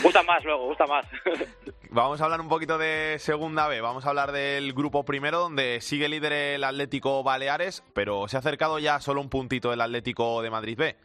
Gusta 0.02 0.24
más 0.24 0.44
luego, 0.44 0.68
gusta 0.68 0.86
más. 0.86 1.06
Vamos 1.90 2.20
a 2.20 2.26
hablar 2.26 2.42
un 2.42 2.50
poquito 2.50 2.78
de 2.78 3.18
Segunda 3.20 3.68
B. 3.68 3.82
Vamos 3.82 4.06
a 4.06 4.10
hablar 4.10 4.32
del 4.32 4.74
grupo 4.74 5.06
primero, 5.06 5.40
donde 5.40 5.80
sigue 5.82 6.10
líder 6.10 6.34
el 6.34 6.64
Atlético 6.64 7.24
Baleares, 7.24 7.84
pero 7.94 8.28
se 8.28 8.36
ha 8.36 8.40
acercado 8.40 8.80
ya 8.80 9.00
solo 9.00 9.22
un 9.22 9.30
puntito 9.30 9.72
el 9.72 9.82
Atlético 9.82 10.42
de 10.42 10.50
Madrid 10.50 10.78
B. 10.78 10.98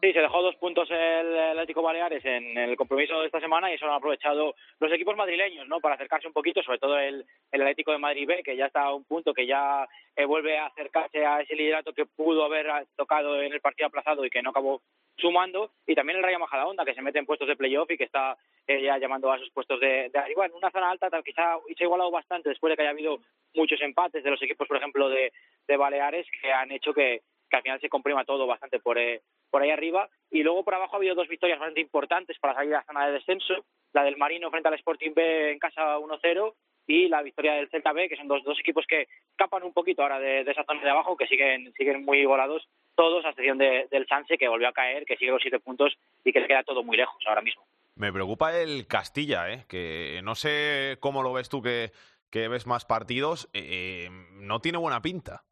Sí, 0.00 0.12
se 0.12 0.20
dejó 0.20 0.42
dos 0.42 0.56
puntos 0.56 0.88
el 0.90 1.38
Atlético 1.38 1.80
Baleares 1.80 2.24
en 2.24 2.58
el 2.58 2.76
compromiso 2.76 3.20
de 3.20 3.26
esta 3.26 3.40
semana 3.40 3.70
y 3.70 3.74
eso 3.74 3.86
lo 3.86 3.92
han 3.92 3.98
aprovechado 3.98 4.54
los 4.78 4.92
equipos 4.92 5.16
madrileños, 5.16 5.66
¿no? 5.66 5.80
Para 5.80 5.94
acercarse 5.94 6.26
un 6.26 6.34
poquito, 6.34 6.62
sobre 6.62 6.78
todo 6.78 6.98
el, 6.98 7.24
Atlético 7.52 7.92
de 7.92 7.98
Madrid 7.98 8.26
B, 8.26 8.42
que 8.42 8.56
ya 8.56 8.66
está 8.66 8.82
a 8.82 8.94
un 8.94 9.04
punto, 9.04 9.32
que 9.32 9.46
ya 9.46 9.88
eh, 10.14 10.26
vuelve 10.26 10.58
a 10.58 10.66
acercarse 10.66 11.24
a 11.24 11.40
ese 11.40 11.54
liderato 11.54 11.94
que 11.94 12.04
pudo 12.04 12.44
haber 12.44 12.66
tocado 12.96 13.40
en 13.40 13.52
el 13.52 13.60
partido 13.60 13.86
aplazado 13.86 14.24
y 14.24 14.30
que 14.30 14.42
no 14.42 14.50
acabó 14.50 14.82
sumando, 15.16 15.70
y 15.86 15.94
también 15.94 16.18
el 16.18 16.24
Rayo 16.24 16.38
Majadahonda, 16.38 16.84
que 16.84 16.94
se 16.94 17.00
mete 17.00 17.18
en 17.18 17.26
puestos 17.26 17.48
de 17.48 17.56
playoff 17.56 17.90
y 17.90 17.96
que 17.96 18.04
está 18.04 18.36
eh, 18.66 18.82
ya 18.82 18.98
llamando 18.98 19.32
a 19.32 19.38
sus 19.38 19.50
puestos 19.50 19.80
de, 19.80 20.10
de 20.12 20.18
arriba. 20.18 20.46
En 20.46 20.52
una 20.52 20.70
zona 20.70 20.90
alta, 20.90 21.08
tal, 21.08 21.22
quizá 21.22 21.56
se 21.76 21.84
ha 21.84 21.86
igualado 21.86 22.10
bastante 22.10 22.48
después 22.48 22.70
de 22.70 22.76
que 22.76 22.82
haya 22.82 22.90
habido 22.90 23.20
muchos 23.54 23.80
empates 23.80 24.24
de 24.24 24.30
los 24.30 24.42
equipos, 24.42 24.66
por 24.66 24.76
ejemplo, 24.76 25.08
de, 25.08 25.32
de 25.66 25.76
Baleares, 25.76 26.26
que 26.42 26.52
han 26.52 26.72
hecho 26.72 26.92
que, 26.92 27.22
que 27.54 27.56
al 27.56 27.62
final 27.62 27.80
se 27.80 27.88
comprima 27.88 28.24
todo 28.24 28.46
bastante 28.46 28.80
por, 28.80 28.98
eh, 28.98 29.22
por 29.50 29.62
ahí 29.62 29.70
arriba. 29.70 30.08
Y 30.30 30.42
luego 30.42 30.64
por 30.64 30.74
abajo 30.74 30.94
ha 30.94 30.98
habido 30.98 31.14
dos 31.14 31.28
victorias 31.28 31.58
bastante 31.58 31.80
importantes 31.80 32.38
para 32.38 32.54
salir 32.54 32.74
a 32.74 32.78
la 32.78 32.84
zona 32.84 33.06
de 33.06 33.12
descenso. 33.12 33.64
La 33.92 34.02
del 34.02 34.16
Marino 34.16 34.50
frente 34.50 34.68
al 34.68 34.74
Sporting 34.74 35.12
B 35.14 35.52
en 35.52 35.58
casa 35.58 35.98
1-0 35.98 36.54
y 36.86 37.08
la 37.08 37.22
victoria 37.22 37.54
del 37.54 37.70
Celta 37.70 37.92
B, 37.92 38.08
que 38.08 38.16
son 38.16 38.28
dos, 38.28 38.42
dos 38.44 38.58
equipos 38.58 38.84
que 38.86 39.06
escapan 39.30 39.62
un 39.62 39.72
poquito 39.72 40.02
ahora 40.02 40.18
de, 40.18 40.44
de, 40.44 40.50
esa 40.50 40.64
zona 40.64 40.82
de 40.82 40.90
abajo, 40.90 41.16
que 41.16 41.26
siguen, 41.26 41.72
siguen 41.74 42.04
muy 42.04 42.24
volados 42.26 42.68
todos, 42.94 43.24
a 43.24 43.30
excepción 43.30 43.56
de, 43.56 43.86
del 43.90 44.06
Chance, 44.06 44.36
que 44.36 44.48
volvió 44.48 44.68
a 44.68 44.72
caer, 44.72 45.06
que 45.06 45.16
sigue 45.16 45.30
los 45.30 45.40
siete 45.40 45.60
puntos 45.60 45.96
y 46.24 46.32
que 46.32 46.40
le 46.40 46.48
queda 46.48 46.64
todo 46.64 46.82
muy 46.82 46.96
lejos 46.96 47.16
ahora 47.26 47.40
mismo. 47.40 47.62
Me 47.96 48.12
preocupa 48.12 48.58
el 48.58 48.86
Castilla, 48.86 49.50
¿eh? 49.50 49.64
que 49.68 50.20
no 50.24 50.34
sé 50.34 50.98
cómo 51.00 51.22
lo 51.22 51.32
ves 51.32 51.48
tú 51.48 51.62
que, 51.62 51.92
que 52.30 52.48
ves 52.48 52.66
más 52.66 52.84
partidos, 52.84 53.48
eh, 53.52 54.10
no 54.32 54.60
tiene 54.60 54.78
buena 54.78 55.00
pinta. 55.00 55.44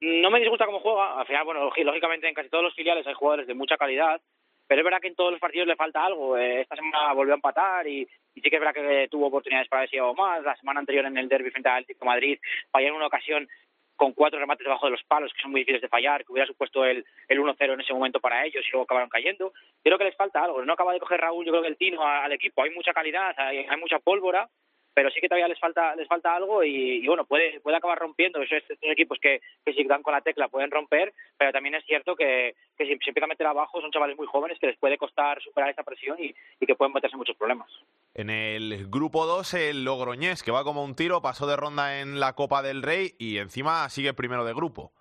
No 0.00 0.30
me 0.30 0.40
disgusta 0.40 0.66
cómo 0.66 0.80
juega. 0.80 1.18
Al 1.18 1.26
final, 1.26 1.44
bueno, 1.44 1.70
lógicamente 1.74 2.28
en 2.28 2.34
casi 2.34 2.48
todos 2.48 2.64
los 2.64 2.74
filiales 2.74 3.06
hay 3.06 3.14
jugadores 3.14 3.46
de 3.46 3.54
mucha 3.54 3.76
calidad, 3.76 4.20
pero 4.66 4.80
es 4.80 4.84
verdad 4.84 5.00
que 5.00 5.08
en 5.08 5.14
todos 5.14 5.30
los 5.30 5.40
partidos 5.40 5.66
le 5.66 5.76
falta 5.76 6.04
algo. 6.04 6.36
Eh, 6.36 6.60
esta 6.60 6.76
semana 6.76 7.12
volvió 7.12 7.34
a 7.34 7.36
empatar 7.36 7.86
y, 7.86 8.06
y 8.34 8.40
sí 8.40 8.50
que 8.50 8.56
es 8.56 8.60
verdad 8.60 8.74
que 8.74 9.08
tuvo 9.10 9.26
oportunidades 9.26 9.68
para 9.68 9.80
ver 9.80 9.90
si 9.90 9.98
más. 10.16 10.42
La 10.42 10.56
semana 10.56 10.80
anterior 10.80 11.06
en 11.06 11.16
el 11.16 11.28
derby 11.28 11.50
frente 11.50 11.68
al 11.68 11.82
Atlético 11.82 12.04
Madrid 12.04 12.38
falló 12.70 12.88
en 12.88 12.94
una 12.94 13.06
ocasión 13.06 13.48
con 13.96 14.12
cuatro 14.12 14.38
remates 14.38 14.64
debajo 14.64 14.86
de 14.86 14.92
los 14.92 15.02
palos, 15.04 15.32
que 15.32 15.40
son 15.40 15.50
muy 15.50 15.62
difíciles 15.62 15.80
de 15.80 15.88
fallar, 15.88 16.24
que 16.24 16.32
hubiera 16.32 16.46
supuesto 16.46 16.84
el, 16.84 17.04
el 17.28 17.40
1-0 17.40 17.72
en 17.72 17.80
ese 17.80 17.94
momento 17.94 18.20
para 18.20 18.44
ellos 18.44 18.62
y 18.66 18.70
luego 18.70 18.84
acabaron 18.84 19.08
cayendo. 19.08 19.54
Creo 19.82 19.96
que 19.96 20.04
les 20.04 20.16
falta 20.16 20.44
algo. 20.44 20.62
No 20.62 20.74
acaba 20.74 20.92
de 20.92 21.00
coger 21.00 21.20
Raúl, 21.20 21.46
yo 21.46 21.52
creo 21.52 21.62
que 21.62 21.68
el 21.68 21.78
tino 21.78 22.06
al 22.06 22.30
equipo. 22.32 22.62
Hay 22.62 22.70
mucha 22.70 22.92
calidad, 22.92 23.34
hay, 23.38 23.58
hay 23.58 23.76
mucha 23.78 23.98
pólvora, 23.98 24.48
pero 24.96 25.10
sí 25.10 25.20
que 25.20 25.28
todavía 25.28 25.46
les 25.46 25.60
falta 25.60 25.94
les 25.94 26.08
falta 26.08 26.34
algo 26.34 26.64
y, 26.64 27.04
y 27.04 27.06
bueno, 27.06 27.26
puede 27.26 27.60
puede 27.60 27.76
acabar 27.76 27.98
rompiendo. 27.98 28.40
Esos, 28.40 28.62
equipos 28.80 29.18
que, 29.20 29.42
que 29.62 29.74
si 29.74 29.84
dan 29.84 30.02
con 30.02 30.14
la 30.14 30.22
tecla 30.22 30.48
pueden 30.48 30.70
romper, 30.70 31.12
pero 31.36 31.52
también 31.52 31.74
es 31.74 31.84
cierto 31.84 32.16
que, 32.16 32.54
que 32.78 32.86
si 32.86 32.96
se 32.96 33.10
empieza 33.10 33.26
a 33.26 33.28
meter 33.28 33.46
abajo 33.46 33.78
son 33.82 33.90
chavales 33.90 34.16
muy 34.16 34.26
jóvenes 34.26 34.58
que 34.58 34.68
les 34.68 34.78
puede 34.78 34.96
costar 34.96 35.42
superar 35.42 35.68
esta 35.68 35.82
presión 35.82 36.16
y, 36.18 36.34
y 36.58 36.66
que 36.66 36.74
pueden 36.74 36.94
meterse 36.94 37.14
en 37.14 37.18
muchos 37.18 37.36
problemas. 37.36 37.70
En 38.14 38.30
el 38.30 38.88
grupo 38.88 39.26
2, 39.26 39.52
el 39.52 39.84
Logroñés, 39.84 40.42
que 40.42 40.50
va 40.50 40.64
como 40.64 40.82
un 40.82 40.96
tiro, 40.96 41.20
pasó 41.20 41.46
de 41.46 41.56
ronda 41.56 42.00
en 42.00 42.18
la 42.18 42.32
Copa 42.32 42.62
del 42.62 42.82
Rey 42.82 43.10
y 43.18 43.36
encima 43.36 43.86
sigue 43.90 44.14
primero 44.14 44.46
de 44.46 44.54
grupo. 44.54 44.92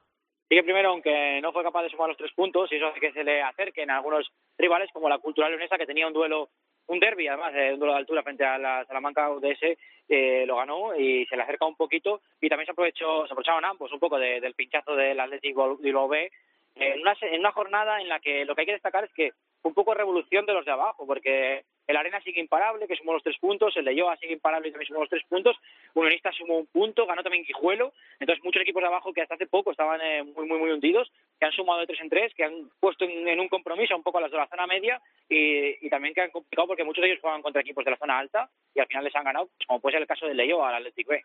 Sigue 0.50 0.64
primero, 0.64 0.90
aunque 0.90 1.40
no 1.42 1.54
fue 1.54 1.64
capaz 1.64 1.84
de 1.84 1.90
sumar 1.90 2.10
los 2.10 2.18
tres 2.18 2.34
puntos, 2.34 2.70
y 2.72 2.76
eso 2.76 2.88
hace 2.88 3.00
que 3.00 3.14
se 3.14 3.24
le 3.24 3.42
acerquen 3.42 3.90
a 3.90 3.98
algunos 3.98 4.30
rivales, 4.58 4.90
como 4.92 5.08
la 5.08 5.20
Cultural 5.20 5.52
Leonesa, 5.52 5.78
que 5.78 5.88
tenía 5.88 6.06
un 6.06 6.14
duelo, 6.14 6.50
un 6.88 7.00
derby, 7.00 7.28
además, 7.28 7.54
eh, 7.56 7.74
un 7.74 7.80
duelo 7.80 7.94
de 7.94 8.00
altura 8.00 8.24
frente 8.24 8.46
a 8.46 8.58
la 8.58 8.86
Salamanca 8.86 9.32
UDS, 9.32 9.78
eh, 10.08 10.46
lo 10.46 10.58
ganó 10.58 10.96
y 10.96 11.26
se 11.26 11.36
le 11.36 11.44
acerca 11.44 11.66
un 11.66 11.76
poquito. 11.76 12.22
Y 12.42 12.50
también 12.50 12.66
se 12.66 12.72
aprovechó 12.72 13.26
se 13.26 13.34
aprovecharon 13.34 13.66
ambos 13.66 13.92
un 13.92 14.00
poco 14.00 14.20
de, 14.20 14.40
del 14.40 14.54
pinchazo 14.54 14.96
del 14.96 15.20
Atlético 15.20 15.78
Bilbao 15.78 16.08
B, 16.08 16.32
en 16.76 17.02
una, 17.02 17.16
en 17.22 17.40
una 17.40 17.52
jornada 17.52 18.02
en 18.02 18.10
la 18.10 18.20
que 18.20 18.46
lo 18.46 18.56
que 18.56 18.62
hay 18.62 18.66
que 18.68 18.74
destacar 18.74 19.04
es 19.06 19.14
que 19.14 19.32
un 19.64 19.74
poco 19.74 19.94
revolución 19.96 20.46
de 20.46 20.54
los 20.54 20.66
de 20.66 20.72
abajo, 20.72 21.08
porque 21.08 21.64
el 21.88 21.98
Arena 21.98 22.22
sigue 22.22 22.40
imparable, 22.40 22.88
que 22.88 22.96
sumó 22.96 23.14
los 23.14 23.24
tres 23.24 23.38
puntos, 23.40 23.76
el 23.78 23.86
de 23.86 23.96
Yoa 23.96 24.16
sigue 24.18 24.34
imparable 24.34 24.68
y 24.68 24.72
también 24.72 24.88
sumó 24.88 25.00
los 25.00 25.10
tres 25.10 25.24
puntos, 25.28 25.58
Unionista 25.96 26.32
sumó 26.32 26.58
un 26.58 26.68
punto, 26.68 27.08
ganó 27.08 27.24
también 27.24 27.44
Guijuelo, 27.46 27.92
entonces 28.20 28.44
muchos 28.44 28.62
equipos 28.62 28.82
de 28.82 28.88
abajo 28.88 29.12
que 29.12 29.22
hasta 29.22 29.36
hace 29.36 29.48
poco 29.48 29.72
estaban 29.72 30.00
eh, 30.02 30.24
muy, 30.24 30.48
muy, 30.48 30.60
muy 30.60 30.72
hundidos, 30.72 31.12
que 31.40 31.46
han 31.46 31.52
sumado 31.52 31.80
de 31.80 31.88
tres 31.88 32.00
en 32.02 32.10
tres, 32.10 32.34
que 32.36 32.44
han 32.44 32.70
puesto 32.80 33.06
en, 33.06 33.40
un 33.40 33.50
compromiso 33.50 33.96
un 33.96 34.04
poco 34.04 34.20
a 34.20 34.22
las 34.22 34.32
de 34.32 34.38
la 34.38 34.48
zona 34.48 34.68
media 34.68 35.02
y, 35.30 35.90
también 35.90 36.14
que 36.14 36.22
han 36.22 36.32
complicado 36.32 36.68
porque 36.68 36.84
muchos 36.84 37.02
de 37.02 37.10
ellos 37.10 37.22
juegan 37.22 37.42
contra 37.42 37.62
equipos 37.62 37.86
de 37.86 37.92
la 37.92 37.98
zona 37.98 38.20
alta 38.20 38.50
y 38.74 38.80
al 38.80 38.88
final 38.88 39.04
les 39.04 39.16
han 39.16 39.24
ganado, 39.24 39.50
como 39.66 39.80
puede 39.80 39.94
ser 39.94 40.02
el 40.02 40.08
caso 40.08 40.28
del 40.28 40.38
Leyo 40.38 40.64
al 40.64 40.76
Athletic 40.76 41.08
B. 41.08 41.24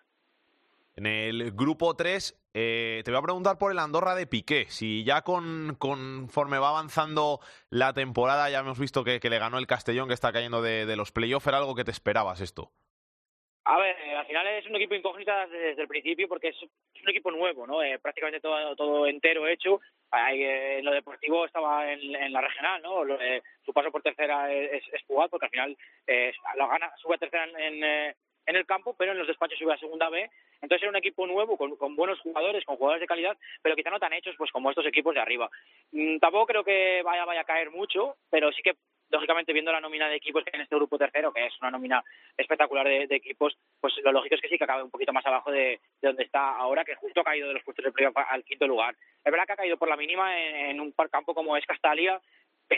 En 0.97 1.07
el 1.07 1.53
grupo 1.53 1.95
3, 1.95 2.51
eh, 2.53 3.03
te 3.05 3.11
voy 3.11 3.19
a 3.19 3.23
preguntar 3.23 3.59
por 3.59 3.71
el 3.71 3.79
Andorra 3.79 4.15
de 4.15 4.27
Piqué. 4.27 4.67
Si 4.69 5.05
ya 5.05 5.23
con, 5.23 5.77
conforme 5.79 6.59
va 6.59 6.71
avanzando 6.71 7.41
la 7.71 7.93
temporada, 7.93 8.51
ya 8.51 8.59
hemos 8.59 8.79
visto 8.79 9.05
que, 9.05 9.21
le 9.23 9.39
ganó 9.39 9.59
el 9.59 9.67
Castellón, 9.67 10.09
que 10.09 10.15
está 10.15 10.33
cayendo 10.33 10.63
de, 10.63 10.97
los 10.97 11.13
playoffs, 11.13 11.47
¿era 11.47 11.59
algo 11.59 11.77
que 11.77 11.85
te 11.85 11.93
esperabas 11.93 12.41
esto? 12.41 12.73
A 13.65 13.79
ver, 13.79 13.97
eh, 14.01 14.17
al 14.17 14.27
final 14.27 14.47
es 14.49 14.67
un 14.67 14.75
equipo 14.75 14.95
incógnita 14.95 15.47
desde 15.47 15.81
el 15.81 15.87
principio 15.89 16.27
porque 16.27 16.49
es, 16.49 16.57
un 16.63 17.09
equipo 17.09 17.31
nuevo, 17.31 17.67
¿no? 17.67 17.83
Eh, 17.83 17.99
prácticamente 17.99 18.41
todo, 18.41 19.07
entero 19.07 19.47
hecho. 19.47 19.81
en 20.13 20.85
lo 20.85 20.93
deportivo 20.93 21.47
estaba 21.47 21.91
en, 21.93 22.33
la 22.33 22.41
regional, 22.41 22.83
¿no? 22.83 23.05
su 23.65 23.73
paso 23.73 23.91
por 23.91 24.03
tercera 24.03 24.53
es, 24.53 24.83
es 24.93 25.03
porque 25.07 25.47
al 25.47 25.51
final 25.51 25.79
lo 26.57 26.69
gana, 26.69 26.93
sube 26.99 27.15
a 27.15 27.19
tercera 27.19 27.45
en 27.45 28.15
en 28.51 28.57
el 28.57 28.67
campo, 28.67 28.95
pero 28.99 29.13
en 29.13 29.19
los 29.19 29.27
despachos 29.27 29.59
sube 29.59 29.73
a 29.73 29.79
segunda 29.79 30.09
B. 30.11 30.29
Entonces 30.63 30.83
era 30.83 30.91
un 30.91 30.97
equipo 30.97 31.27
nuevo, 31.27 31.57
con, 31.57 31.97
buenos 31.97 32.21
jugadores, 32.21 32.65
con 32.65 32.77
jugadores 32.77 33.01
de 33.01 33.07
calidad, 33.07 33.37
pero 33.63 33.77
quizá 33.77 33.91
no 33.91 33.99
tan 33.99 34.13
hechos 34.13 34.35
pues 34.37 34.51
como 34.51 34.71
estos 34.71 34.87
equipos 34.87 35.15
de 35.15 35.21
arriba. 35.21 35.51
Mm, 35.93 36.19
tampoco 36.19 36.47
creo 36.47 36.65
que 36.65 37.03
vaya, 37.03 37.25
vaya 37.25 37.41
a 37.41 37.45
caer 37.45 37.71
mucho, 37.71 38.17
pero 38.31 38.53
sí 38.53 38.63
que 38.63 38.75
lógicamente 39.11 39.53
viendo 39.53 39.73
la 39.73 39.81
nómina 39.81 40.09
de 40.09 40.17
equipos 40.17 40.45
que 40.45 40.55
en 40.55 40.63
este 40.63 40.77
grupo 40.77 40.99
tercero, 40.99 41.33
que 41.33 41.47
es 41.47 41.53
una 41.61 41.71
nómina 41.71 42.03
espectacular 42.37 42.87
de, 42.87 43.07
equipos, 43.11 43.57
pues 43.81 43.95
lo 44.05 44.13
lógico 44.13 44.37
es 44.37 44.41
que 44.41 44.49
sí 44.49 44.57
que 44.57 44.65
acabe 44.65 44.83
un 44.83 44.91
poquito 44.91 45.13
más 45.13 45.27
abajo 45.27 45.51
de, 45.51 45.81
donde 46.01 46.23
está 46.23 46.57
ahora, 46.57 46.85
que 46.85 46.95
justo 46.95 47.21
ha 47.21 47.25
caído 47.25 47.49
de 47.49 47.55
los 47.55 47.65
puestos 47.65 47.85
de 47.85 47.93
playoff 47.93 48.17
al 48.17 48.45
quinto 48.45 48.67
lugar. 48.67 48.95
Es 49.25 49.31
verdad 49.31 49.47
que 49.47 49.53
ha 49.53 49.57
caído 49.57 49.77
por 49.77 49.89
la 49.89 49.97
mínima 49.97 50.39
en, 50.39 50.81
un 50.81 50.93
campo 51.11 51.35
como 51.35 51.57
es 51.57 51.67
Castalia, 51.67 52.21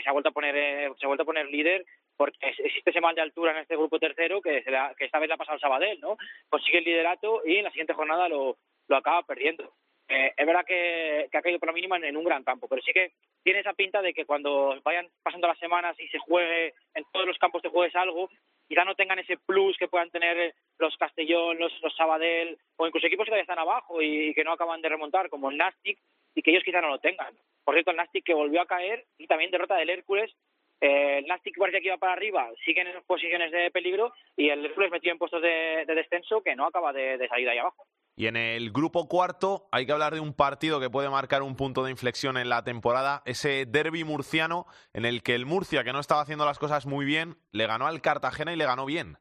se 0.01 0.09
ha 0.09 0.11
vuelto 0.11 0.29
a 0.29 0.33
poner, 0.33 0.55
eh, 0.55 0.89
se 0.99 1.05
ha 1.05 1.07
vuelto 1.07 1.23
a 1.23 1.25
poner 1.25 1.47
líder 1.47 1.85
porque 2.17 2.37
existe 2.41 2.89
ese 2.89 3.01
mal 3.01 3.15
de 3.15 3.21
altura 3.21 3.51
en 3.51 3.57
este 3.59 3.75
grupo 3.75 3.99
tercero 3.99 4.41
que, 4.41 4.63
que 4.63 5.05
esta 5.05 5.19
vez 5.19 5.27
le 5.27 5.33
ha 5.33 5.37
pasado 5.37 5.59
Sabadell, 5.59 5.99
¿no? 5.99 6.17
Consigue 6.49 6.79
el 6.79 6.83
liderato 6.83 7.41
y 7.45 7.57
en 7.57 7.63
la 7.65 7.71
siguiente 7.71 7.93
jornada 7.93 8.27
lo, 8.29 8.57
lo 8.87 8.95
acaba 8.97 9.23
perdiendo. 9.23 9.73
Eh, 10.07 10.33
es 10.35 10.45
verdad 10.45 10.65
que, 10.65 11.29
ha 11.33 11.41
caído 11.41 11.59
por 11.59 11.69
la 11.69 11.73
mínima 11.73 11.97
en, 11.97 12.17
un 12.17 12.23
gran 12.23 12.43
campo, 12.43 12.67
pero 12.67 12.81
sí 12.81 12.91
que 12.93 13.13
tiene 13.41 13.59
esa 13.59 13.73
pinta 13.73 14.01
de 14.01 14.13
que 14.13 14.25
cuando 14.25 14.79
vayan 14.83 15.07
pasando 15.23 15.47
las 15.47 15.57
semanas 15.57 15.99
y 15.99 16.07
se 16.09 16.19
juegue 16.19 16.73
en 16.93 17.05
todos 17.11 17.25
los 17.25 17.37
campos 17.37 17.61
te 17.61 17.69
juegues 17.69 17.95
algo, 17.95 18.29
quizá 18.67 18.83
no 18.85 18.95
tengan 18.95 19.19
ese 19.19 19.37
plus 19.37 19.77
que 19.77 19.87
puedan 19.87 20.11
tener 20.11 20.53
los 20.77 20.95
Castellón, 20.97 21.57
los, 21.57 21.71
los 21.81 21.95
Sabadell 21.95 22.57
o 22.75 22.85
incluso 22.85 23.07
equipos 23.07 23.25
que 23.25 23.31
todavía 23.31 23.43
están 23.43 23.59
abajo 23.59 24.01
y, 24.01 24.33
que 24.33 24.43
no 24.43 24.51
acaban 24.51 24.81
de 24.81 24.89
remontar, 24.89 25.29
como 25.29 25.49
el 25.49 25.57
Nastic, 25.57 25.97
y 26.35 26.41
que 26.41 26.51
ellos 26.51 26.63
quizá 26.63 26.81
no 26.81 26.89
lo 26.89 26.99
tengan. 26.99 27.33
Por 27.63 27.75
cierto, 27.75 27.91
el 27.91 27.97
Nastic 27.97 28.25
que 28.25 28.33
volvió 28.33 28.61
a 28.61 28.65
caer 28.65 29.05
y 29.17 29.27
también 29.27 29.51
derrota 29.51 29.75
del 29.75 29.89
Hércules 29.89 30.33
eh, 30.83 31.19
el 31.19 31.27
Nastic 31.27 31.57
parece 31.57 31.79
que 31.79 31.87
iba 31.87 31.97
para 31.97 32.11
arriba, 32.11 32.49
siguen 32.65 32.87
en 32.87 33.01
posiciones 33.07 33.53
de 33.53 33.71
peligro 33.71 34.11
y 34.35 34.49
el 34.49 34.65
Hércules 34.65 34.91
metido 34.91 35.13
en 35.13 35.17
puestos 35.17 35.41
de, 35.41 35.85
descenso 35.87 36.41
que 36.43 36.57
no 36.57 36.65
acaba 36.65 36.91
de, 36.91 37.25
salir 37.29 37.45
de 37.45 37.51
ahí 37.51 37.57
abajo. 37.57 37.87
Y 38.17 38.27
en 38.27 38.35
el 38.35 38.69
grupo 38.71 39.07
cuarto 39.07 39.69
hay 39.71 39.85
que 39.85 39.93
hablar 39.93 40.13
de 40.13 40.19
un 40.19 40.33
partido 40.33 40.81
que 40.81 40.89
puede 40.89 41.09
marcar 41.09 41.41
un 41.41 41.55
punto 41.55 41.85
de 41.85 41.91
inflexión 41.91 42.35
en 42.35 42.49
la 42.49 42.65
temporada, 42.65 43.23
ese 43.25 43.65
derby 43.65 44.03
murciano 44.03 44.65
en 44.91 45.05
el 45.05 45.23
que 45.23 45.35
el 45.35 45.45
Murcia, 45.45 45.85
que 45.85 45.93
no 45.93 46.01
estaba 46.01 46.19
haciendo 46.19 46.43
las 46.43 46.59
cosas 46.59 46.85
muy 46.85 47.05
bien, 47.05 47.37
le 47.53 47.65
ganó 47.65 47.87
al 47.87 48.01
Cartagena 48.01 48.51
y 48.51 48.57
le 48.57 48.65
ganó 48.65 48.85
bien 48.85 49.17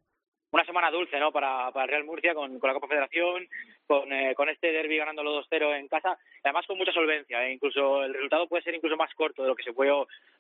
una 0.53 0.65
semana 0.67 0.91
dulce 0.91 1.19
¿no? 1.19 1.33
para, 1.33 1.69
el 1.75 1.89
Real 1.89 2.05
Murcia 2.05 2.35
con, 2.35 2.61
la 2.63 2.75
Copa 2.75 2.87
Federación, 2.87 3.49
con, 3.87 4.13
eh, 4.13 4.35
con 4.35 4.51
este 4.51 4.71
derby 4.71 4.99
ganando 4.99 5.23
los 5.23 5.49
2-0 5.49 5.79
en 5.79 5.89
casa, 5.89 6.19
además 6.45 6.67
con 6.67 6.77
mucha 6.77 6.93
solvencia. 6.93 7.47
¿eh? 7.47 7.53
Incluso 7.53 8.05
el 8.05 8.13
resultado 8.13 8.47
puede 8.47 8.63
ser 8.63 8.75
incluso 8.75 8.97
más 8.97 9.13
corto 9.15 9.43
de 9.43 9.49
lo 9.49 9.57
que 9.57 9.63
se 9.63 9.73
fue 9.73 9.89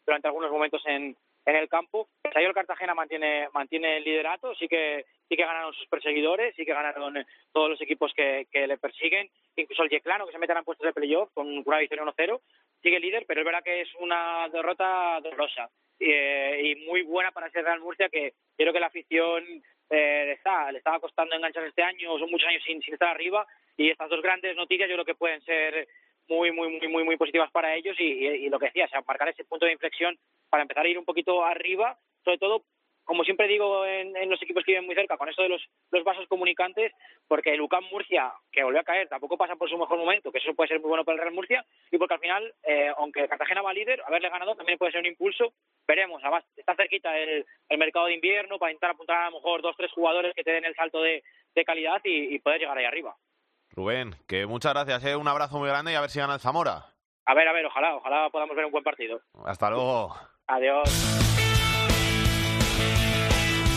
durante 0.05 0.29
algunos 0.29 0.51
momentos 0.51 0.83
en, 0.87 1.16
en 1.46 1.57
el 1.57 1.68
campo. 1.68 2.09
El 2.25 2.53
Cartagena 2.53 2.94
mantiene, 2.94 3.48
mantiene 3.55 3.96
el 3.96 4.05
liderato, 4.05 4.55
sí 4.55 4.68
que, 4.68 5.07
sí 5.29 5.35
que 5.35 5.46
ganaron 5.46 5.72
sus 5.72 5.88
perseguidores, 5.88 6.55
sí 6.57 6.66
que 6.66 6.75
ganaron 6.75 7.16
eh, 7.16 7.27
todos 7.51 7.70
los 7.70 7.81
equipos 7.81 8.12
que, 8.14 8.46
que 8.53 8.66
le 8.66 8.77
persiguen, 8.77 9.31
incluso 9.57 9.83
el 9.83 9.90
Yeclano, 9.90 10.27
que 10.27 10.33
se 10.33 10.38
meterá 10.38 10.59
en 10.59 10.66
puestos 10.66 10.85
de 10.85 10.92
playoff 10.92 11.31
con 11.33 11.46
una 11.48 11.79
victoria 11.79 12.05
1-0, 12.05 12.40
sigue 12.83 13.01
líder, 13.01 13.25
pero 13.27 13.40
es 13.40 13.46
verdad 13.46 13.64
que 13.64 13.81
es 13.81 13.88
una 13.98 14.46
derrota 14.53 15.20
dolorosa. 15.22 15.70
y 15.98 16.75
muy 16.87 17.03
buena 17.03 17.31
para 17.31 17.46
ese 17.46 17.62
Real 17.62 17.81
Murcia 17.81 18.11
que 18.11 18.35
creo 18.57 18.72
que 18.72 18.81
la 18.81 18.88
afición 18.88 19.62
eh, 19.92 20.24
le, 20.24 20.33
está, 20.33 20.72
le 20.72 20.78
estaba 20.78 20.98
costando 21.00 21.35
enganchar 21.37 21.64
este 21.64 21.83
año, 21.83 22.18
son 22.18 22.31
muchos 22.31 22.48
años 22.48 22.62
sin, 22.64 22.81
sin 22.81 22.94
estar 22.94 23.11
arriba 23.11 23.46
y 23.76 23.90
estas 23.90 24.09
dos 24.09 24.22
grandes 24.22 24.57
noticias 24.57 24.88
yo 24.88 24.94
creo 24.94 25.05
que 25.05 25.14
pueden 25.14 25.42
ser 25.42 25.87
muy, 26.28 26.50
muy, 26.50 26.78
muy, 26.78 26.88
muy, 26.88 27.05
muy 27.05 27.16
positivas 27.18 27.50
para 27.50 27.74
ellos 27.74 27.94
y, 27.98 28.48
lo 28.48 28.59
que 28.59 28.66
decía, 28.66 28.87
o 28.87 28.88
sea, 28.88 29.02
marcar 29.07 29.28
ese 29.28 29.44
punto 29.44 29.66
de 29.66 29.72
inflexión 29.72 30.18
para 30.48 30.62
empezar 30.62 30.87
a 30.87 30.88
ir 30.88 30.98
un 30.98 31.05
poquito 31.05 31.44
arriba, 31.44 31.98
sobre 32.24 32.38
todo 32.38 32.64
como 33.12 33.25
siempre 33.25 33.46
digo 33.46 33.85
en, 33.85 34.31
los 34.31 34.40
equipos 34.40 34.64
que 34.64 34.72
viven 34.72 34.87
muy 34.87 34.94
cerca, 34.94 35.18
con 35.18 35.29
esto 35.29 35.42
de 35.42 35.51
los, 35.51 35.62
los 35.90 36.03
vasos 36.03 36.27
comunicantes, 36.29 36.92
porque 37.29 37.53
el 37.53 37.61
UCAM 37.61 37.85
Murcia, 37.90 38.33
que 38.51 38.64
volvió 38.64 38.81
a 38.81 38.85
caer, 38.85 39.07
tampoco 39.07 39.37
pasa 39.37 39.55
por 39.55 39.68
su 39.68 39.77
mejor 39.77 39.98
momento, 39.98 40.33
que 40.33 40.38
eso 40.38 40.55
puede 40.55 40.68
ser 40.68 40.81
muy 40.81 40.88
bueno 40.88 41.05
para 41.05 41.16
el 41.16 41.20
Real 41.20 41.35
Murcia, 41.35 41.62
y 41.90 41.98
porque 41.98 42.14
al 42.14 42.20
final, 42.20 42.55
eh, 42.62 42.90
aunque 42.96 43.29
Cartagena 43.29 43.61
va 43.61 43.75
líder, 43.75 44.03
haberle 44.07 44.31
ganado 44.31 44.55
también 44.55 44.79
puede 44.79 44.92
ser 44.92 45.03
un 45.03 45.09
impulso. 45.09 45.53
Veremos, 45.87 46.22
además 46.22 46.42
está 46.57 46.75
cerquita 46.75 47.14
el, 47.18 47.44
mercado 47.77 48.07
de 48.07 48.14
invierno 48.14 48.59
para 48.59 48.72
intentar 48.72 48.92
apuntar 48.92 49.18
a 49.18 49.29
lo 49.29 49.37
mejor 49.37 49.61
dos, 49.61 49.77
tres 49.77 49.92
jugadores 49.92 50.33
que 50.35 50.42
te 50.42 50.53
den 50.53 50.64
el 50.64 50.75
salto 50.75 51.03
de, 51.03 51.22
calidad 51.66 52.01
y, 52.05 52.38
poder 52.38 52.61
llegar 52.61 52.79
ahí 52.79 52.87
arriba. 52.87 53.14
Rubén, 53.72 54.14
que 54.27 54.46
muchas 54.46 54.72
gracias, 54.72 55.05
¿eh? 55.05 55.16
un 55.16 55.29
abrazo 55.29 55.59
muy 55.59 55.68
grande 55.68 55.92
y 55.92 55.96
a 55.96 56.01
ver 56.01 56.09
si 56.09 56.18
gana 56.18 56.33
el 56.33 56.40
Zamora. 56.40 56.87
A 57.27 57.35
ver, 57.35 57.46
a 57.46 57.53
ver, 57.53 57.66
ojalá, 57.66 57.94
ojalá 57.94 58.31
podamos 58.31 58.57
ver 58.57 58.64
un 58.64 58.72
buen 58.72 58.85
partido. 58.85 59.20
Hasta 59.44 59.68
luego. 59.68 60.14
Adiós. 60.46 61.51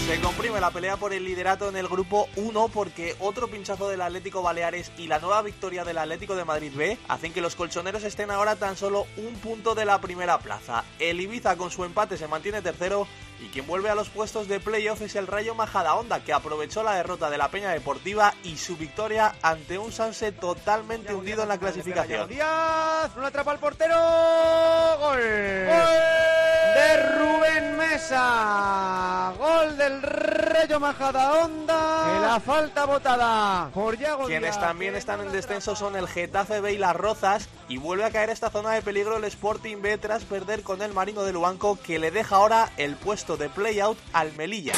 Se 0.06 0.22
comprime 0.22 0.62
la 0.62 0.70
pelea 0.70 0.98
por 0.98 1.14
el 1.14 1.26
liderato 1.26 1.68
en 1.68 1.76
el 1.76 1.88
grupo 1.88 2.30
1 2.36 2.68
porque 2.68 3.16
otro 3.20 3.48
pinchazo 3.48 3.90
del 3.90 4.02
Atlético 4.02 4.44
Baleares 4.44 4.92
y 5.00 5.08
la 5.08 5.18
nueva 5.18 5.42
victoria 5.42 5.84
del 5.84 5.98
Atlético 5.98 6.36
de 6.36 6.46
Madrid 6.46 6.72
B 6.76 7.00
hacen 7.08 7.34
que 7.34 7.42
los 7.42 7.56
colchoneros 7.56 8.04
estén 8.04 8.30
ahora 8.30 8.56
tan 8.56 8.78
solo 8.78 9.08
un 9.18 9.34
punto 9.34 9.74
de 9.74 9.86
la 9.86 10.00
primera 10.02 10.38
plaza. 10.38 10.84
El 11.00 11.20
Ibiza 11.22 11.58
con 11.58 11.72
su 11.72 11.84
empate 11.84 12.18
se 12.18 12.28
mantiene 12.28 12.62
tercero 12.62 13.08
y 13.40 13.48
quien 13.48 13.68
vuelve 13.68 13.90
a 13.90 13.96
los 13.96 14.10
puestos 14.10 14.48
de 14.48 14.60
playoff 14.60 15.02
es 15.02 15.16
el 15.16 15.28
Rayo 15.28 15.56
Majadahonda 15.56 16.24
que 16.24 16.34
aprovechó 16.34 16.84
la 16.84 16.96
derrota 16.96 17.30
de 17.30 17.38
la 17.38 17.50
Peña 17.50 17.72
Deportiva 17.72 18.34
y 18.44 18.58
su 18.58 18.78
victoria 18.78 19.36
ante 19.42 19.78
un 19.78 19.92
Sanse 19.92 20.32
totalmente 20.32 21.14
hundido 21.14 21.44
en 21.44 21.50
la 21.50 21.58
clasificación. 21.58 22.30
Díaz, 22.30 23.16
no 23.16 23.26
atrapa 23.26 23.52
al 23.52 23.60
portero. 23.60 23.96
¡Gol! 25.00 25.20
De 26.76 26.98
Rubén 27.18 27.78
Mesa. 27.78 29.34
Gol 29.38 29.78
del 29.78 30.02
Rayo 30.02 30.80
Majadahonda. 30.80 32.20
la 32.22 32.40
falta 32.40 32.86
botada 32.86 33.70
por 33.74 33.98
Yago 33.98 34.26
Quienes 34.26 34.60
también 34.60 34.96
están 34.96 35.22
en 35.22 35.32
descenso 35.32 35.76
son 35.76 35.96
el 35.96 36.08
Getafe 36.08 36.60
B 36.60 36.74
y 36.74 36.78
las 36.78 36.96
Rozas. 36.96 37.48
Y 37.68 37.78
vuelve 37.78 38.04
a 38.04 38.12
caer 38.12 38.30
esta 38.30 38.50
zona 38.50 38.72
de 38.72 38.82
peligro 38.82 39.18
el 39.18 39.24
Sporting 39.24 39.82
B 39.82 39.98
tras 39.98 40.24
perder 40.24 40.64
con 40.64 40.82
el 40.82 40.94
Marino 40.94 41.24
de 41.24 41.34
Luanco 41.34 41.80
que 41.82 41.98
le 41.98 42.12
deja 42.12 42.36
ahora 42.36 42.70
el 42.78 42.96
puesto 42.96 43.35
de 43.38 43.50
play-out 43.50 43.98
al 44.14 44.34
Melilla. 44.34 44.74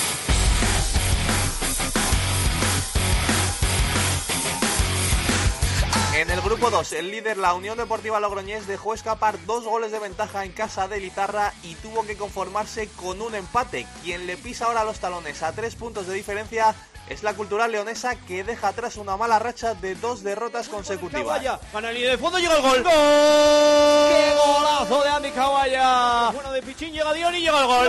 En 6.17 6.31
el 6.31 6.41
grupo 6.41 6.71
2, 6.71 6.93
el 6.93 7.11
líder, 7.11 7.37
la 7.37 7.53
Unión 7.53 7.77
Deportiva 7.77 8.19
Logroñés, 8.19 8.65
dejó 8.65 8.95
escapar 8.95 9.37
dos 9.45 9.65
goles 9.65 9.91
de 9.91 9.99
ventaja 9.99 10.45
en 10.45 10.51
casa 10.51 10.87
de 10.87 10.99
Litarra 10.99 11.53
y 11.61 11.75
tuvo 11.75 12.07
que 12.07 12.17
conformarse 12.17 12.89
con 12.89 13.21
un 13.21 13.35
empate. 13.35 13.85
Quien 14.03 14.25
le 14.25 14.35
pisa 14.35 14.65
ahora 14.65 14.83
los 14.83 14.99
talones 14.99 15.43
a 15.43 15.51
tres 15.51 15.75
puntos 15.75 16.07
de 16.07 16.15
diferencia 16.15 16.73
es 17.09 17.23
la 17.23 17.33
cultural 17.33 17.71
leonesa 17.71 18.15
que 18.15 18.43
deja 18.43 18.69
atrás 18.69 18.97
una 18.97 19.15
mala 19.15 19.39
racha 19.39 19.73
de 19.75 19.95
dos 19.95 20.23
derrotas 20.23 20.67
consecutivas. 20.67 21.41
Gana 21.73 21.89
el 21.89 22.01
de 22.01 22.17
fondo, 22.17 22.37
llega 22.37 22.55
el 22.55 22.61
gol. 22.61 22.83
¡Gol! 22.83 22.91
¡Qué 22.91 24.35
golazo 24.35 25.03
de 25.03 25.09
Andy 25.09 25.31
Kawaya! 25.31 26.29
Bueno, 26.31 26.51
de 26.51 26.61
Pichín 26.61 26.93
llega 26.93 27.13
Dion 27.13 27.35
y 27.35 27.41
llega 27.41 27.59
el 27.59 27.65
gol. 27.65 27.87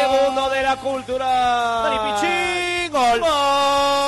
Segundo 0.00 0.50
de 0.50 0.62
la 0.62 0.76
cultural. 0.76 1.82
Dani 1.84 2.12
Pichín, 2.12 2.92
gol. 2.92 3.22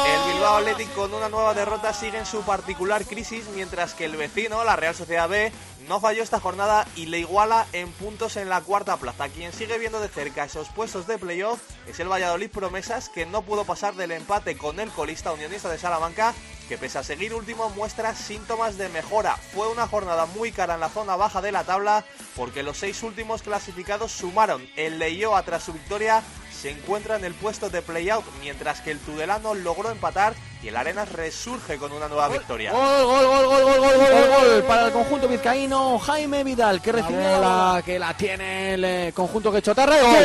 El 0.06 0.32
Bilbao 0.32 0.56
Athletic 0.58 0.94
con 0.94 1.12
una 1.12 1.28
nueva 1.28 1.54
derrota 1.54 1.92
sigue 1.92 2.18
en 2.18 2.26
su 2.26 2.42
particular 2.42 3.04
crisis, 3.04 3.46
mientras 3.54 3.94
que 3.94 4.04
el 4.04 4.16
vecino, 4.16 4.62
la 4.64 4.76
Real 4.76 4.94
Sociedad 4.94 5.28
B, 5.28 5.52
no 5.88 6.00
falló 6.00 6.22
esta 6.22 6.38
jornada 6.38 6.86
y 6.96 7.06
le 7.06 7.18
iguala 7.18 7.66
en 7.72 7.90
puntos 7.92 8.36
en 8.36 8.48
la 8.48 8.60
cuarta 8.60 8.96
plaza. 8.98 9.28
Quien 9.28 9.52
sigue 9.52 9.78
viendo 9.78 10.00
de 10.00 10.08
cerca 10.08 10.44
esos 10.44 10.68
puestos 10.68 11.06
de 11.06 11.18
playoff 11.18 11.60
es 11.86 11.98
el 11.98 12.08
Valladolid 12.08 12.50
Promesas, 12.50 13.08
que 13.08 13.26
no 13.26 13.42
pudo 13.42 13.64
pasar 13.64 13.94
del 13.94 14.12
empate 14.12 14.56
con 14.56 14.80
el 14.80 14.90
colista 14.90 15.32
unionista 15.32 15.70
de 15.70 15.78
Salamanca 15.78 16.34
que 16.68 16.76
pese 16.76 16.98
a 16.98 17.02
seguir 17.02 17.32
último 17.32 17.70
muestra 17.70 18.14
síntomas 18.14 18.76
de 18.76 18.90
mejora. 18.90 19.36
Fue 19.36 19.68
una 19.68 19.88
jornada 19.88 20.26
muy 20.26 20.52
cara 20.52 20.74
en 20.74 20.80
la 20.80 20.90
zona 20.90 21.16
baja 21.16 21.40
de 21.40 21.50
la 21.50 21.64
tabla 21.64 22.04
porque 22.36 22.62
los 22.62 22.76
seis 22.76 23.02
últimos 23.02 23.42
clasificados 23.42 24.12
sumaron. 24.12 24.68
El 24.76 24.98
Leioa 24.98 25.42
tras 25.44 25.62
su 25.62 25.72
victoria 25.72 26.22
se 26.60 26.70
encuentra 26.70 27.16
en 27.16 27.24
el 27.24 27.34
puesto 27.34 27.70
de 27.70 27.82
playout, 27.82 28.24
mientras 28.40 28.80
que 28.80 28.90
el 28.90 28.98
Tudelano 28.98 29.54
logró 29.54 29.90
empatar 29.90 30.34
y 30.60 30.68
el 30.68 30.76
Arenas 30.76 31.12
resurge 31.12 31.78
con 31.78 31.92
una 31.92 32.08
nueva 32.08 32.28
victoria. 32.28 32.72
Gol, 32.72 33.04
gol, 33.04 33.26
gol, 33.26 33.46
gol, 33.46 33.62
gol, 33.62 33.80
gol, 33.80 33.96
gol, 33.96 34.08
gol, 34.08 34.48
gol 34.48 34.62
para 34.64 34.86
el 34.86 34.92
conjunto 34.92 35.28
vizcaíno. 35.28 35.98
Jaime 36.00 36.42
Vidal, 36.42 36.82
que 36.82 36.90
recibe 36.90 37.22
la 37.22 37.80
que 37.84 37.98
la 37.98 38.12
tiene 38.14 38.74
el 38.74 38.84
eh, 38.84 39.12
conjunto 39.14 39.52
que 39.52 39.62
chotarra. 39.62 40.00
¡Gol! 40.00 40.24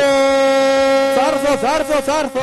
Zarzo, 1.14 1.56
zarzo, 1.58 2.02
zarzo. 2.02 2.40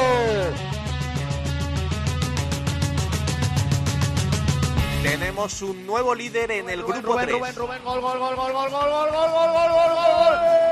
Tenemos 5.03 5.61
un 5.63 5.85
nuevo 5.85 6.15
líder 6.15 6.51
en 6.51 6.69
el 6.69 6.83
grupo 6.83 7.13
Rubén, 7.13 7.25
3. 7.25 7.39
Rubén, 7.39 7.55
Rubén, 7.55 7.83
gol, 7.83 7.99
gol, 7.99 8.19
gol, 8.19 8.35
gol, 8.37 8.53
gol, 8.53 8.69
gol, 8.71 8.71
gol, 8.71 8.89
gol, 8.89 9.11
gol, 9.11 9.31
gol, 9.31 9.71
gol, 9.73 9.95
gol, 10.15 10.70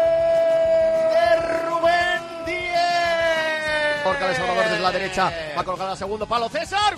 De 4.17 4.27
desde 4.27 4.79
la 4.79 4.91
derecha. 4.91 5.31
Va 5.55 5.91
a 5.91 5.95
segundo 5.95 6.25
palo. 6.25 6.49
César. 6.49 6.95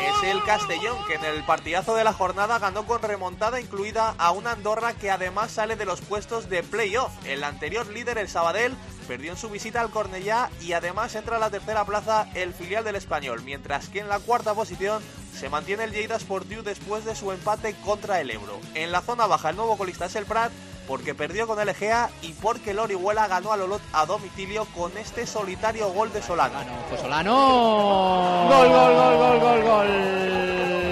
Es 0.00 0.30
el 0.30 0.44
Castellón 0.44 0.96
que 1.06 1.14
en 1.14 1.24
el 1.24 1.44
partidazo 1.44 1.96
de 1.96 2.04
la 2.04 2.12
jornada 2.12 2.58
ganó 2.60 2.86
con 2.86 3.02
remontada 3.02 3.60
incluida 3.60 4.14
a 4.16 4.30
una 4.30 4.52
Andorra 4.52 4.92
que 4.92 5.10
además 5.10 5.50
sale 5.50 5.74
de 5.74 5.86
los 5.86 6.00
puestos 6.02 6.48
de 6.48 6.62
playoff. 6.62 7.10
El 7.26 7.42
anterior 7.42 7.86
líder, 7.88 8.18
el 8.18 8.28
Sabadell, 8.28 8.76
perdió 9.08 9.32
en 9.32 9.36
su 9.36 9.50
visita 9.50 9.80
al 9.80 9.90
Cornellá 9.90 10.50
y 10.60 10.72
además 10.72 11.14
entra 11.16 11.36
a 11.36 11.40
la 11.40 11.50
tercera 11.50 11.84
plaza 11.84 12.28
el 12.34 12.54
filial 12.54 12.84
del 12.84 12.96
Español, 12.96 13.42
mientras 13.44 13.88
que 13.88 13.98
en 13.98 14.08
la 14.08 14.20
cuarta 14.20 14.54
posición 14.54 15.02
se 15.34 15.48
mantiene 15.48 15.84
el 15.84 15.92
Lleida 15.92 16.18
Sportiu 16.18 16.62
después 16.62 17.04
de 17.04 17.16
su 17.16 17.32
empate 17.32 17.74
contra 17.84 18.20
el 18.20 18.30
Ebro. 18.30 18.60
En 18.74 18.92
la 18.92 19.00
zona 19.00 19.26
baja 19.26 19.50
el 19.50 19.56
nuevo 19.56 19.76
colista 19.76 20.06
es 20.06 20.14
el 20.14 20.26
Prat 20.26 20.52
porque 20.86 21.14
perdió 21.14 21.46
con 21.46 21.58
el 21.60 21.68
Egea 21.68 22.10
y 22.22 22.32
porque 22.32 22.70
el 22.72 22.78
Orihuela 22.78 23.26
ganó 23.26 23.52
al 23.52 23.62
Olot 23.62 23.82
a 23.92 24.06
domicilio 24.06 24.66
con 24.74 24.96
este 24.96 25.26
solitario 25.26 25.88
gol 25.90 26.12
de 26.12 26.22
Solano. 26.22 26.58
Pues 26.88 27.00
Solano. 27.00 28.48
Gol, 28.48 28.68
gol, 28.68 28.94
gol, 28.94 29.16
gol, 29.16 29.40
gol, 29.40 29.62
gol. 29.62 29.86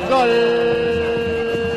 Gol 0.08 0.30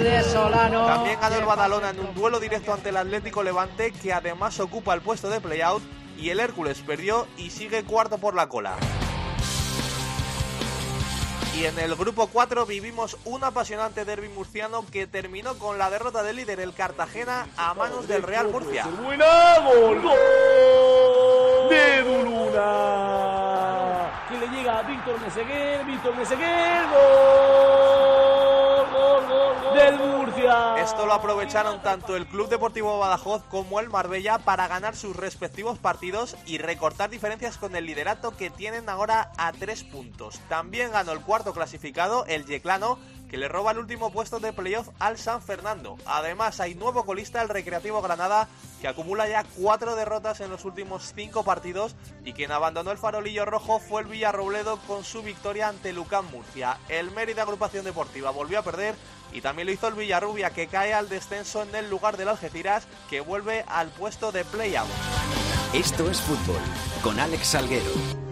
de 0.04 0.24
Solano. 0.24 0.86
También 0.86 1.20
ganó 1.20 1.36
el 1.36 1.46
Badalona 1.46 1.90
en 1.90 2.00
un 2.00 2.14
duelo 2.14 2.40
directo 2.40 2.74
ante 2.74 2.90
el 2.90 2.98
Atlético 2.98 3.44
Levante, 3.44 3.92
que 3.92 4.14
además 4.14 4.60
ocupa 4.60 4.94
el 4.94 5.02
puesto 5.02 5.30
de 5.30 5.42
playout, 5.42 5.84
y 6.18 6.30
el 6.30 6.40
Hércules 6.40 6.82
perdió 6.82 7.28
y 7.38 7.50
sigue 7.50 7.84
cuarto 7.84 8.18
por 8.18 8.36
la 8.36 8.48
cola. 8.48 8.76
Y 11.58 11.66
en 11.66 11.80
el 11.80 11.96
grupo 11.96 12.28
4 12.28 12.66
vivimos 12.66 13.18
un 13.24 13.42
apasionante 13.46 14.04
derby 14.04 14.28
murciano 14.28 14.86
que 14.92 15.08
terminó 15.08 15.58
con 15.58 15.78
la 15.78 15.90
derrota 15.90 16.22
del 16.22 16.36
líder 16.36 16.60
el 16.60 16.74
Cartagena 16.74 17.48
a 17.56 17.74
manos 17.74 18.10
del 18.10 18.24
Real 18.24 18.50
Murcia. 18.50 18.86
Buena 18.88 19.60
gol, 19.60 20.02
de 21.70 22.04
Duluna. 22.04 23.06
Que 24.28 24.38
le 24.38 24.48
llega 24.50 24.80
a 24.80 24.82
Víctor 24.84 25.22
Meseguer, 25.22 25.86
Víctor 25.86 26.16
Meseguer, 26.18 26.88
gol 26.90 28.55
del 29.74 29.98
Murcia. 29.98 30.76
Esto 30.78 31.06
lo 31.06 31.14
aprovecharon 31.14 31.82
tanto 31.82 32.16
el 32.16 32.28
Club 32.28 32.50
Deportivo 32.50 33.00
Badajoz 33.00 33.44
como 33.50 33.80
el 33.80 33.90
Marbella 33.90 34.38
para 34.40 34.68
ganar 34.68 34.96
sus 34.96 35.16
respectivos 35.16 35.80
partidos 35.80 36.36
y 36.46 36.58
recortar 36.58 37.10
diferencias 37.10 37.58
con 37.58 37.76
el 37.76 37.86
liderato 37.86 38.36
que 38.38 38.50
tienen 38.50 38.90
ahora 38.90 39.32
a 39.38 39.52
tres 39.52 39.84
puntos. 39.84 40.40
También 40.50 40.92
ganó 40.92 41.12
el 41.12 41.22
cuarto 41.22 41.54
clasificado, 41.54 42.26
el 42.28 42.46
Yeclano, 42.46 43.00
que 43.30 43.38
le 43.38 43.48
roba 43.48 43.72
el 43.72 43.80
último 43.80 44.12
puesto 44.12 44.40
de 44.40 44.54
playoff 44.54 44.90
al 45.00 45.18
San 45.18 45.42
Fernando. 45.42 45.98
Además, 46.06 46.60
hay 46.60 46.76
nuevo 46.76 47.06
colista, 47.06 47.42
el 47.42 47.50
Recreativo 47.50 48.02
Granada, 48.02 48.48
que 48.82 48.88
acumula 48.88 49.28
ya 49.28 49.44
cuatro 49.58 49.96
derrotas 49.96 50.42
en 50.42 50.50
los 50.50 50.66
últimos 50.66 51.14
cinco 51.16 51.44
partidos 51.44 51.96
y 52.24 52.34
quien 52.34 52.52
abandonó 52.52 52.92
el 52.92 52.98
farolillo 52.98 53.46
rojo 53.46 53.80
fue 53.80 54.02
el 54.02 54.08
Villarrobledo 54.08 54.78
con 54.88 55.04
su 55.04 55.24
victoria 55.24 55.70
ante 55.70 55.94
Lucán 55.94 56.26
Murcia. 56.32 56.78
El 56.90 57.12
Mérida 57.12 57.42
Agrupación 57.44 57.86
Deportiva 57.86 58.32
volvió 58.32 58.60
a 58.60 58.64
perder 58.64 58.96
y 59.32 59.42
también 59.42 59.68
lo 59.68 59.74
hizo 59.74 59.88
el 59.88 59.96
Villarrubia, 59.96 60.52
que 60.52 60.68
cae 60.68 60.94
al 60.94 61.10
descenso 61.10 61.64
en 61.64 61.76
el 61.76 61.90
lugar 61.90 62.18
del 62.18 62.30
Algeciras, 62.30 62.88
que 63.10 63.22
vuelve 63.22 63.66
al 63.68 63.90
puesto 63.90 64.32
de 64.32 64.46
playout. 64.46 64.90
Esto 65.74 66.10
es 66.10 66.22
fútbol 66.22 66.62
con 67.04 67.20
Alex 67.20 67.48
Salguero. 67.48 68.25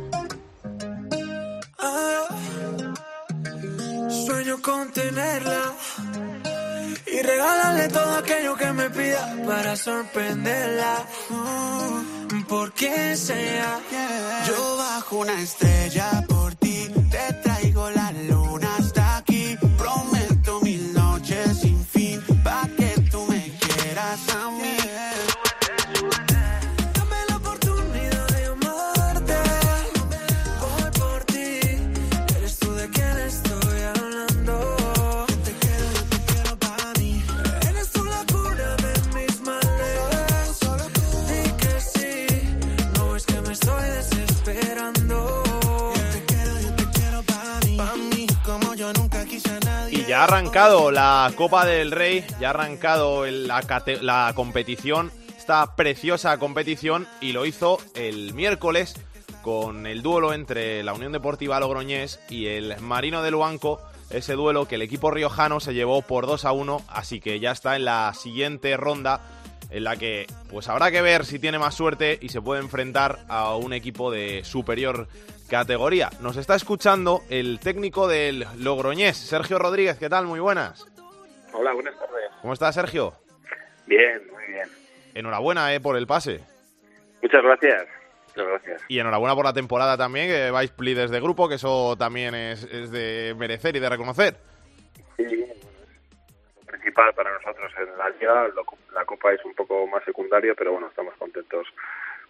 Regalarle 7.84 7.88
todo 7.90 8.18
aquello 8.18 8.56
que 8.56 8.72
me 8.74 8.90
pida 8.90 9.36
para 9.46 9.76
sorprenderla. 9.76 11.06
Mm, 11.30 12.44
porque 12.48 13.16
sea, 13.16 13.80
yo 14.48 14.78
bajo 14.78 15.18
una 15.18 15.42
estrella 15.42 16.24
ha 50.24 50.26
arrancado 50.26 50.90
la 50.90 51.30
Copa 51.36 51.66
del 51.66 51.92
Rey, 51.92 52.24
ya 52.40 52.48
ha 52.48 52.50
arrancado 52.52 53.26
la, 53.26 54.32
competición, 54.34 55.12
esta 55.38 55.76
preciosa 55.76 56.38
competición, 56.38 57.06
y 57.20 57.34
lo 57.34 57.46
hizo 57.46 57.78
el 57.94 58.34
miércoles 58.34 58.96
con 59.42 59.86
el 59.86 60.02
duelo 60.02 60.34
entre 60.34 60.82
la 60.82 60.94
Unión 60.94 61.12
Deportiva 61.12 61.60
Logroñés 61.60 62.22
y 62.30 62.46
el 62.46 62.80
Marino 62.80 63.22
de 63.22 63.32
Luanco, 63.32 63.82
ese 64.12 64.36
duelo 64.36 64.66
que 64.66 64.76
el 64.76 64.82
equipo 64.84 65.12
riojano 65.12 65.60
se 65.60 65.74
llevó 65.74 66.02
por 66.02 66.26
2 66.26 66.46
a 66.46 66.54
1, 66.54 66.86
así 66.88 67.20
que 67.20 67.42
ya 67.42 67.52
está 67.52 67.76
en 67.76 67.84
la 67.84 68.14
siguiente 68.14 68.78
ronda 68.78 69.20
en 69.72 69.84
la 69.84 69.98
que 69.98 70.28
pues 70.50 70.70
habrá 70.70 70.90
que 70.90 71.02
ver 71.02 71.26
si 71.26 71.38
tiene 71.38 71.60
más 71.60 71.76
suerte 71.76 72.18
y 72.22 72.30
se 72.30 72.42
puede 72.42 72.62
enfrentar 72.62 73.26
a 73.28 73.58
un 73.58 73.74
equipo 73.74 74.10
de 74.10 74.46
superior 74.46 75.10
categoría. 75.54 76.10
Nos 76.20 76.36
está 76.38 76.56
escuchando 76.56 77.22
el 77.30 77.60
técnico 77.60 78.08
del 78.08 78.44
Logroñés, 78.58 79.16
Sergio 79.16 79.60
Rodríguez. 79.60 80.00
¿Qué 80.00 80.10
tal? 80.10 80.26
Muy 80.26 80.40
buenas. 80.40 80.84
Hola, 81.54 81.74
buenas 81.74 81.94
tardes. 81.94 82.32
¿Cómo 82.42 82.54
estás, 82.54 82.74
Sergio? 82.74 83.14
Bien, 83.86 84.20
muy 84.32 84.44
bien. 84.48 84.68
Enhorabuena 85.14 85.72
eh, 85.76 85.80
por 85.80 85.96
el 85.96 86.08
pase. 86.08 86.40
Muchas 87.22 87.44
gracias. 87.44 87.86
Muchas 88.30 88.48
gracias. 88.48 88.82
Y 88.88 88.98
enhorabuena 88.98 89.36
por 89.36 89.46
la 89.46 89.54
temporada 89.54 89.96
también, 89.96 90.28
que 90.28 90.50
vais 90.50 90.74
líderes 90.80 91.12
de 91.12 91.22
grupo, 91.22 91.48
que 91.48 91.56
eso 91.56 91.96
también 91.98 92.34
es, 92.34 92.64
es 92.64 92.90
de 92.90 93.36
merecer 93.38 93.76
y 93.76 93.80
de 93.80 93.90
reconocer. 93.90 94.36
Sí, 95.18 95.24
lo 95.24 96.66
principal 96.66 97.14
para 97.14 97.32
nosotros 97.32 97.72
en 97.78 97.96
la 97.96 98.10
liga. 98.10 98.48
La 98.96 99.06
copa 99.06 99.32
es 99.32 99.46
un 99.46 99.54
poco 99.54 99.86
más 99.86 100.04
secundario, 100.04 100.56
pero 100.56 100.72
bueno, 100.72 100.88
estamos 100.88 101.14
contentos 101.20 101.68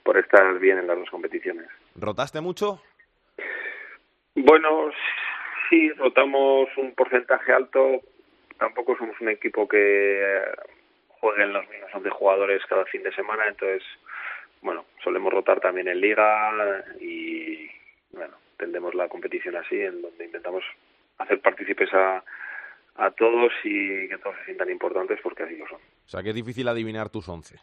por 0.04 0.18
estar 0.18 0.60
bien 0.60 0.80
en 0.80 0.88
las 0.88 0.98
dos 0.98 1.10
competiciones. 1.10 1.68
¿Rotaste 1.96 2.42
mucho? 2.42 2.82
Bueno, 4.36 4.92
sí, 5.70 5.92
rotamos 5.92 6.70
un 6.78 6.94
porcentaje 6.94 7.52
alto. 7.52 8.02
Tampoco 8.58 8.98
somos 8.98 9.20
un 9.22 9.30
equipo 9.30 9.68
que 9.68 10.22
eh, 10.22 10.46
juegue 11.20 11.44
en 11.44 11.54
los 11.54 11.68
mismos 11.70 11.90
11 11.94 12.10
jugadores 12.10 12.62
cada 12.68 12.86
fin 12.86 13.04
de 13.04 13.14
semana, 13.14 13.48
entonces, 13.48 13.84
bueno, 14.62 14.86
solemos 15.04 15.32
rotar 15.34 15.60
también 15.60 15.88
en 15.88 16.02
liga 16.02 16.52
y, 17.00 17.70
bueno, 18.12 18.36
tendemos 18.58 18.94
la 18.94 19.08
competición 19.08 19.56
así, 19.56 19.80
en 19.80 20.02
donde 20.02 20.26
intentamos 20.26 20.64
hacer 21.18 21.40
partícipes 21.42 21.94
a, 21.94 22.24
a 22.96 23.12
todos 23.12 23.52
y 23.64 24.08
que 24.08 24.18
todos 24.18 24.36
se 24.40 24.46
sientan 24.46 24.70
importantes 24.70 25.20
porque 25.22 25.44
así 25.44 25.56
lo 25.56 25.68
son. 25.68 25.80
O 25.80 26.10
sea, 26.10 26.22
que 26.24 26.30
es 26.30 26.36
difícil 26.36 26.68
adivinar 26.68 27.10
tus 27.10 27.28
once. 27.30 27.58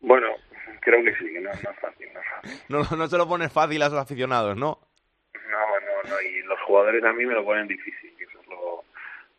Bueno, 0.00 0.28
creo 0.80 1.02
que 1.04 1.14
sí, 1.16 1.32
que 1.32 1.40
no, 1.40 1.50
no 1.50 1.70
es 1.70 1.80
fácil, 1.80 2.08
no 2.12 2.20
es 2.20 2.26
fácil. 2.26 2.62
No, 2.68 2.96
no 2.96 3.06
se 3.06 3.18
lo 3.18 3.28
pones 3.28 3.52
fácil 3.52 3.82
a 3.82 3.88
los 3.88 3.98
aficionados, 3.98 4.56
¿no? 4.56 4.78
No, 6.08 6.20
y 6.20 6.42
los 6.42 6.60
jugadores 6.62 7.02
a 7.04 7.12
mí 7.12 7.24
me 7.26 7.34
lo 7.34 7.44
ponen 7.44 7.68
difícil, 7.68 8.12
eso 8.18 8.40
es 8.40 8.46
lo, 8.48 8.84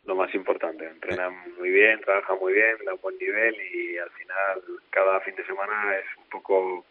lo 0.06 0.16
más 0.16 0.34
importante. 0.36 0.88
Entrenan 0.88 1.34
muy 1.58 1.70
bien, 1.70 2.00
trabajan 2.02 2.38
muy 2.40 2.54
bien, 2.54 2.78
dan 2.86 2.98
buen 3.02 3.18
nivel 3.18 3.56
y 3.74 3.98
al 3.98 4.10
final 4.12 4.62
cada 4.90 5.20
fin 5.22 5.36
de 5.36 5.46
semana 5.46 5.96
es 5.98 6.06
un 6.18 6.30
poco 6.30 6.86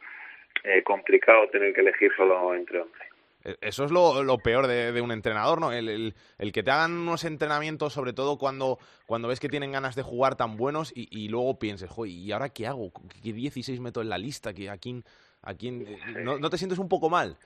eh, 0.65 0.83
complicado 0.83 1.49
tener 1.49 1.73
que 1.75 1.81
elegir 1.81 2.11
solo 2.17 2.55
entre 2.55 2.81
11. 2.81 2.93
E- 3.45 3.57
Eso 3.61 3.85
es 3.85 3.91
lo, 3.91 4.23
lo 4.23 4.39
peor 4.39 4.67
de, 4.67 4.93
de 4.93 5.01
un 5.01 5.11
entrenador, 5.11 5.61
¿no? 5.61 5.73
El, 5.73 5.89
el- 5.89 6.15
el 6.39 6.53
que 6.53 6.63
te 6.63 6.71
hagan 6.71 6.93
unos 6.93 7.25
entrenamientos, 7.25 7.93
sobre 7.93 8.13
todo 8.13 8.39
cuando, 8.39 8.79
cuando 9.07 9.29
ves 9.29 9.41
que 9.41 9.49
tienen 9.49 9.73
ganas 9.73 9.97
de 9.97 10.03
jugar 10.03 10.37
tan 10.37 10.57
buenos 10.57 10.93
y, 10.95 11.09
y 11.11 11.29
luego 11.29 11.59
pienses, 11.59 11.91
joder, 11.91 12.13
¿y 12.13 12.31
ahora 12.33 12.51
qué 12.51 12.67
hago? 12.67 12.93
¿Qué 13.23 13.33
16 13.33 13.81
meto 13.81 14.01
en 14.03 14.09
la 14.11 14.19
lista? 14.19 14.53
¿Qué- 14.55 14.71
¿A 14.71 14.77
quién? 14.77 15.05
A 15.45 15.55
quién 15.55 15.85
¿No, 16.23 16.39
¿No 16.39 16.51
te 16.51 16.57
sientes 16.59 16.79
un 16.79 16.89
poco 16.89 17.11
mal? 17.11 17.37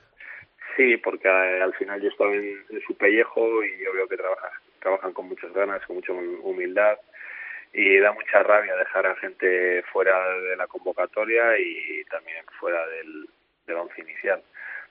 Sí, 0.77 0.97
porque 0.99 1.29
eh, 1.29 1.62
al 1.62 1.74
final 1.74 2.01
yo 2.03 2.09
estaba 2.11 2.35
en, 2.35 2.64
su 2.87 2.97
pellejo 2.97 3.64
y 3.64 3.79
yo 3.83 3.93
veo 3.95 4.07
que 4.09 4.16
trabajan, 4.16 4.51
trabajan 4.81 5.12
con 5.12 5.29
muchas 5.29 5.53
ganas, 5.55 5.85
con 5.87 5.97
mucha 5.97 6.12
hum- 6.12 6.41
humildad 6.43 6.99
y 7.72 7.99
da 7.99 8.12
mucha 8.12 8.43
rabia 8.43 8.77
dejar 8.77 9.07
a 9.07 9.16
gente 9.16 9.83
fuera 9.93 10.39
de 10.39 10.57
la 10.57 10.66
convocatoria 10.66 11.59
y 11.59 12.05
también 12.11 12.45
fuera 12.61 12.87
del, 12.89 13.27
del 13.66 13.77
once 13.77 14.01
inicial. 14.01 14.43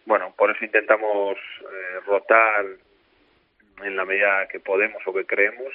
Bueno, 0.05 0.33
por 0.37 0.51
eso 0.51 0.65
intentamos 0.65 1.37
eh, 1.61 1.99
rotar 2.05 2.65
en 3.83 3.95
la 3.95 4.05
medida 4.05 4.47
que 4.47 4.59
podemos 4.59 5.01
o 5.05 5.13
que 5.13 5.25
creemos 5.25 5.73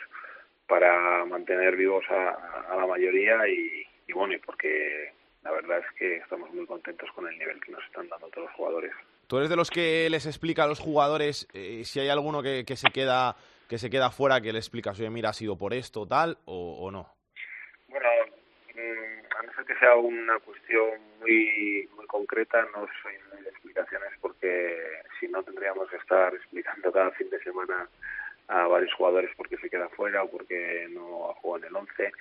para 0.66 1.24
mantener 1.24 1.76
vivos 1.76 2.04
a, 2.10 2.72
a 2.72 2.76
la 2.76 2.86
mayoría 2.86 3.46
y, 3.48 3.86
y 4.06 4.12
bueno, 4.12 4.34
y 4.34 4.38
porque 4.38 5.12
la 5.42 5.50
verdad 5.52 5.78
es 5.78 5.98
que 5.98 6.16
estamos 6.16 6.52
muy 6.52 6.66
contentos 6.66 7.10
con 7.14 7.26
el 7.26 7.38
nivel 7.38 7.60
que 7.60 7.72
nos 7.72 7.84
están 7.84 8.08
dando 8.08 8.28
todos 8.28 8.46
los 8.48 8.56
jugadores. 8.56 8.92
¿Tú 9.26 9.38
eres 9.38 9.48
de 9.48 9.56
los 9.56 9.70
que 9.70 10.08
les 10.10 10.26
explica 10.26 10.64
a 10.64 10.66
los 10.66 10.80
jugadores 10.80 11.48
eh, 11.54 11.82
si 11.84 12.00
hay 12.00 12.08
alguno 12.08 12.42
que, 12.42 12.64
que 12.64 12.76
se 12.76 12.90
queda 12.90 13.36
que 13.68 13.78
se 13.78 13.88
queda 13.88 14.10
fuera, 14.10 14.40
que 14.40 14.52
le 14.52 14.58
explicas, 14.58 14.98
oye, 14.98 15.10
mira, 15.10 15.28
ha 15.28 15.32
sido 15.32 15.56
por 15.56 15.72
esto, 15.72 16.04
tal, 16.04 16.36
o, 16.44 16.86
o 16.86 16.90
no? 16.90 17.06
Bueno, 17.86 18.08
mm, 18.74 19.38
a 19.38 19.42
no 19.44 19.54
ser 19.54 19.64
que 19.64 19.76
sea 19.76 19.94
una 19.94 20.40
cuestión 20.40 20.98
muy 21.20 21.88
muy 21.94 22.06
concreta, 22.06 22.62
no 22.74 22.86
soy 23.02 23.14
muy 23.32 23.42
de 23.42 23.50
explicaciones 23.50 24.10
porque 24.20 24.76
si 25.20 25.28
no 25.28 25.42
tendríamos 25.44 25.88
que 25.88 25.96
estar 25.96 26.34
explicando 26.34 26.92
cada 26.92 27.12
fin 27.12 27.30
de 27.30 27.40
semana 27.42 27.88
a 28.50 28.66
varios 28.66 28.92
jugadores 28.94 29.30
por 29.36 29.48
qué 29.48 29.56
se 29.58 29.70
queda 29.70 29.88
fuera 29.90 30.24
o 30.24 30.30
por 30.30 30.44
qué 30.46 30.88
no 30.90 31.34
juega 31.40 31.66
en 31.66 31.70
el 31.70 31.76
11. 31.76 32.12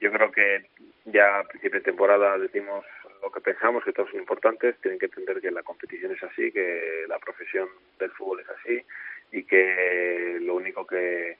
Yo 0.00 0.12
creo 0.12 0.30
que 0.30 0.66
ya 1.06 1.40
a 1.40 1.44
principio 1.44 1.80
de 1.80 1.84
temporada 1.84 2.38
decimos 2.38 2.84
lo 3.22 3.32
que 3.32 3.40
pensamos, 3.40 3.82
que 3.82 3.92
todos 3.92 4.10
son 4.10 4.20
importantes, 4.20 4.76
tienen 4.82 5.00
que 5.00 5.06
entender 5.06 5.40
que 5.40 5.50
la 5.50 5.62
competición 5.62 6.12
es 6.12 6.22
así, 6.22 6.52
que 6.52 7.04
la 7.08 7.18
profesión 7.18 7.68
del 7.98 8.10
fútbol 8.10 8.40
es 8.40 8.48
así 8.50 8.82
y 9.32 9.44
que 9.44 10.38
lo 10.42 10.56
único 10.56 10.86
que, 10.86 11.38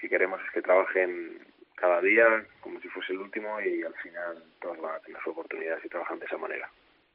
que 0.00 0.08
queremos 0.08 0.40
es 0.46 0.50
que 0.50 0.62
trabajen 0.62 1.38
cada 1.74 2.00
día 2.00 2.24
como 2.60 2.80
si 2.80 2.88
fuese 2.88 3.12
el 3.12 3.18
último 3.18 3.60
y 3.60 3.82
al 3.82 3.94
final 3.94 4.42
todos 4.60 4.80
van 4.80 4.94
a 4.94 5.00
tener 5.00 5.20
su 5.22 5.30
oportunidad 5.30 5.80
si 5.82 5.88
trabajan 5.88 6.18
de 6.18 6.26
esa 6.26 6.38
manera. 6.38 6.70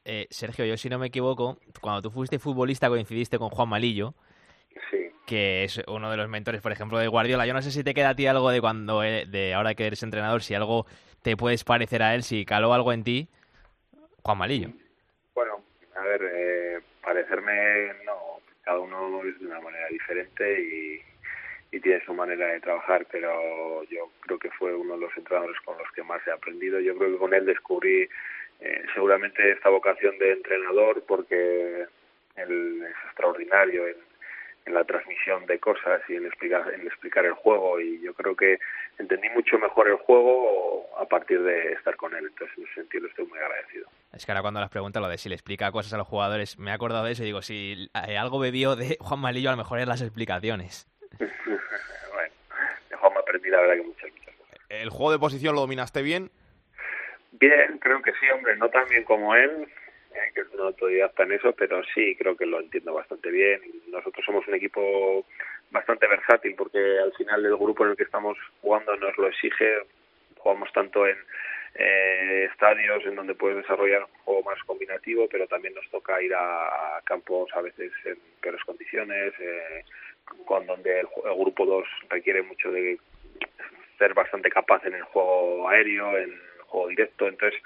Eh, 0.05 0.27
Sergio, 0.29 0.65
yo 0.65 0.77
si 0.77 0.87
no 0.87 0.99
me 0.99 1.07
equivoco, 1.07 1.57
cuando 1.81 2.03
tú 2.03 2.11
fuiste 2.11 2.37
futbolista 2.37 2.89
coincidiste 2.89 3.39
con 3.39 3.49
Juan 3.49 3.69
Malillo, 3.69 4.13
Sí. 4.91 5.09
que 5.25 5.63
es 5.63 5.81
uno 5.87 6.11
de 6.11 6.17
los 6.17 6.29
mentores, 6.29 6.61
por 6.61 6.71
ejemplo, 6.71 6.97
de 6.97 7.07
Guardiola. 7.07 7.45
Yo 7.45 7.53
no 7.53 7.61
sé 7.61 7.71
si 7.71 7.83
te 7.83 7.93
queda 7.93 8.09
a 8.09 8.15
ti 8.15 8.27
algo 8.27 8.51
de 8.51 8.61
cuando, 8.61 9.03
eh, 9.03 9.25
de 9.25 9.53
ahora 9.53 9.73
que 9.73 9.87
eres 9.87 10.03
entrenador, 10.03 10.43
si 10.43 10.53
algo 10.53 10.85
te 11.21 11.35
puedes 11.37 11.63
parecer 11.63 12.03
a 12.03 12.13
él, 12.13 12.23
si 12.23 12.45
caló 12.45 12.73
algo 12.73 12.91
en 12.93 13.03
ti. 13.03 13.27
Juan 14.21 14.37
Malillo. 14.37 14.69
Bueno, 15.33 15.63
a 15.95 16.01
ver, 16.01 16.21
eh, 16.33 16.79
parecerme 17.01 17.93
no, 18.05 18.39
cada 18.63 18.79
uno 18.79 19.23
es 19.23 19.39
de 19.39 19.47
una 19.47 19.61
manera 19.61 19.87
diferente 19.87 20.61
y, 20.61 21.01
y 21.75 21.79
tiene 21.79 22.03
su 22.05 22.13
manera 22.13 22.47
de 22.47 22.59
trabajar, 22.59 23.05
pero 23.11 23.83
yo 23.85 24.11
creo 24.21 24.39
que 24.39 24.51
fue 24.51 24.73
uno 24.73 24.95
de 24.95 25.01
los 25.01 25.17
entrenadores 25.17 25.59
con 25.61 25.77
los 25.77 25.91
que 25.91 26.03
más 26.03 26.25
he 26.27 26.31
aprendido. 26.31 26.79
Yo 26.79 26.97
creo 26.97 27.11
que 27.11 27.17
con 27.17 27.33
él 27.33 27.45
descubrí 27.45 28.07
eh, 28.59 28.83
seguramente 28.93 29.51
esta 29.51 29.69
vocación 29.69 30.17
de 30.17 30.31
entrenador 30.31 31.03
porque 31.07 31.85
él 32.35 32.83
es 32.83 32.95
extraordinario 33.05 33.87
en, 33.87 33.97
en 34.65 34.73
la 34.73 34.83
transmisión 34.83 35.45
de 35.45 35.59
cosas 35.59 36.01
y 36.09 36.15
en 36.15 36.25
explicar, 36.25 36.73
en 36.73 36.87
explicar 36.87 37.25
el 37.25 37.33
juego 37.33 37.79
y 37.79 38.01
yo 38.01 38.13
creo 38.13 38.35
que 38.35 38.59
entendí 38.97 39.29
mucho 39.29 39.59
mejor 39.59 39.87
el 39.87 39.97
juego 39.97 40.87
a 40.97 41.05
partir 41.05 41.41
de 41.41 41.73
estar 41.73 41.95
con 41.95 42.15
él, 42.15 42.25
entonces 42.25 42.57
en 42.57 42.63
ese 42.63 42.73
sentido 42.73 43.07
estoy 43.07 43.25
muy 43.27 43.37
agradecido. 43.39 43.87
Es 44.13 44.25
que 44.25 44.31
ahora 44.31 44.41
cuando 44.41 44.59
las 44.59 44.69
preguntas 44.69 45.01
lo 45.01 45.07
de 45.07 45.17
si 45.17 45.29
le 45.29 45.35
explica 45.35 45.71
cosas 45.71 45.93
a 45.93 45.97
los 45.97 46.07
jugadores, 46.07 46.57
me 46.57 46.71
he 46.71 46.73
acordado 46.73 47.05
de 47.05 47.11
eso 47.11 47.23
y 47.23 47.27
digo, 47.27 47.41
si 47.41 47.89
eh, 48.07 48.17
algo 48.17 48.39
bebió 48.39 48.75
de 48.75 48.97
Juan 49.01 49.19
Malillo, 49.19 49.49
a 49.49 49.53
lo 49.53 49.57
mejor 49.57 49.79
es 49.79 49.87
las 49.87 50.01
explicaciones. 50.01 50.87
bueno, 51.19 52.33
de 52.89 52.95
Juan 52.95 53.13
me 53.13 53.19
aprendí 53.19 53.49
la 53.49 53.61
verdad 53.61 53.75
que 53.75 53.83
muchas, 53.83 54.11
muchas 54.11 54.35
cosas. 54.35 54.59
¿El 54.69 54.89
juego 54.89 55.11
de 55.11 55.19
posición 55.19 55.53
lo 55.53 55.61
dominaste 55.61 56.01
bien? 56.01 56.31
Bien, 57.33 57.77
creo 57.79 58.01
que 58.01 58.13
sí, 58.13 58.27
hombre, 58.33 58.55
no 58.55 58.69
tan 58.69 58.87
bien 58.87 59.03
como 59.03 59.35
él, 59.35 59.67
eh, 60.15 60.31
que 60.33 60.41
es 60.41 60.47
un 60.53 60.61
autodidacta 60.61 61.23
en 61.23 61.33
eso, 61.33 61.51
pero 61.53 61.83
sí, 61.93 62.15
creo 62.15 62.37
que 62.37 62.45
lo 62.45 62.61
entiendo 62.61 62.93
bastante 62.93 63.29
bien. 63.29 63.59
Nosotros 63.87 64.25
somos 64.25 64.47
un 64.47 64.55
equipo 64.55 65.25
bastante 65.71 66.07
versátil 66.07 66.55
porque 66.55 66.79
al 66.99 67.13
final 67.13 67.45
el 67.45 67.57
grupo 67.57 67.83
en 67.83 67.91
el 67.91 67.97
que 67.97 68.03
estamos 68.03 68.37
jugando 68.61 68.95
nos 68.95 69.17
lo 69.17 69.27
exige. 69.27 69.79
Jugamos 70.37 70.71
tanto 70.71 71.05
en 71.05 71.17
eh, 71.75 72.47
estadios 72.49 73.05
en 73.05 73.15
donde 73.15 73.35
puedes 73.35 73.57
desarrollar 73.57 74.03
un 74.03 74.19
juego 74.23 74.43
más 74.43 74.63
combinativo, 74.63 75.27
pero 75.29 75.47
también 75.47 75.73
nos 75.73 75.89
toca 75.89 76.21
ir 76.21 76.33
a, 76.33 77.01
campos 77.03 77.49
a 77.53 77.61
veces 77.61 77.91
en 78.05 78.17
peores 78.41 78.63
condiciones, 78.63 79.33
eh, 79.39 79.83
con 80.45 80.65
donde 80.65 81.01
el, 81.01 81.07
el 81.25 81.35
grupo 81.35 81.65
2 81.65 81.85
requiere 82.09 82.41
mucho 82.41 82.71
de 82.71 82.97
ser 83.97 84.13
bastante 84.13 84.49
capaz 84.49 84.85
en 84.85 84.95
el 84.95 85.03
juego 85.03 85.67
aéreo, 85.67 86.17
en 86.17 86.31
el 86.31 86.39
juego 86.67 86.87
directo. 86.87 87.27
Entonces, 87.27 87.61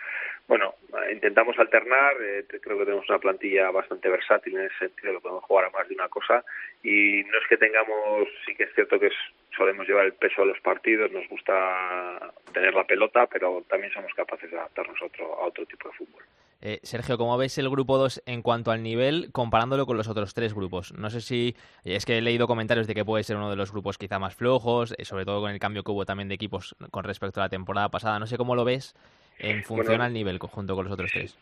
bueno, 0.49 0.73
eh, 0.89 1.13
intentamos 1.13 1.57
alternar. 1.59 2.15
eh, 2.19 2.43
creo 2.61 2.79
que 2.79 2.85
tenemos 2.85 3.07
una 3.07 3.19
plantilla 3.19 3.69
bastante 3.69 4.09
versátil 4.09 4.57
en 4.57 4.65
ese 4.65 4.79
sentido, 4.79 5.13
que 5.13 5.21
podemos 5.21 5.43
jugar 5.43 5.65
a 5.65 5.69
más 5.69 5.87
de 5.87 5.93
una 5.93 6.09
cosa. 6.09 6.43
Y 6.83 7.23
no 7.23 7.37
es 7.37 7.47
que 7.47 7.57
tengamos, 7.57 8.27
sí 8.47 8.55
que 8.55 8.63
es 8.63 8.73
cierto 8.73 8.99
que 8.99 9.11
solemos 9.55 9.87
llevar 9.87 10.05
el 10.05 10.13
peso 10.13 10.41
de 10.41 10.47
los 10.47 10.59
partidos, 10.61 11.11
nos 11.11 11.27
gusta 11.29 12.33
tener 12.51 12.73
la 12.73 12.83
pelota, 12.83 13.27
pero 13.27 13.63
también 13.69 13.93
somos 13.93 14.11
capaces 14.15 14.49
de 14.49 14.57
adaptarnos 14.57 14.99
a 14.99 15.05
otro, 15.05 15.25
a 15.39 15.45
otro 15.45 15.67
tipo 15.67 15.87
de 15.87 15.95
fútbol. 15.95 16.23
Eh, 16.61 16.79
Sergio, 16.81 17.17
¿cómo 17.17 17.37
ves 17.37 17.57
el 17.59 17.69
grupo 17.69 17.99
2 17.99 18.23
en 18.25 18.41
cuanto 18.41 18.71
al 18.71 18.81
nivel 18.81 19.29
comparándolo 19.31 19.85
con 19.85 19.97
los 19.97 20.09
otros 20.09 20.33
tres 20.33 20.55
grupos? 20.55 20.93
No 20.93 21.11
sé 21.11 21.21
si 21.21 21.55
es 21.83 22.05
que 22.05 22.17
he 22.17 22.21
leído 22.21 22.47
comentarios 22.47 22.87
de 22.87 22.95
que 22.95 23.05
puede 23.05 23.23
ser 23.23 23.37
uno 23.37 23.51
de 23.51 23.55
los 23.55 23.71
grupos 23.71 23.99
quizá 23.99 24.17
más 24.17 24.35
flojos, 24.35 24.95
eh, 24.97 25.05
sobre 25.05 25.25
todo 25.25 25.41
con 25.41 25.51
el 25.51 25.59
cambio 25.59 25.83
que 25.83 25.91
hubo 25.91 26.05
también 26.05 26.27
de 26.27 26.35
equipos 26.35 26.75
con 26.89 27.03
respecto 27.03 27.39
a 27.39 27.43
la 27.43 27.49
temporada 27.49 27.89
pasada. 27.89 28.17
No 28.17 28.25
sé 28.25 28.35
cómo 28.35 28.55
lo 28.55 28.65
ves 28.65 28.95
en 29.39 29.63
función 29.63 29.87
Bueno, 29.87 30.03
al 30.03 30.13
nivel 30.13 30.37
junto 30.39 30.75
con 30.75 30.85
los 30.85 30.93
otros 30.93 31.11
tres. 31.11 31.37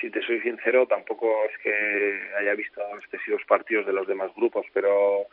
si 0.00 0.10
te 0.10 0.20
soy 0.22 0.40
sincero, 0.40 0.86
tampoco 0.86 1.44
es 1.50 1.58
que 1.58 2.20
haya 2.40 2.54
visto 2.54 2.80
excesivos 2.98 3.42
partidos 3.46 3.86
de 3.86 3.92
los 3.92 4.06
demás 4.06 4.30
grupos, 4.34 4.66
pero 4.72 5.26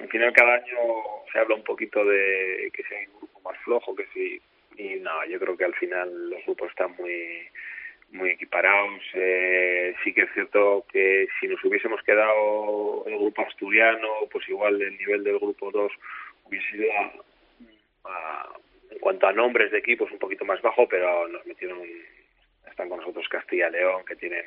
al 0.00 0.08
final 0.08 0.32
cada 0.32 0.54
año 0.54 0.76
se 1.32 1.38
habla 1.38 1.54
un 1.54 1.64
poquito 1.64 2.04
de 2.04 2.70
que 2.72 2.82
si 2.84 2.94
hay 2.94 3.06
un 3.06 3.18
grupo 3.18 3.40
más 3.40 3.58
flojo, 3.64 3.94
que 3.94 4.06
si 4.14 4.40
y 4.76 4.98
no, 5.00 5.24
yo 5.26 5.38
creo 5.38 5.56
que 5.56 5.64
al 5.64 5.74
final 5.74 6.30
los 6.30 6.42
grupos 6.46 6.70
están 6.70 6.94
muy 6.96 7.46
muy 8.12 8.30
equiparados. 8.30 9.00
Eh, 9.14 9.94
sí 10.02 10.12
que 10.12 10.22
es 10.22 10.32
cierto 10.34 10.84
que 10.90 11.28
si 11.38 11.46
nos 11.46 11.62
hubiésemos 11.64 12.02
quedado 12.02 13.04
el 13.06 13.16
grupo 13.18 13.42
asturiano, 13.42 14.08
pues 14.32 14.48
igual 14.48 14.80
el 14.82 14.96
nivel 14.96 15.22
del 15.22 15.38
grupo 15.38 15.70
2 15.70 15.92
hubiese 16.44 16.68
sido 16.72 16.86
a- 18.04 18.48
en 18.90 18.98
cuanto 18.98 19.26
a 19.26 19.32
nombres 19.32 19.70
de 19.70 19.78
equipos 19.78 20.10
un 20.10 20.18
poquito 20.18 20.44
más 20.44 20.60
bajo, 20.62 20.88
pero 20.88 21.28
nos 21.28 21.44
metieron 21.46 21.80
están 22.68 22.88
con 22.88 22.98
nosotros 22.98 23.28
Castilla 23.28 23.68
León, 23.68 24.04
que 24.06 24.16
tienen 24.16 24.44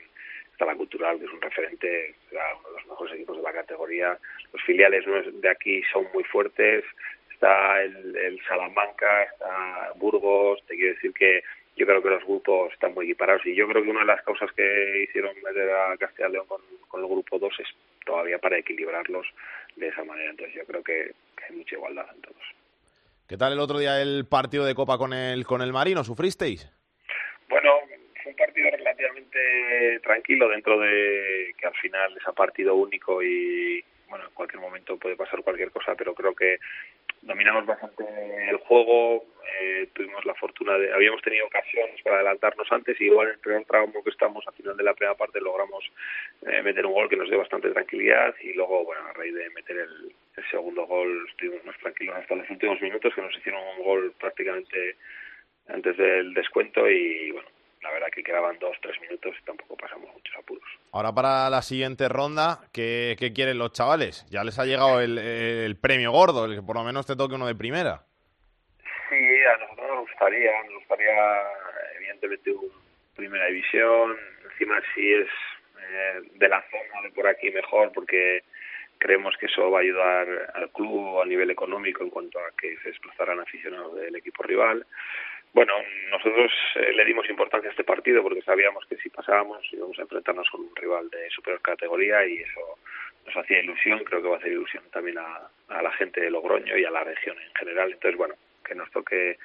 está 0.52 0.66
la 0.66 0.76
Cultural, 0.76 1.20
que 1.20 1.26
es 1.26 1.32
un 1.32 1.42
referente, 1.42 2.16
uno 2.32 2.70
de 2.70 2.76
los 2.76 2.88
mejores 2.88 3.14
equipos 3.16 3.38
de 3.38 3.44
la 3.44 3.54
categoría. 3.54 4.18
Los 4.52 4.62
filiales 4.64 5.04
de 5.42 5.50
aquí 5.50 5.82
son 5.92 6.08
muy 6.14 6.24
fuertes. 6.24 6.84
Está 7.32 7.82
el, 7.82 8.16
el 8.16 8.40
Salamanca, 8.48 9.24
está 9.24 9.92
Burgos. 9.96 10.64
Te 10.68 10.76
quiero 10.76 10.94
decir 10.94 11.14
que 11.14 11.44
yo 11.76 11.88
creo 11.88 12.04
que 12.04 12.10
los 12.10 12.24
grupos 12.24 12.72
están 12.72 12.94
muy 12.94 13.06
equiparados. 13.06 13.46
Y 13.46 13.56
yo 13.56 13.68
creo 13.68 13.84
que 13.84 13.90
una 13.90 14.02
de 14.02 14.06
las 14.06 14.22
causas 14.22 14.52
que 14.54 15.06
hicieron 15.10 15.36
meter 15.44 15.70
a 15.72 15.98
Castilla 15.98 16.30
León 16.30 16.48
con, 16.48 16.62
con 16.88 17.02
el 17.02 17.08
grupo 17.08 17.40
2 17.40 17.60
es 17.60 17.68
todavía 18.06 18.38
para 18.38 18.58
equilibrarlos 18.58 19.26
de 19.76 19.88
esa 19.88 20.04
manera. 20.04 20.30
Entonces 20.30 20.56
yo 20.56 20.66
creo 20.66 20.84
que 20.84 21.14
hay 21.50 21.56
mucha 21.56 21.76
igualdad 21.76 22.06
en 22.14 22.22
todos. 22.22 22.63
¿Qué 23.28 23.38
tal 23.38 23.54
el 23.54 23.60
otro 23.60 23.80
día 23.80 24.02
el 24.02 24.26
partido 24.26 24.66
de 24.66 24.76
Copa 24.76 24.98
con 24.98 25.14
el, 25.14 25.46
con 25.46 25.62
el 25.62 25.72
Marino? 25.72 26.04
¿Sufristeis? 26.04 26.70
Bueno, 27.48 27.72
fue 28.22 28.32
un 28.32 28.36
partido 28.38 28.70
relativamente 28.70 30.00
tranquilo 30.04 30.50
dentro 30.50 30.78
de 30.80 31.54
que 31.58 31.66
al 31.66 31.74
final 31.76 32.18
es 32.18 32.28
a 32.28 32.34
partido 32.34 32.76
único 32.76 33.24
y 33.24 33.84
bueno, 34.10 34.26
en 34.26 34.34
cualquier 34.34 34.62
momento 34.62 34.98
puede 34.98 35.16
pasar 35.16 35.42
cualquier 35.42 35.72
cosa, 35.72 35.96
pero 35.96 36.14
creo 36.14 36.36
que 36.36 36.60
dominamos 37.26 37.66
bastante 37.66 38.04
el 38.50 38.58
juego, 38.58 39.26
eh, 39.60 39.88
tuvimos 39.94 40.26
la 40.26 40.34
fortuna 40.36 40.78
de, 40.78 40.94
habíamos 40.94 41.22
tenido 41.22 41.46
ocasiones 41.46 42.02
para 42.04 42.18
adelantarnos 42.18 42.70
antes 42.72 43.00
y 43.00 43.06
igual 43.06 43.28
en 43.28 43.34
el 43.34 43.40
primer 43.40 43.66
tramo 43.66 44.04
que 44.04 44.10
estamos 44.10 44.46
al 44.48 44.54
final 44.54 44.76
de 44.76 44.84
la 44.84 44.94
primera 44.94 45.16
parte 45.16 45.40
logramos 45.40 45.84
eh, 46.46 46.62
meter 46.62 46.86
un 46.86 46.94
gol 46.94 47.10
que 47.10 47.16
nos 47.16 47.30
dio 47.30 47.40
bastante 47.40 47.70
tranquilidad 47.72 48.36
y 48.42 48.54
luego, 48.54 48.84
bueno, 48.86 49.06
a 49.08 49.14
raíz 49.14 49.34
de 49.34 49.50
meter 49.52 49.78
el, 49.78 50.14
el 50.36 50.50
segundo 50.50 50.86
gol 50.86 51.26
estuvimos 51.30 51.64
más 51.66 51.78
tranquilos 51.78 52.16
hasta 52.16 52.36
los 52.36 52.50
últimos 52.50 52.82
minutos 52.82 53.14
que 53.14 53.22
nos 53.22 53.36
hicieron 53.38 53.62
un 53.78 53.84
gol 53.84 54.14
prácticamente 54.20 54.96
antes 55.68 55.96
del 55.98 56.34
descuento 56.34 56.90
y 56.90 57.32
bueno, 57.32 57.48
la 57.82 57.92
verdad 57.92 58.08
que 58.14 58.24
quedaban 58.24 58.58
dos, 58.60 58.76
tres 58.82 59.00
minutos 59.02 59.36
y 59.42 59.46
tampoco. 59.46 59.73
Ahora 60.94 61.12
para 61.12 61.50
la 61.50 61.64
siguiente 61.64 62.08
ronda, 62.08 62.60
¿qué, 62.72 63.16
qué 63.18 63.34
quieren 63.34 63.58
los 63.58 63.72
chavales? 63.72 64.28
Ya 64.30 64.44
les 64.44 64.60
ha 64.60 64.66
llegado 64.66 65.02
el, 65.02 65.76
premio 65.82 66.12
gordo, 66.12 66.46
el 66.46 66.56
que 66.56 66.62
por 66.62 66.76
lo 66.76 66.84
menos 66.84 67.08
te 67.08 67.16
toque 67.16 67.34
uno 67.34 67.48
de 67.48 67.56
primera. 67.56 68.04
Sí, 69.10 69.16
a 69.44 69.58
nosotros 69.58 69.88
nos 69.88 70.02
gustaría, 70.02 70.52
nos 70.66 70.76
gustaría 70.76 71.42
evidentemente 71.98 72.52
un 72.52 72.72
primera 73.16 73.48
división, 73.48 74.16
encima 74.52 74.80
si 74.94 75.14
es 75.14 75.28
eh, 75.80 76.22
de 76.36 76.48
la 76.48 76.64
zona 76.70 77.02
de 77.02 77.10
por 77.10 77.28
aquí 77.28 77.50
mejor 77.50 77.92
porque 77.92 78.44
creemos 79.00 79.36
que 79.38 79.48
eso 79.48 79.72
va 79.72 79.80
a 79.80 79.82
ayudar 79.82 80.52
al 80.54 80.70
club 80.72 81.22
a 81.22 81.26
nivel 81.26 81.50
económico 81.50 82.04
en 82.04 82.12
cuanto 82.12 82.38
a 82.38 82.52
que 82.56 82.78
se 82.78 82.90
desplazarán 82.90 83.40
aficionados 83.40 83.96
del 83.96 84.16
equipo 84.16 84.44
rival. 84.44 84.86
Bueno, 85.54 85.74
nosotros 86.10 86.52
eh, 86.76 86.94
le 86.94 87.06
dimos 87.06 87.30
importancia 87.30 87.70
a 87.70 87.72
este 87.72 87.84
partido 87.84 88.24
porque 88.24 88.42
sabíamos 88.42 88.86
que 88.88 88.98
si 88.98 89.10
pasábamos 89.10 89.62
íbamos 89.72 89.98
a 90.00 90.02
enfrentarnos 90.02 90.50
con 90.50 90.62
un 90.62 90.76
rival 90.76 91.10
de 91.12 91.30
superior 91.30 91.62
categoría 91.62 92.26
y 92.26 92.40
eso 92.40 92.80
nos 93.26 93.38
hacía 93.38 93.60
ilusión, 93.60 94.04
creo 94.04 94.22
que 94.22 94.30
va 94.30 94.36
a 94.36 94.40
hacer 94.40 94.52
ilusión 94.52 94.84
también 94.92 95.20
a, 95.20 95.82
la 95.82 95.92
gente 95.92 96.22
de 96.22 96.32
Logroño 96.32 96.76
y 96.76 96.86
a 96.86 96.92
la 96.92 97.04
región 97.04 97.38
en 97.40 97.54
general. 97.54 97.92
Entonces, 97.92 98.18
bueno, 98.18 98.36
que 98.66 98.74
nos 98.74 98.90
toque 98.92 99.38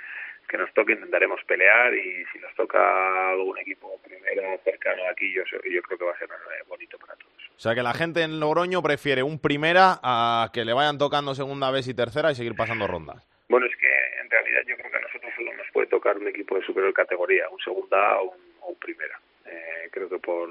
que 0.49 0.57
nos 0.57 0.73
toque 0.73 0.95
intentaremos 0.95 1.45
pelear 1.45 1.93
y 1.93 2.25
si 2.33 2.39
nos 2.39 2.55
toca 2.55 3.33
algún 3.33 3.59
equipo 3.59 4.01
primero 4.03 4.59
cercano 4.65 5.03
aquí 5.13 5.31
yo, 5.35 5.43
yo 5.45 5.83
creo 5.83 5.99
que 5.99 6.05
va 6.07 6.13
a 6.13 6.19
ser 6.19 6.31
eh, 6.31 6.65
bonito 6.67 6.97
para 6.97 7.15
todos. 7.17 7.35
O 7.55 7.61
sea 7.61 7.75
que 7.75 7.83
la 7.83 7.93
gente 7.93 8.23
en 8.23 8.41
Logroño 8.41 8.83
prefiere 8.83 9.23
un 9.23 9.39
primera 9.39 10.01
a 10.03 10.49
que 10.55 10.65
le 10.65 10.73
vayan 10.73 10.97
tocando 10.97 11.35
segunda 11.35 11.71
vez 11.71 11.87
y 11.87 11.93
tercera 11.93 12.31
y 12.31 12.35
seguir 12.35 12.57
pasando 12.57 12.87
rondas. 12.87 13.29
Bueno, 13.49 13.66
es 13.66 13.76
que 13.76 13.90
en 14.20 14.28
realidad 14.28 14.61
yo 14.66 14.76
creo 14.76 14.90
que 14.90 14.96
a 14.99 15.01
nosotros 15.01 15.32
solo 15.34 15.55
nos 15.55 15.70
puede 15.72 15.86
tocar 15.86 16.18
un 16.18 16.28
equipo 16.28 16.57
de 16.57 16.64
superior 16.64 16.92
categoría, 16.92 17.49
un 17.49 17.61
segunda 17.61 18.20
o 18.20 18.30
un, 18.30 18.40
o 18.61 18.68
un 18.68 18.76
primera. 18.76 19.18
Eh, 19.46 19.88
creo 19.90 20.09
que 20.09 20.18
por 20.18 20.51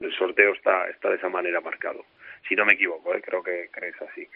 el 0.00 0.12
sorteo 0.16 0.52
está, 0.52 0.88
está 0.88 1.08
de 1.08 1.16
esa 1.16 1.30
manera 1.30 1.60
marcado. 1.60 2.04
Si 2.46 2.54
no 2.54 2.66
me 2.66 2.74
equivoco, 2.74 3.14
eh, 3.14 3.22
creo 3.22 3.42
que, 3.42 3.70
que 3.72 3.88
es 3.88 4.02
así. 4.02 4.28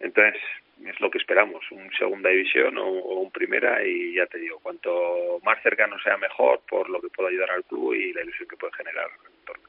Entonces, 0.00 0.40
es 0.84 0.98
lo 1.00 1.10
que 1.10 1.18
esperamos, 1.18 1.62
un 1.70 1.92
segunda 1.96 2.30
división 2.30 2.76
o, 2.78 2.88
o, 2.88 3.20
un 3.20 3.30
primera 3.30 3.84
y 3.84 4.16
ya 4.16 4.26
te 4.26 4.38
digo, 4.38 4.58
cuanto 4.60 5.38
más 5.44 5.62
cercano 5.62 5.96
sea 6.00 6.16
mejor 6.16 6.60
por 6.68 6.88
lo 6.88 7.00
que 7.00 7.08
pueda 7.08 7.28
ayudar 7.28 7.50
al 7.50 7.64
club 7.64 7.94
y 7.94 8.12
la 8.12 8.22
ilusión 8.22 8.48
que 8.48 8.56
puede 8.56 8.72
generar 8.72 9.08
en 9.20 9.26
el 9.26 9.44
torneo. 9.44 9.68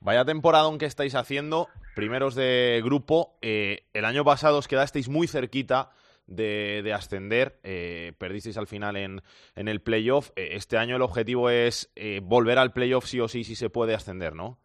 Vaya 0.00 0.24
temporada 0.24 0.68
que 0.78 0.86
estáis 0.86 1.14
haciendo, 1.14 1.68
primeros 1.94 2.34
de 2.34 2.80
grupo, 2.82 3.36
eh, 3.42 3.82
el 3.92 4.06
año 4.06 4.24
pasado 4.24 4.58
os 4.58 4.66
quedasteis 4.66 5.08
muy 5.08 5.28
cerquita 5.28 5.90
de, 6.28 6.82
de 6.84 6.92
ascender, 6.92 7.58
eh, 7.64 8.12
perdisteis 8.18 8.56
al 8.56 8.66
final 8.68 8.96
en, 8.96 9.20
en 9.56 9.68
el 9.68 9.80
playoff, 9.80 10.30
eh, 10.36 10.50
este 10.52 10.76
año 10.76 10.96
el 10.96 11.02
objetivo 11.02 11.50
es 11.50 11.92
volver 12.22 12.58
al 12.58 12.72
playoff 12.72 13.06
sí 13.06 13.18
o 13.18 13.26
sí, 13.26 13.42
si 13.42 13.56
se 13.56 13.70
puede 13.70 13.94
ascender, 13.94 14.34
¿no? 14.34 14.58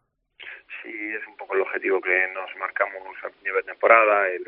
Sí, 0.82 0.90
es 0.90 1.26
un 1.26 1.36
poco 1.36 1.54
el 1.54 1.62
objetivo 1.62 2.00
que 2.00 2.28
nos 2.32 2.54
marcamos 2.58 3.16
a 3.24 3.44
nivel 3.44 3.64
de 3.64 3.72
temporada, 3.72 4.28
el 4.28 4.44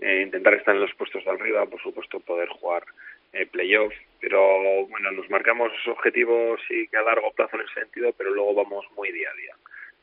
eh, 0.00 0.22
intentar 0.22 0.52
estar 0.54 0.74
en 0.74 0.82
los 0.82 0.94
puestos 0.94 1.24
de 1.24 1.30
arriba, 1.30 1.64
por 1.64 1.80
supuesto 1.80 2.20
poder 2.20 2.48
jugar 2.48 2.84
eh, 3.32 3.46
playoff, 3.46 3.94
pero 4.20 4.86
bueno, 4.86 5.10
nos 5.12 5.28
marcamos 5.30 5.72
objetivos 5.86 6.60
sí 6.68 6.86
que 6.88 6.98
a 6.98 7.02
largo 7.02 7.32
plazo 7.32 7.56
en 7.56 7.62
ese 7.62 7.80
sentido, 7.80 8.12
pero 8.12 8.30
luego 8.30 8.54
vamos 8.54 8.84
muy 8.94 9.10
día 9.10 9.30
a 9.30 9.36
día. 9.36 9.56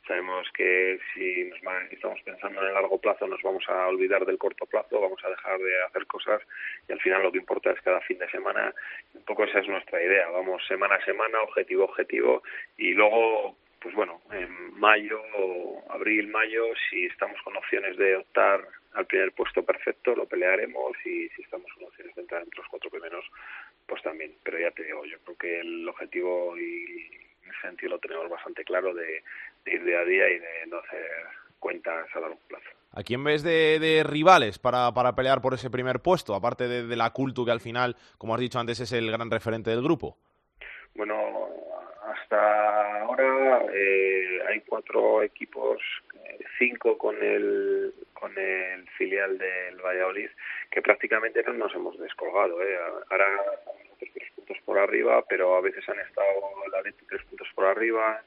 Sabemos 0.08 0.48
que 0.54 1.00
si 1.14 1.46
nos 1.46 1.60
va, 1.62 1.82
estamos 1.90 2.22
pensando 2.24 2.62
en 2.62 2.68
el 2.68 2.74
largo 2.74 3.00
plazo 3.00 3.26
nos 3.26 3.42
vamos 3.42 3.64
a 3.70 3.88
olvidar 3.88 4.26
del 4.26 4.38
corto 4.38 4.66
plazo, 4.66 5.00
vamos 5.00 5.24
a 5.24 5.30
dejar 5.30 5.58
de 5.60 5.84
hacer 5.84 6.06
cosas 6.08 6.42
y 6.90 6.92
al 6.92 7.00
final 7.00 7.24
lo 7.24 7.32
que 7.32 7.38
importa 7.38 7.72
es 7.72 7.82
cada 7.82 8.02
fin 8.02 8.20
de 8.20 8.30
semana. 8.30 8.74
Un 9.14 9.24
poco 9.24 9.46
esa 9.46 9.60
es 9.60 9.68
nuestra 9.68 10.04
idea, 10.04 10.30
vamos 10.30 10.62
semana 10.68 10.96
a 10.96 11.06
semana, 11.06 11.42
objetivo 11.42 11.84
a 11.84 11.86
objetivo 11.86 12.44
y 12.78 12.94
luego 12.94 13.56
pues 13.84 13.96
bueno, 13.96 14.22
en 14.32 14.80
mayo, 14.80 15.22
abril, 15.90 16.30
mayo, 16.30 16.64
si 16.90 17.06
estamos 17.06 17.42
con 17.44 17.58
opciones 17.58 17.98
de 17.98 18.16
optar 18.16 18.66
al 18.94 19.06
primer 19.06 19.34
puesto 19.34 19.64
perfecto, 19.64 20.16
lo 20.16 20.26
pelearemos 20.26 20.96
y 21.06 21.28
si 21.30 21.42
estamos 21.42 21.70
con 21.74 21.88
opciones 21.88 22.16
de 22.16 22.22
entrar 22.22 22.44
entre 22.44 22.60
los 22.60 22.70
cuatro 22.70 22.90
primeros, 22.90 23.26
pues 23.86 24.02
también. 24.02 24.36
Pero 24.44 24.58
ya 24.58 24.72
te 24.72 24.84
digo, 24.84 25.04
yo 25.06 25.20
creo 25.20 25.38
que 25.38 25.60
el 25.60 25.88
objetivo 25.90 26.58
y 26.58 27.10
ese 27.44 27.62
sentido 27.62 27.92
lo 27.92 28.00
tenemos 28.00 28.30
bastante 28.30 28.64
claro 28.64 28.94
de 28.94 29.22
ir 29.66 29.84
día 29.84 30.00
a 30.00 30.06
día 30.06 30.30
y 30.30 30.40
de 30.40 30.68
no 30.68 30.78
hacer 30.80 31.06
cuentas 31.60 32.08
a 32.16 32.20
largo 32.20 32.40
plazo. 32.48 32.66
¿A 32.92 33.04
quién 33.04 33.24
ves 33.24 33.42
de, 33.42 33.80
de 33.80 34.04
rivales 34.04 34.60
para, 34.60 34.94
para, 34.94 35.16
pelear 35.16 35.42
por 35.42 35.54
ese 35.54 35.72
primer 35.72 36.00
puesto? 36.02 36.36
Aparte 36.36 36.68
de, 36.68 36.86
de 36.86 36.96
la 36.96 37.10
Cultu, 37.12 37.46
que 37.46 37.52
al 37.52 37.60
final, 37.60 37.96
como 38.18 38.36
has 38.36 38.42
dicho 38.42 38.60
antes, 38.60 38.80
es 38.80 38.92
el 38.92 39.10
gran 39.10 39.32
referente 39.32 39.72
del 39.72 39.82
grupo. 39.82 40.18
Bueno, 40.94 41.50
hasta 42.04 43.02
ahora 43.02 43.66
eh, 43.74 44.40
hay 44.48 44.62
cuatro 44.62 45.24
equipos, 45.24 45.82
eh, 46.14 46.40
cinco 46.60 46.98
con 46.98 47.16
el 47.22 47.94
con 48.14 48.38
el 48.38 48.88
filial 48.92 49.38
del 49.38 49.82
Valladolid, 49.82 50.30
que 50.72 50.82
prácticamente 50.82 51.44
no 51.44 51.54
nos 51.54 51.76
hemos 51.76 51.98
descolgado. 52.00 52.62
¿eh? 52.62 52.78
Ahora 53.10 53.26
tres 54.00 54.32
puntos 54.36 54.58
por 54.66 54.78
arriba, 54.78 55.24
pero 55.28 55.56
a 55.56 55.62
veces 55.62 55.88
han 55.90 56.00
estado 56.00 56.28
la 56.72 56.82
Leti 56.82 57.06
tres 57.06 57.24
puntos 57.26 57.48
por 57.56 57.66
arriba, 57.66 58.22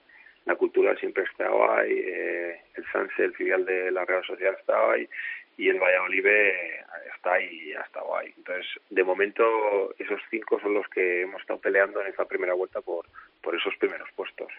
la 0.47 0.57
Cultural 0.57 0.99
siempre 0.99 1.24
ha 1.24 1.30
estado 1.30 1.70
ahí, 1.72 1.92
eh, 1.92 2.61
el 2.76 2.84
Sanse, 2.92 3.24
el 3.24 3.34
filial 3.34 3.64
de 3.64 3.90
la 3.90 4.05
Real 4.05 4.24
Sociedad, 4.24 4.55
ha 4.55 4.61
estado 4.61 4.90
ahí, 4.92 5.09
y 5.59 5.68
el 5.68 5.78
Valladolid 5.78 6.26
está 7.14 7.32
ahí 7.32 7.72
ha 7.72 7.80
estado 7.82 8.16
ahí. 8.16 8.32
Entonces, 8.36 8.66
de 8.90 9.05
momento, 9.05 9.94
esos 9.99 10.20
cinco 10.30 10.61
son 10.61 10.74
los 10.74 10.86
que 10.88 11.22
hemos 11.22 11.40
estado 11.40 11.61
peleando 11.61 12.01
en 12.01 12.09
esta 12.09 12.26
primera 12.26 12.55
vuelta 12.55 12.80
por, 12.80 13.07
por 13.42 13.55
esos 13.55 13.74
primeros 13.76 14.09
puestos. 14.14 14.53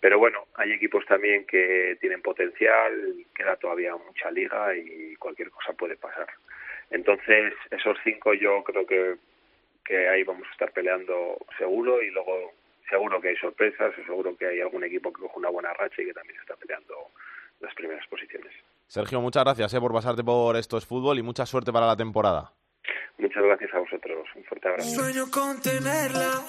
Pero 0.00 0.18
bueno, 0.18 0.46
hay 0.54 0.72
equipos 0.72 1.06
también 1.06 1.46
que 1.46 1.96
tienen 2.00 2.22
potencial, 2.22 2.92
queda 3.34 3.56
todavía 3.56 3.94
mucha 3.96 4.30
liga 4.30 4.74
y 4.76 5.14
cualquier 5.16 5.50
cosa 5.50 5.72
puede 5.74 5.96
pasar. 5.96 6.26
Entonces, 6.90 7.54
esos 7.70 7.96
cinco 8.04 8.34
yo 8.34 8.62
creo 8.64 8.86
que, 8.86 9.14
que 9.84 10.08
ahí 10.08 10.24
vamos 10.24 10.46
a 10.48 10.52
estar 10.52 10.72
peleando 10.72 11.38
seguro 11.56 12.02
y 12.02 12.10
luego 12.10 12.52
seguro 12.88 13.20
que 13.20 13.28
hay 13.28 13.36
sorpresas, 13.36 13.94
seguro 14.06 14.36
que 14.36 14.46
hay 14.46 14.60
algún 14.60 14.84
equipo 14.84 15.12
que 15.12 15.22
coge 15.22 15.38
una 15.38 15.50
buena 15.50 15.72
racha 15.74 16.02
y 16.02 16.06
que 16.06 16.14
también 16.14 16.38
está 16.40 16.56
peleando 16.56 16.94
las 17.60 17.74
primeras 17.74 18.06
posiciones. 18.08 18.52
Sergio, 18.86 19.20
muchas 19.20 19.44
gracias 19.44 19.72
eh, 19.74 19.80
por 19.80 19.92
pasarte 19.92 20.22
por 20.22 20.56
Esto 20.56 20.76
es 20.76 20.84
Fútbol 20.84 21.18
y 21.18 21.22
mucha 21.22 21.46
suerte 21.46 21.72
para 21.72 21.86
la 21.86 21.96
temporada. 21.96 22.52
Muchas 23.18 23.42
gracias 23.42 23.72
a 23.74 23.78
vosotros. 23.78 24.28
Un 24.34 24.44
fuerte 24.44 24.68
abrazo. 24.68 24.88
Sueño 24.90 25.30
con 25.30 25.60
tenerla 25.62 26.42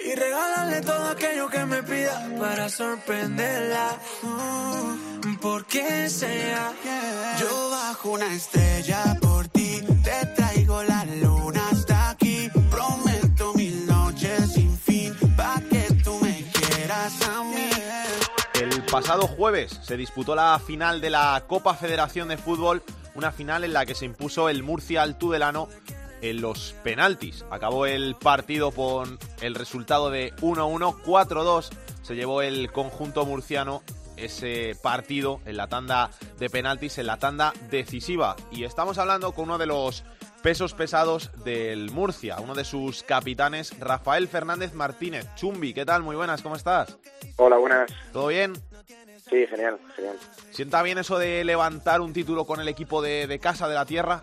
y 0.00 0.14
regalarle 0.14 0.80
todo 0.82 1.08
aquello 1.08 1.48
que 1.48 1.64
me 1.64 1.82
pida 1.82 2.28
para 2.38 2.68
sorprenderla. 2.68 3.98
Mm, 4.22 5.36
porque 5.40 6.08
sea 6.08 6.72
yo 7.40 7.70
bajo 7.70 8.10
una 8.12 8.26
estrella 8.34 9.04
pasado 18.96 19.26
jueves 19.26 19.78
se 19.82 19.98
disputó 19.98 20.34
la 20.34 20.58
final 20.58 21.02
de 21.02 21.10
la 21.10 21.44
Copa 21.46 21.74
Federación 21.74 22.28
de 22.28 22.38
Fútbol, 22.38 22.82
una 23.14 23.30
final 23.30 23.62
en 23.62 23.74
la 23.74 23.84
que 23.84 23.94
se 23.94 24.06
impuso 24.06 24.48
el 24.48 24.62
Murcia 24.62 25.02
al 25.02 25.18
Tudelano 25.18 25.68
en 26.22 26.40
los 26.40 26.74
penaltis. 26.82 27.44
Acabó 27.50 27.84
el 27.84 28.14
partido 28.14 28.70
con 28.70 29.18
el 29.42 29.54
resultado 29.54 30.08
de 30.08 30.34
1-1, 30.36 31.02
4-2. 31.02 31.68
Se 32.00 32.14
llevó 32.14 32.40
el 32.40 32.72
conjunto 32.72 33.26
murciano 33.26 33.82
ese 34.16 34.74
partido 34.82 35.40
en 35.44 35.58
la 35.58 35.68
tanda 35.68 36.08
de 36.38 36.48
penaltis, 36.48 36.96
en 36.96 37.08
la 37.08 37.18
tanda 37.18 37.52
decisiva. 37.70 38.34
Y 38.50 38.64
estamos 38.64 38.96
hablando 38.96 39.32
con 39.32 39.44
uno 39.44 39.58
de 39.58 39.66
los 39.66 40.04
pesos 40.42 40.72
pesados 40.72 41.30
del 41.44 41.90
Murcia, 41.90 42.36
uno 42.38 42.54
de 42.54 42.64
sus 42.64 43.02
capitanes, 43.02 43.78
Rafael 43.78 44.26
Fernández 44.26 44.72
Martínez. 44.72 45.26
Chumbi, 45.34 45.74
¿qué 45.74 45.84
tal? 45.84 46.02
Muy 46.02 46.16
buenas, 46.16 46.40
¿cómo 46.40 46.56
estás? 46.56 46.96
Hola, 47.36 47.58
buenas. 47.58 47.90
¿Todo 48.12 48.28
bien? 48.28 48.54
Sí, 49.28 49.46
genial, 49.46 49.78
genial. 49.96 50.16
¿Sienta 50.50 50.82
bien 50.82 50.98
eso 50.98 51.18
de 51.18 51.44
levantar 51.44 52.00
un 52.00 52.12
título 52.12 52.44
con 52.44 52.60
el 52.60 52.68
equipo 52.68 53.02
de, 53.02 53.26
de 53.26 53.38
casa, 53.40 53.68
de 53.68 53.74
la 53.74 53.84
tierra? 53.84 54.22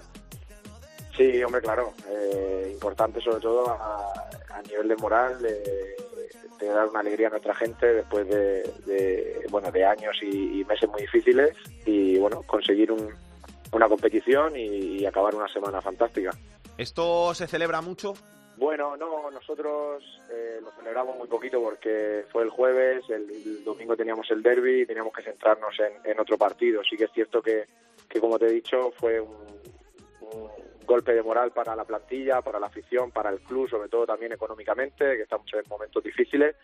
Sí, 1.18 1.44
hombre, 1.44 1.62
claro. 1.62 1.94
Eh, 2.10 2.70
importante 2.74 3.22
sobre 3.22 3.42
todo 3.42 3.70
a, 3.70 4.14
a 4.50 4.62
nivel 4.64 4.88
de 4.88 4.96
moral, 4.96 5.42
de, 5.42 5.96
de, 6.60 6.68
dar 6.68 6.88
una 6.88 7.02
alegría 7.02 7.28
a 7.28 7.32
nuestra 7.32 7.54
gente 7.54 7.86
después 7.94 8.28
de, 8.30 8.64
de 8.86 9.46
bueno, 9.52 9.70
de 9.72 9.86
años 9.86 10.16
y, 10.22 10.62
y, 10.62 10.66
meses 10.66 10.90
muy 10.90 11.02
difíciles 11.02 11.56
y 11.86 12.18
bueno, 12.18 12.42
conseguir 12.44 12.92
un, 12.92 13.10
una 13.74 13.90
competición 13.90 14.56
y, 14.56 15.02
y 15.02 15.06
acabar 15.06 15.36
una 15.36 15.48
semana 15.50 15.82
fantástica. 15.82 16.32
¿Esto 16.78 17.36
se 17.36 17.46
celebra 17.48 17.82
mucho? 17.82 18.14
Bueno, 18.64 18.96
no, 18.96 19.30
nosotros 19.30 20.02
eh, 20.32 20.60
lo 20.62 20.72
celebramos 20.72 21.18
muy 21.18 21.28
poquito 21.28 21.62
porque 21.62 22.24
fue 22.32 22.44
el 22.44 22.50
jueves, 22.50 23.04
el, 23.10 23.62
domingo 23.62 23.98
teníamos 23.98 24.32
el 24.32 24.42
derby 24.42 24.84
y 24.84 24.86
teníamos 24.86 25.12
que 25.12 25.22
centrarnos 25.22 25.76
en, 26.06 26.18
otro 26.18 26.38
partido. 26.38 26.82
Sí 26.82 26.96
que 26.96 27.04
es 27.04 27.12
cierto 27.12 27.42
que, 27.42 27.66
que 28.08 28.22
como 28.22 28.40
te 28.40 28.46
he 28.46 28.52
dicho, 28.54 28.92
fue 28.92 29.20
un, 29.20 29.36
un 30.22 30.50
golpe 30.86 31.14
de 31.14 31.22
moral 31.22 31.52
para 31.52 31.76
la 31.76 31.84
plantilla, 31.84 32.42
para 32.42 32.58
la 32.58 32.68
afición, 32.68 33.12
para 33.12 33.32
el 33.32 33.42
club, 33.42 33.70
sobre 33.70 33.90
todo 33.90 34.06
también 34.06 34.32
económicamente, 34.32 35.18
que 35.18 35.24
estamos 35.24 35.54
en 35.54 35.68
momentos 35.68 36.02
difíciles. 36.02 36.56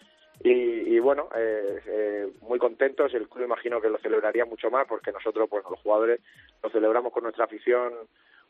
Y, 0.42 0.52
y 0.52 1.00
bueno, 1.00 1.28
eh, 1.36 1.82
eh, 1.86 2.28
muy 2.44 2.60
contentos. 2.60 3.14
El 3.14 3.28
club 3.28 3.44
imagino 3.44 3.82
que 3.82 3.90
lo 3.90 3.98
celebraría 3.98 4.46
mucho 4.46 4.72
más 4.72 4.88
porque 4.88 5.12
nosotros, 5.12 5.50
pues 5.50 5.66
los 5.70 5.82
jugadores, 5.82 6.22
lo 6.64 6.70
celebramos 6.70 7.12
con 7.12 7.24
nuestra 7.24 7.44
afición 7.44 7.92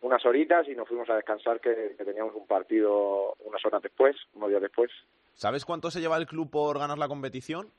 unas 0.02 0.26
horitas 0.26 0.68
y 0.68 0.76
nos 0.76 0.88
fuimos 0.88 1.10
a 1.10 1.16
descansar 1.16 1.60
que, 1.60 1.96
que 1.98 2.06
teníamos 2.06 2.34
un 2.36 2.48
partido 2.48 3.36
unas 3.40 3.64
horas 3.66 3.82
después, 3.82 4.16
unos 4.34 4.50
días 4.50 4.62
después. 4.62 4.92
¿Sabes 5.34 5.66
cuánto 5.66 5.92
se 5.92 6.02
lleva 6.02 6.18
el 6.18 6.28
club 6.28 6.50
por 6.50 6.80
ganar 6.80 6.98
la 6.98 7.08
competición? 7.08 7.72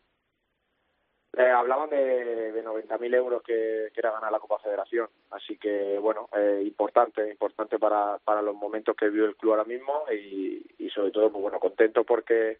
Eh, 1.36 1.42
hablaban 1.42 1.90
de, 1.90 2.52
de 2.52 2.64
90.000 2.64 3.14
euros 3.14 3.42
que, 3.42 3.90
que 3.94 4.00
era 4.00 4.10
ganar 4.10 4.32
la 4.32 4.40
Copa 4.40 4.58
Federación, 4.58 5.08
así 5.30 5.56
que 5.58 5.96
bueno, 5.98 6.28
eh, 6.36 6.62
importante, 6.66 7.30
importante 7.30 7.78
para, 7.78 8.18
para 8.18 8.42
los 8.42 8.56
momentos 8.56 8.96
que 8.96 9.08
vive 9.08 9.26
el 9.26 9.36
club 9.36 9.52
ahora 9.52 9.64
mismo 9.64 10.06
y, 10.12 10.66
y 10.78 10.90
sobre 10.90 11.12
todo, 11.12 11.30
pues 11.30 11.40
bueno, 11.40 11.60
contento 11.60 12.02
porque 12.02 12.58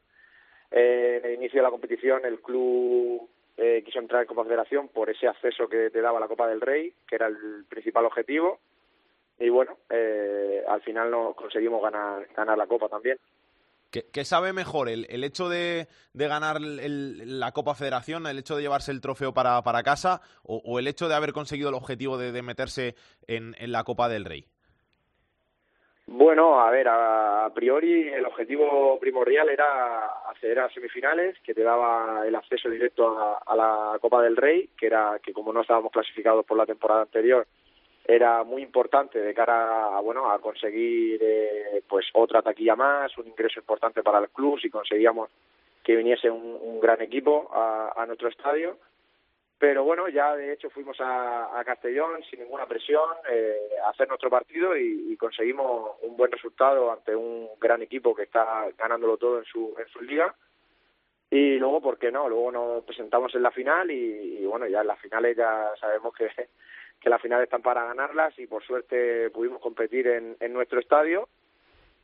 eh, 0.71 1.21
en 1.21 1.31
el 1.31 1.35
inicio 1.35 1.59
de 1.59 1.65
la 1.65 1.71
competición 1.71 2.25
el 2.25 2.41
club 2.41 3.29
eh, 3.57 3.83
quiso 3.85 3.99
entrar 3.99 4.23
en 4.23 4.29
Copa 4.29 4.45
Federación 4.45 4.89
por 4.89 5.11
ese 5.11 5.27
acceso 5.27 5.69
que 5.69 5.91
te 5.91 6.01
daba 6.01 6.21
la 6.21 6.29
Copa 6.29 6.47
del 6.47 6.61
Rey, 6.61 6.95
que 7.09 7.17
era 7.17 7.27
el 7.27 7.65
principal 7.69 8.05
objetivo, 8.07 8.61
y 9.41 9.49
bueno, 9.49 9.79
eh, 9.89 10.63
al 10.69 10.81
final 10.83 11.11
no 11.11 11.33
conseguimos 11.35 11.83
ganar, 11.83 12.29
ganar 12.37 12.57
la 12.57 12.67
Copa 12.67 12.89
también. 12.89 13.19
¿Qué, 13.91 14.05
qué 14.13 14.25
sabe 14.25 14.53
mejor? 14.53 14.89
¿El, 14.89 15.07
el 15.11 15.25
hecho 15.25 15.49
de, 15.49 15.89
de 16.13 16.29
ganar 16.29 16.59
el- 16.59 17.41
la 17.41 17.51
Copa 17.51 17.75
Federación, 17.75 18.27
el 18.29 18.39
hecho 18.39 18.55
de 18.55 18.63
llevarse 18.63 18.93
el 18.93 19.01
trofeo 19.01 19.35
para, 19.35 19.61
para 19.63 19.83
casa 19.83 20.21
o, 20.45 20.63
o 20.65 20.79
el 20.79 20.87
hecho 20.87 21.09
de 21.09 21.17
haber 21.17 21.33
conseguido 21.33 21.71
el 21.71 21.75
objetivo 21.75 22.17
de, 22.17 22.31
de 22.31 22.43
meterse 22.43 22.95
en, 23.27 23.57
en 23.59 23.73
la 23.73 23.83
Copa 23.83 24.09
del 24.09 24.25
Rey? 24.27 24.47
Bueno, 26.07 26.61
a 26.61 26.71
ver, 26.71 26.89
a, 26.89 27.45
a 27.47 27.55
priori 27.55 28.09
el 28.09 28.27
objetivo 28.27 28.99
primordial 29.01 29.49
era 29.49 30.07
acceder 30.29 30.59
a 30.59 30.71
semifinales, 30.71 31.39
que 31.45 31.55
te 31.55 31.63
daba 31.63 32.27
el 32.27 32.35
acceso 32.35 32.69
directo 32.69 33.17
a, 33.19 33.39
a 33.47 33.57
la 33.57 33.99
Copa 34.01 34.21
del 34.23 34.37
Rey, 34.37 34.71
que 34.77 34.87
era 34.87 35.21
que 35.23 35.33
como 35.33 35.53
no 35.53 35.61
estábamos 35.63 35.93
clasificados 35.93 36.45
por 36.45 36.57
la 36.57 36.67
temporada 36.67 37.03
anterior, 37.03 37.47
era 38.05 38.43
muy 38.45 38.63
importante 38.63 39.19
de 39.21 39.35
cara 39.35 39.97
a 39.97 40.01
bueno 40.01 40.31
a 40.31 40.39
conseguir 40.41 41.21
eh, 41.23 41.83
pues 41.89 42.07
otra 42.15 42.43
taquilla 42.43 42.77
más, 42.77 43.17
un 43.19 43.29
ingreso 43.29 43.61
importante 43.61 44.03
para 44.03 44.19
el 44.19 44.31
club 44.31 44.59
si 44.61 44.71
conseguíamos 44.71 45.31
que 45.83 45.97
viniese 45.97 46.31
un, 46.31 46.59
un 46.61 46.81
gran 46.81 47.01
equipo 47.01 47.51
a, 47.53 48.05
nuestro 48.07 48.29
estadio 48.29 48.79
pero 49.61 49.85
bueno, 49.85 50.09
ya 50.09 50.35
de 50.37 50.55
hecho 50.55 50.71
fuimos 50.71 50.99
a, 51.03 51.61
a 51.61 51.63
Castellón 51.65 52.23
sin 52.31 52.41
ninguna 52.41 52.65
presión 52.65 53.11
eh, 53.31 53.55
a 53.85 53.91
hacer 53.91 54.09
nuestro 54.09 54.31
partido 54.31 54.75
y, 54.75 55.13
y 55.13 55.17
conseguimos 55.19 55.99
un 56.01 56.17
buen 56.17 56.33
resultado 56.33 56.91
ante 56.91 57.15
un 57.15 57.47
gran 57.61 57.83
equipo 57.83 58.15
que 58.15 58.23
está 58.23 58.71
ganándolo 58.79 59.19
todo 59.19 59.39
en 59.39 59.45
su, 59.45 59.75
en 59.79 59.87
su 59.89 60.01
liga. 60.01 60.35
Y 61.29 61.59
luego, 61.59 61.83
¿por 61.83 61.99
qué 61.99 62.11
no? 62.11 62.27
Luego 62.27 62.51
nos 62.51 62.85
presentamos 62.85 63.35
en 63.35 63.43
la 63.43 63.51
final 63.51 63.91
y, 63.91 64.39
y 64.41 64.47
bueno, 64.47 64.67
ya 64.67 64.81
en 64.81 64.87
las 64.87 64.99
finales 64.99 65.37
ya 65.37 65.71
sabemos 65.79 66.15
que, 66.15 66.31
que 67.01 67.11
las 67.11 67.21
finales 67.23 67.45
están 67.45 67.63
para 67.63 67.85
ganarlas 67.85 68.39
y 68.39 68.47
por 68.47 68.63
suerte 68.63 69.31
pudimos 69.31 69.61
competir 69.61 70.07
en, 70.07 70.37
en 70.39 70.53
nuestro 70.53 70.81
estadio 70.81 71.29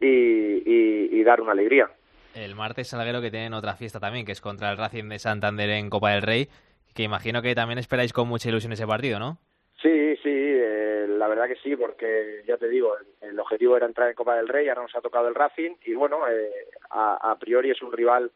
y, 0.00 0.06
y, 0.06 1.08
y 1.12 1.22
dar 1.22 1.40
una 1.40 1.52
alegría. 1.52 1.90
El 2.34 2.54
martes 2.54 2.88
Salguero 2.88 3.20
que 3.20 3.30
tienen 3.30 3.54
otra 3.54 3.76
fiesta 3.76 4.00
también, 4.00 4.26
que 4.26 4.32
es 4.32 4.40
contra 4.40 4.70
el 4.70 4.76
Racing 4.76 5.08
de 5.08 5.18
Santander 5.18 5.70
en 5.70 5.88
Copa 5.90 6.12
del 6.12 6.22
Rey, 6.22 6.48
que 6.94 7.02
imagino 7.02 7.42
que 7.42 7.54
también 7.54 7.78
esperáis 7.78 8.12
con 8.12 8.28
mucha 8.28 8.48
ilusión 8.48 8.72
ese 8.72 8.86
partido, 8.86 9.18
¿no? 9.18 9.38
Sí, 9.82 10.16
sí, 10.22 10.30
eh, 10.32 11.06
la 11.08 11.28
verdad 11.28 11.46
que 11.46 11.56
sí, 11.56 11.76
porque 11.76 12.42
ya 12.46 12.56
te 12.56 12.68
digo, 12.68 12.96
el, 12.98 13.30
el 13.30 13.38
objetivo 13.40 13.76
era 13.76 13.86
entrar 13.86 14.08
en 14.08 14.14
Copa 14.14 14.36
del 14.36 14.48
Rey, 14.48 14.68
ahora 14.68 14.82
nos 14.82 14.96
ha 14.96 15.00
tocado 15.00 15.28
el 15.28 15.34
Racing 15.34 15.76
y 15.84 15.94
bueno, 15.94 16.28
eh, 16.28 16.50
a, 16.90 17.30
a 17.30 17.38
priori 17.38 17.70
es 17.70 17.82
un 17.82 17.92
rival 17.92 18.30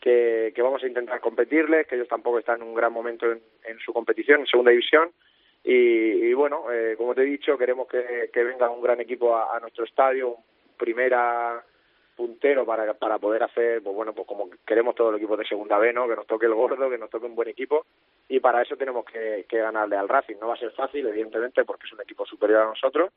que, 0.00 0.52
que 0.54 0.62
vamos 0.62 0.82
a 0.82 0.86
intentar 0.86 1.20
competirles, 1.20 1.86
que 1.86 1.96
ellos 1.96 2.08
tampoco 2.08 2.38
están 2.38 2.62
en 2.62 2.68
un 2.68 2.74
gran 2.74 2.92
momento 2.92 3.30
en, 3.30 3.40
en 3.64 3.78
su 3.80 3.92
competición, 3.92 4.40
en 4.40 4.46
segunda 4.46 4.70
división. 4.70 5.10
Y, 5.70 6.30
y 6.30 6.32
bueno, 6.32 6.72
eh, 6.72 6.94
como 6.96 7.14
te 7.14 7.20
he 7.20 7.26
dicho, 7.26 7.58
queremos 7.58 7.86
que, 7.88 8.30
venga 8.42 8.70
un 8.70 8.80
gran 8.80 9.02
equipo 9.02 9.36
a, 9.36 9.54
a 9.54 9.60
nuestro 9.60 9.84
estadio, 9.84 10.30
un 10.30 10.42
primera 10.78 11.62
puntero 12.16 12.64
para, 12.64 12.94
para 12.94 13.18
poder 13.18 13.42
hacer, 13.42 13.82
pues 13.82 13.94
bueno, 13.94 14.14
pues 14.14 14.26
como 14.26 14.48
queremos 14.66 14.94
todos 14.94 15.12
los 15.12 15.20
equipos 15.20 15.38
de 15.38 15.44
segunda 15.44 15.76
B, 15.76 15.92
¿no? 15.92 16.08
Que 16.08 16.16
nos 16.16 16.26
toque 16.26 16.46
el 16.46 16.54
gordo, 16.54 16.88
que 16.88 16.96
nos 16.96 17.10
toque 17.10 17.26
un 17.26 17.34
buen 17.34 17.48
equipo 17.48 17.84
y 18.30 18.40
para 18.40 18.62
eso 18.62 18.78
tenemos 18.78 19.04
que, 19.04 19.44
que 19.46 19.58
ganarle 19.58 19.96
al 19.98 20.08
Racing. 20.08 20.36
No 20.40 20.48
va 20.48 20.54
a 20.54 20.58
ser 20.58 20.70
fácil, 20.70 21.06
evidentemente, 21.06 21.62
porque 21.66 21.86
es 21.86 21.92
un 21.92 22.00
equipo 22.00 22.24
superior 22.24 22.62
a 22.62 22.68
nosotros, 22.68 23.12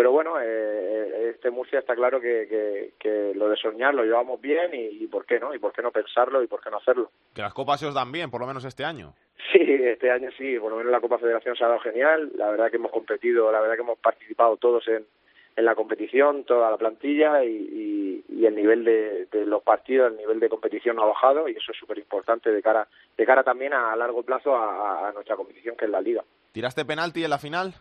pero 0.00 0.12
bueno, 0.12 0.40
eh, 0.40 1.28
este 1.34 1.50
Murcia 1.50 1.80
está 1.80 1.94
claro 1.94 2.22
que, 2.22 2.48
que, 2.48 2.94
que 2.98 3.34
lo 3.34 3.50
de 3.50 3.56
soñar 3.58 3.94
lo 3.94 4.02
llevamos 4.02 4.40
bien 4.40 4.70
y, 4.72 5.04
y 5.04 5.06
por 5.08 5.26
qué 5.26 5.38
no, 5.38 5.54
y 5.54 5.58
por 5.58 5.74
qué 5.74 5.82
no 5.82 5.90
pensarlo 5.92 6.42
y 6.42 6.46
por 6.46 6.62
qué 6.62 6.70
no 6.70 6.78
hacerlo. 6.78 7.10
Que 7.34 7.42
las 7.42 7.52
copas 7.52 7.80
se 7.80 7.86
os 7.86 7.92
dan 7.92 8.10
bien, 8.10 8.30
por 8.30 8.40
lo 8.40 8.46
menos 8.46 8.64
este 8.64 8.82
año. 8.82 9.12
Sí, 9.52 9.60
este 9.60 10.10
año 10.10 10.30
sí, 10.38 10.58
por 10.58 10.70
lo 10.70 10.78
menos 10.78 10.90
la 10.90 11.02
Copa 11.02 11.18
Federación 11.18 11.54
se 11.54 11.64
ha 11.64 11.68
dado 11.68 11.80
genial, 11.80 12.32
la 12.34 12.50
verdad 12.50 12.70
que 12.70 12.76
hemos 12.76 12.92
competido, 12.92 13.52
la 13.52 13.60
verdad 13.60 13.74
que 13.74 13.82
hemos 13.82 13.98
participado 13.98 14.56
todos 14.56 14.88
en, 14.88 15.04
en 15.54 15.64
la 15.66 15.74
competición, 15.74 16.44
toda 16.44 16.70
la 16.70 16.78
plantilla 16.78 17.44
y, 17.44 17.50
y, 17.50 18.24
y 18.38 18.46
el 18.46 18.54
nivel 18.54 18.84
de, 18.84 19.26
de 19.26 19.44
los 19.44 19.62
partidos, 19.62 20.12
el 20.12 20.16
nivel 20.16 20.40
de 20.40 20.48
competición 20.48 20.96
no 20.96 21.02
ha 21.02 21.08
bajado 21.08 21.46
y 21.46 21.52
eso 21.52 21.72
es 21.72 21.78
súper 21.78 21.98
importante 21.98 22.50
de 22.50 22.62
cara, 22.62 22.88
de 23.18 23.26
cara 23.26 23.42
también 23.44 23.74
a, 23.74 23.94
largo 23.96 24.22
plazo 24.22 24.56
a, 24.56 25.08
a 25.08 25.12
nuestra 25.12 25.36
competición 25.36 25.76
que 25.76 25.84
es 25.84 25.90
la 25.90 26.00
Liga. 26.00 26.24
¿Tiraste 26.52 26.86
penalti 26.86 27.22
en 27.22 27.28
la 27.28 27.38
final? 27.38 27.74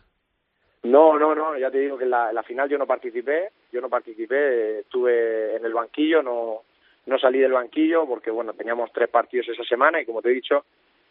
No, 0.83 1.19
no, 1.19 1.35
no, 1.35 1.57
ya 1.57 1.69
te 1.69 1.79
digo 1.79 1.97
que 1.97 2.05
en 2.05 2.11
la, 2.11 2.43
final 2.43 2.69
yo 2.69 2.77
no 2.77 2.87
participé, 2.87 3.49
yo 3.71 3.81
no 3.81 3.89
participé, 3.89 4.79
estuve 4.79 5.55
en 5.57 5.65
el 5.65 5.73
banquillo, 5.73 6.23
no, 6.23 6.61
no 7.05 7.19
salí 7.19 7.39
del 7.39 7.51
banquillo 7.51 8.05
porque 8.07 8.31
bueno, 8.31 8.53
teníamos 8.53 8.91
tres 8.93 9.09
partidos 9.09 9.49
esa 9.49 9.63
semana 9.63 9.99
y 9.99 10.05
como 10.05 10.21
te 10.21 10.29
he 10.29 10.33
dicho, 10.33 10.63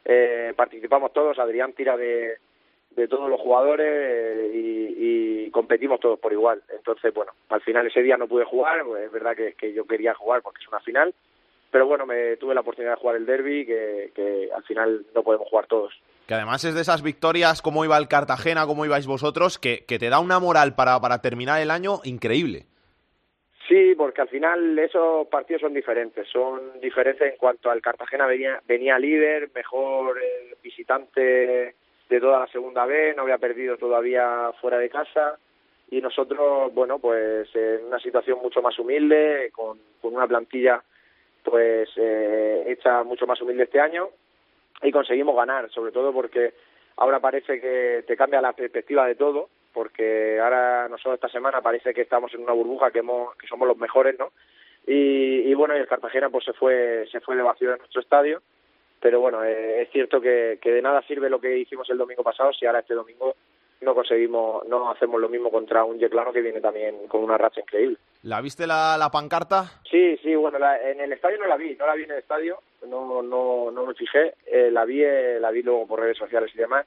eh, 0.07 0.55
participamos 0.57 1.13
todos, 1.13 1.39
Adrián 1.39 1.75
tira 1.75 1.99
de, 1.99 2.39
de 2.97 3.09
todos 3.09 3.29
los 3.29 3.41
jugadores 3.41 3.87
eh, 3.87 4.51
y, 4.55 5.47
y 5.47 5.51
competimos 5.51 6.01
todos 6.01 6.19
por 6.19 6.33
igual. 6.33 6.63
Entonces, 6.71 7.13
bueno, 7.13 7.33
al 7.51 7.61
final 7.61 7.87
ese 7.87 8.03
día 8.03 8.17
no 8.17 8.27
pude 8.27 8.45
jugar, 8.45 8.85
pues 8.85 9.05
es 9.05 9.13
verdad 9.13 9.37
que, 9.37 9.53
que 9.53 9.75
yo 9.75 9.87
quería 9.87 10.15
jugar 10.15 10.41
porque 10.41 10.63
es 10.63 10.69
una 10.69 10.81
final, 10.81 11.15
pero 11.71 11.87
bueno, 11.87 12.07
me 12.07 12.37
tuve 12.39 12.55
la 12.55 12.63
oportunidad 12.63 12.95
de 12.95 13.01
jugar 13.01 13.17
el 13.17 13.27
derby 13.27 13.67
que, 13.67 14.13
que 14.15 14.49
al 14.55 14.63
final 14.63 15.05
no 15.15 15.23
podemos 15.23 15.47
jugar 15.49 15.67
todos. 15.67 15.93
Que 16.29 16.35
además 16.35 16.63
es 16.65 16.75
de 16.75 16.83
esas 16.83 17.03
victorias, 17.03 17.63
como 17.63 17.87
iba 17.87 17.97
el 17.97 18.07
Cartagena, 18.07 18.67
como 18.67 18.85
ibais 18.85 19.07
vosotros, 19.07 19.59
que, 19.59 19.87
que 19.87 19.99
te 19.99 20.11
da 20.11 20.21
una 20.21 20.39
moral 20.39 20.75
para, 20.75 21.01
para 21.01 21.23
terminar 21.23 21.63
el 21.63 21.71
año 21.71 22.01
increíble. 22.05 22.67
Sí, 23.67 23.95
porque 23.97 24.21
al 24.21 24.29
final 24.29 24.79
esos 24.79 25.27
partidos 25.29 25.63
son 25.63 25.73
diferentes. 25.73 26.29
Son 26.29 26.81
diferentes 26.83 27.33
en 27.33 27.39
cuanto 27.39 27.71
al 27.71 27.81
Cartagena 27.81 28.27
venía, 28.27 28.61
venía 28.69 28.99
líder, 28.99 29.51
mejor 29.55 30.19
eh, 30.19 30.55
visitante 30.63 31.75
de 32.11 32.21
toda 32.21 32.41
la 32.41 32.47
segunda 32.49 32.85
B, 32.85 33.15
no 33.17 33.23
había 33.23 33.39
perdido 33.39 33.79
todavía 33.79 34.53
fuera 34.61 34.77
de 34.77 34.91
casa. 34.91 35.39
Y 35.91 36.03
nosotros, 36.03 36.75
bueno, 36.75 36.99
pues 36.99 37.49
en 37.55 37.87
una 37.87 38.01
situación 38.01 38.39
mucho 38.43 38.61
más 38.61 38.79
humilde, 38.79 39.51
con, 39.51 39.79
con 40.03 40.15
una 40.15 40.27
plantilla 40.27 40.83
pues 41.43 41.89
eh, 41.97 42.65
hecha 42.67 43.03
mucho 43.03 43.27
más 43.27 43.41
humilde 43.41 43.63
este 43.63 43.81
año 43.81 44.11
y 44.83 44.93
conseguimos 44.93 45.37
ganar, 45.37 45.71
sobre 45.71 45.93
todo 45.93 46.13
porque 46.13 46.55
ahora 46.97 47.21
parece 47.21 47.61
que 47.61 48.05
te 48.07 48.17
cambia 48.17 48.41
la 48.41 48.53
perspectiva 48.53 49.07
de 49.07 49.15
todo, 49.15 49.49
porque 49.73 50.41
ahora 50.41 50.89
nosotros 50.89 51.15
esta 51.15 51.29
semana 51.29 51.61
parece 51.61 51.95
que 51.95 52.03
estamos 52.03 52.33
en 52.35 52.43
una 52.43 52.53
burbuja 52.53 52.91
que 52.91 53.01
hemos, 53.01 53.35
que 53.37 53.47
somos 53.47 53.67
los 53.67 53.77
mejores, 53.77 54.19
¿no? 54.19 54.33
Y, 54.87 55.53
bueno, 55.53 55.77
y 55.77 55.81
el 55.81 55.87
Cartagena 55.87 56.31
pues 56.31 56.47
se 56.47 56.55
fue 56.55 57.07
se 57.13 57.21
fue 57.21 57.37
de 57.37 57.43
vacío 57.43 57.71
de 57.71 57.79
nuestro 57.79 58.01
estadio, 58.01 58.41
pero 59.01 59.21
bueno, 59.21 59.45
eh, 59.45 59.83
es 59.83 59.91
cierto 59.91 60.21
que, 60.21 60.59
que 60.63 60.73
de 60.73 60.81
nada 60.81 61.03
sirve 61.03 61.29
lo 61.29 61.41
que 61.41 61.59
hicimos 61.59 61.89
el 61.91 61.99
domingo 61.99 62.23
pasado 62.23 62.53
si 62.55 62.65
ahora 62.65 62.81
este 62.81 62.95
domingo 62.95 63.37
no 63.81 63.95
conseguimos, 63.95 64.67
no 64.67 64.91
hacemos 64.91 65.21
lo 65.21 65.29
mismo 65.29 65.51
contra 65.51 65.85
un 65.85 65.99
Yeclano 65.99 66.33
que 66.33 66.41
viene 66.41 66.61
también 66.61 67.07
con 67.09 67.23
una 67.23 67.39
racha 67.39 67.61
increíble. 67.61 67.97
¿La 68.23 68.41
viste 68.41 68.67
la, 68.67 68.97
la 68.99 69.11
pancarta? 69.11 69.81
Sí, 69.89 70.17
sí, 70.19 70.35
bueno, 70.35 70.59
la, 70.59 70.81
en 70.91 71.01
el 71.01 71.13
estadio 71.13 71.39
no 71.39 71.47
la 71.47 71.57
vi, 71.57 71.77
no 71.77 71.87
la 71.87 71.95
vi 71.95 72.05
en 72.05 72.11
el 72.11 72.19
estadio, 72.19 72.59
no, 72.87 73.23
no, 73.23 73.71
no 73.71 73.87
me 73.87 73.95
fijé, 73.95 74.35
eh, 74.47 74.71
la 74.71 74.85
vi, 74.85 75.03
eh, 75.03 75.39
la 75.41 75.51
vi 75.51 75.63
luego 75.63 75.87
por 75.87 76.01
redes 76.01 76.19
sociales 76.19 76.51
y 76.55 76.59
demás. 76.59 76.87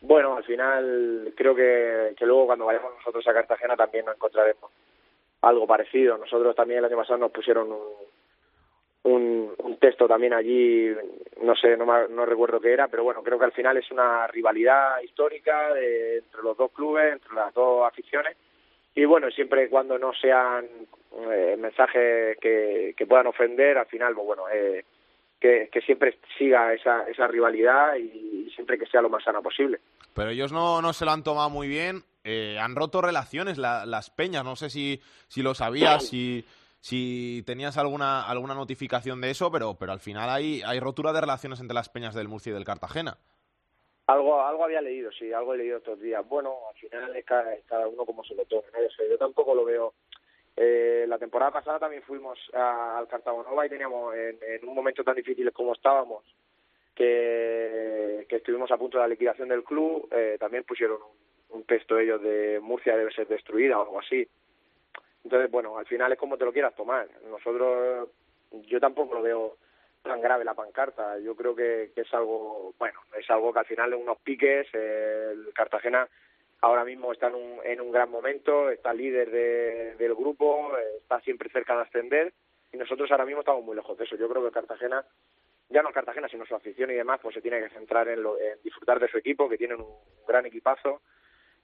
Bueno, 0.00 0.36
al 0.36 0.44
final 0.44 1.32
creo 1.36 1.54
que, 1.54 2.14
que 2.16 2.26
luego 2.26 2.46
cuando 2.46 2.66
vayamos 2.66 2.92
nosotros 2.96 3.26
a 3.28 3.32
Cartagena 3.32 3.76
también 3.76 4.04
nos 4.04 4.16
encontraremos 4.16 4.70
algo 5.42 5.66
parecido. 5.66 6.18
Nosotros 6.18 6.56
también 6.56 6.78
el 6.78 6.86
año 6.86 6.96
pasado 6.96 7.18
nos 7.18 7.30
pusieron 7.30 7.70
un, 7.70 7.78
un, 9.04 9.54
texto 9.80 10.06
también 10.06 10.32
allí, 10.32 10.90
no 11.42 11.56
sé, 11.56 11.76
no, 11.76 11.84
no 12.08 12.24
recuerdo 12.26 12.60
qué 12.60 12.72
era, 12.72 12.86
pero 12.88 13.02
bueno, 13.02 13.22
creo 13.22 13.38
que 13.38 13.44
al 13.46 13.52
final 13.52 13.76
es 13.76 13.90
una 13.90 14.26
rivalidad 14.28 15.00
histórica 15.02 15.74
de- 15.74 16.18
entre 16.18 16.42
los 16.42 16.56
dos 16.56 16.70
clubes, 16.70 17.12
entre 17.14 17.34
las 17.34 17.52
dos 17.52 17.84
aficiones. 17.86 18.36
Y 18.94 19.04
bueno, 19.04 19.28
siempre 19.30 19.64
y 19.64 19.68
cuando 19.68 19.98
no 19.98 20.12
sean 20.14 20.66
eh, 21.30 21.56
mensajes 21.58 22.36
que, 22.38 22.94
que 22.96 23.06
puedan 23.06 23.26
ofender, 23.26 23.76
al 23.78 23.86
final, 23.86 24.14
pues 24.14 24.26
bueno, 24.26 24.44
eh, 24.52 24.84
que, 25.40 25.68
que 25.72 25.80
siempre 25.80 26.18
siga 26.38 26.72
esa, 26.72 27.08
esa 27.08 27.26
rivalidad 27.26 27.96
y 27.96 28.50
siempre 28.54 28.78
que 28.78 28.86
sea 28.86 29.02
lo 29.02 29.08
más 29.10 29.24
sana 29.24 29.40
posible. 29.40 29.80
Pero 30.14 30.30
ellos 30.30 30.52
no, 30.52 30.80
no 30.80 30.92
se 30.92 31.04
lo 31.04 31.10
han 31.10 31.24
tomado 31.24 31.50
muy 31.50 31.66
bien 31.66 32.04
eh, 32.24 32.56
han 32.60 32.76
roto 32.76 33.02
relaciones 33.02 33.58
la- 33.58 33.84
las 33.84 34.10
peñas. 34.10 34.44
No 34.44 34.54
sé 34.54 34.70
si, 34.70 35.00
si 35.26 35.42
lo 35.42 35.54
sabías, 35.54 36.06
si, 36.06 36.44
si 36.82 37.44
tenías 37.46 37.78
alguna, 37.78 38.28
alguna 38.28 38.54
notificación 38.54 39.20
de 39.20 39.30
eso, 39.30 39.52
pero, 39.52 39.76
pero 39.78 39.92
al 39.92 40.00
final 40.00 40.28
hay, 40.28 40.62
hay 40.66 40.80
rotura 40.80 41.12
de 41.12 41.20
relaciones 41.20 41.60
entre 41.60 41.74
las 41.76 41.88
peñas 41.88 42.12
del 42.12 42.26
Murcia 42.26 42.50
y 42.50 42.54
del 42.54 42.64
Cartagena. 42.64 43.18
Algo, 44.08 44.42
algo 44.42 44.64
había 44.64 44.80
leído, 44.80 45.12
sí, 45.12 45.32
algo 45.32 45.54
he 45.54 45.58
leído 45.58 45.78
estos 45.78 46.00
días. 46.00 46.26
Bueno, 46.28 46.56
al 46.68 46.74
final 46.74 47.14
es 47.14 47.24
cada, 47.24 47.54
cada 47.66 47.86
uno 47.86 48.04
como 48.04 48.24
se 48.24 48.34
lo 48.34 48.44
tome, 48.46 48.64
¿no? 48.72 48.80
Yo 49.08 49.16
tampoco 49.16 49.54
lo 49.54 49.64
veo. 49.64 49.94
Eh, 50.56 51.04
la 51.08 51.18
temporada 51.18 51.52
pasada 51.52 51.78
también 51.78 52.02
fuimos 52.02 52.36
a- 52.52 52.98
al 52.98 53.06
Cartagonova 53.06 53.64
y 53.64 53.70
teníamos 53.70 54.14
en, 54.16 54.38
en 54.42 54.68
un 54.68 54.74
momento 54.74 55.04
tan 55.04 55.14
difícil 55.14 55.50
como 55.52 55.72
estábamos, 55.74 56.24
que, 56.96 58.26
que 58.28 58.36
estuvimos 58.36 58.70
a 58.72 58.76
punto 58.76 58.98
de 58.98 59.04
la 59.04 59.08
liquidación 59.08 59.48
del 59.48 59.62
club, 59.64 60.08
eh, 60.10 60.36
también 60.40 60.64
pusieron 60.64 60.98
un, 61.00 61.58
un 61.58 61.64
texto 61.64 61.98
ellos 61.98 62.20
de 62.22 62.58
Murcia 62.60 62.96
debe 62.96 63.12
ser 63.12 63.28
destruida 63.28 63.78
o 63.78 63.82
algo 63.82 64.00
así. 64.00 64.26
Entonces, 65.24 65.50
bueno, 65.50 65.78
al 65.78 65.86
final 65.86 66.12
es 66.12 66.18
como 66.18 66.36
te 66.36 66.44
lo 66.44 66.52
quieras 66.52 66.74
tomar. 66.74 67.08
Nosotros, 67.28 68.08
yo 68.66 68.80
tampoco 68.80 69.14
lo 69.14 69.22
veo 69.22 69.56
tan 70.02 70.20
grave 70.20 70.44
la 70.44 70.54
pancarta. 70.54 71.18
Yo 71.18 71.36
creo 71.36 71.54
que, 71.54 71.92
que 71.94 72.00
es 72.00 72.12
algo, 72.14 72.74
bueno, 72.78 72.98
es 73.18 73.28
algo 73.30 73.52
que 73.52 73.60
al 73.60 73.66
final 73.66 73.90
de 73.90 73.96
unos 73.96 74.18
piques, 74.18 74.66
eh, 74.72 75.28
el 75.32 75.52
Cartagena 75.54 76.08
ahora 76.60 76.84
mismo 76.84 77.12
está 77.12 77.28
en 77.28 77.34
un, 77.36 77.60
en 77.64 77.80
un 77.80 77.92
gran 77.92 78.10
momento, 78.10 78.68
está 78.70 78.92
líder 78.92 79.30
de- 79.30 79.94
del 79.96 80.14
grupo, 80.14 80.76
está 80.98 81.20
siempre 81.20 81.50
cerca 81.50 81.74
de 81.76 81.82
ascender 81.82 82.32
y 82.72 82.76
nosotros 82.76 83.10
ahora 83.10 83.24
mismo 83.26 83.40
estamos 83.40 83.64
muy 83.64 83.76
lejos 83.76 83.96
de 83.98 84.04
eso. 84.04 84.16
Yo 84.16 84.28
creo 84.28 84.44
que 84.44 84.50
Cartagena, 84.52 85.04
ya 85.68 85.82
no 85.82 85.92
Cartagena, 85.92 86.28
sino 86.28 86.46
su 86.46 86.54
afición 86.54 86.90
y 86.90 86.94
demás, 86.94 87.20
pues 87.22 87.34
se 87.34 87.40
tiene 87.42 87.60
que 87.60 87.70
centrar 87.74 88.08
en, 88.08 88.22
lo- 88.22 88.38
en 88.40 88.60
disfrutar 88.62 88.98
de 89.00 89.08
su 89.08 89.18
equipo, 89.18 89.48
que 89.48 89.58
tienen 89.58 89.80
un 89.80 89.96
gran 90.26 90.46
equipazo 90.46 91.02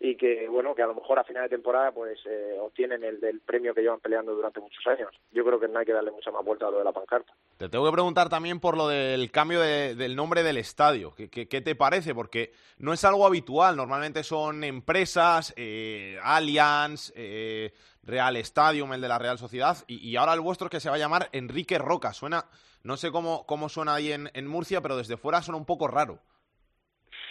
y 0.01 0.17
que 0.17 0.47
bueno 0.49 0.75
que 0.77 0.83
a 0.83 0.87
lo 0.87 0.95
mejor 0.95 1.19
a 1.19 1.25
final 1.25 1.43
de 1.45 1.49
temporada 1.49 1.91
pues 1.93 2.19
eh, 2.27 2.57
obtienen 2.61 3.03
el 3.03 3.19
del 3.21 3.41
premio 3.41 3.75
que 3.75 3.81
llevan 3.83 3.99
peleando 3.99 4.33
durante 4.33 4.61
muchos 4.61 4.87
años 4.87 5.09
yo 5.33 5.45
creo 5.45 5.59
que 5.59 5.67
no 5.67 5.79
hay 5.81 5.87
que 5.87 5.93
darle 5.93 6.13
mucha 6.13 6.31
más 6.31 6.45
vuelta 6.45 6.69
a 6.69 6.71
lo 6.71 6.79
de 6.79 6.85
la 6.85 6.93
pancarta 6.93 7.33
Te 7.57 7.69
tengo 7.69 7.85
que 7.85 7.93
preguntar 7.93 8.29
también 8.29 8.61
por 8.61 8.77
lo 8.77 8.87
del 8.87 9.31
cambio 9.33 9.61
de- 9.61 9.97
del 9.97 10.15
nombre 10.15 10.45
del 10.45 10.57
estadio. 10.59 11.13
¿Qué, 11.17 11.29
qué, 11.29 11.49
qué 11.49 11.61
te 11.61 11.75
parece? 11.75 12.15
Porque 12.15 12.53
no 12.79 12.93
es 12.93 13.05
algo 13.05 13.27
habitual. 13.27 13.77
Normalmente 13.77 14.23
son 14.23 14.63
empresas, 14.63 15.53
eh, 15.57 16.17
Allianz, 16.23 17.13
eh, 17.17 17.73
Real 18.05 18.37
Stadium, 18.37 18.93
el 18.93 19.01
de 19.01 19.09
la 19.09 19.19
Real 19.19 19.39
Sociedad, 19.39 19.77
y, 19.89 19.97
y 20.09 20.15
ahora 20.15 20.35
el 20.35 20.41
vuestro 20.41 20.71
que 20.71 20.79
se 20.79 20.89
va 20.89 20.95
a 20.95 20.99
llamar 20.99 21.29
Enrique 21.33 21.79
Roca. 21.79 22.13
Suena, 22.13 22.45
no 22.85 22.97
sé 22.97 23.11
cómo, 23.11 23.45
cómo 23.47 23.69
suena 23.69 23.95
ahí 23.95 24.13
en, 24.13 24.31
en 24.35 24.47
Murcia, 24.47 24.81
pero 24.81 24.97
desde 24.97 25.17
fuera 25.17 25.43
suena 25.43 25.59
un 25.59 25.67
poco 25.67 25.89
raro. 25.89 26.21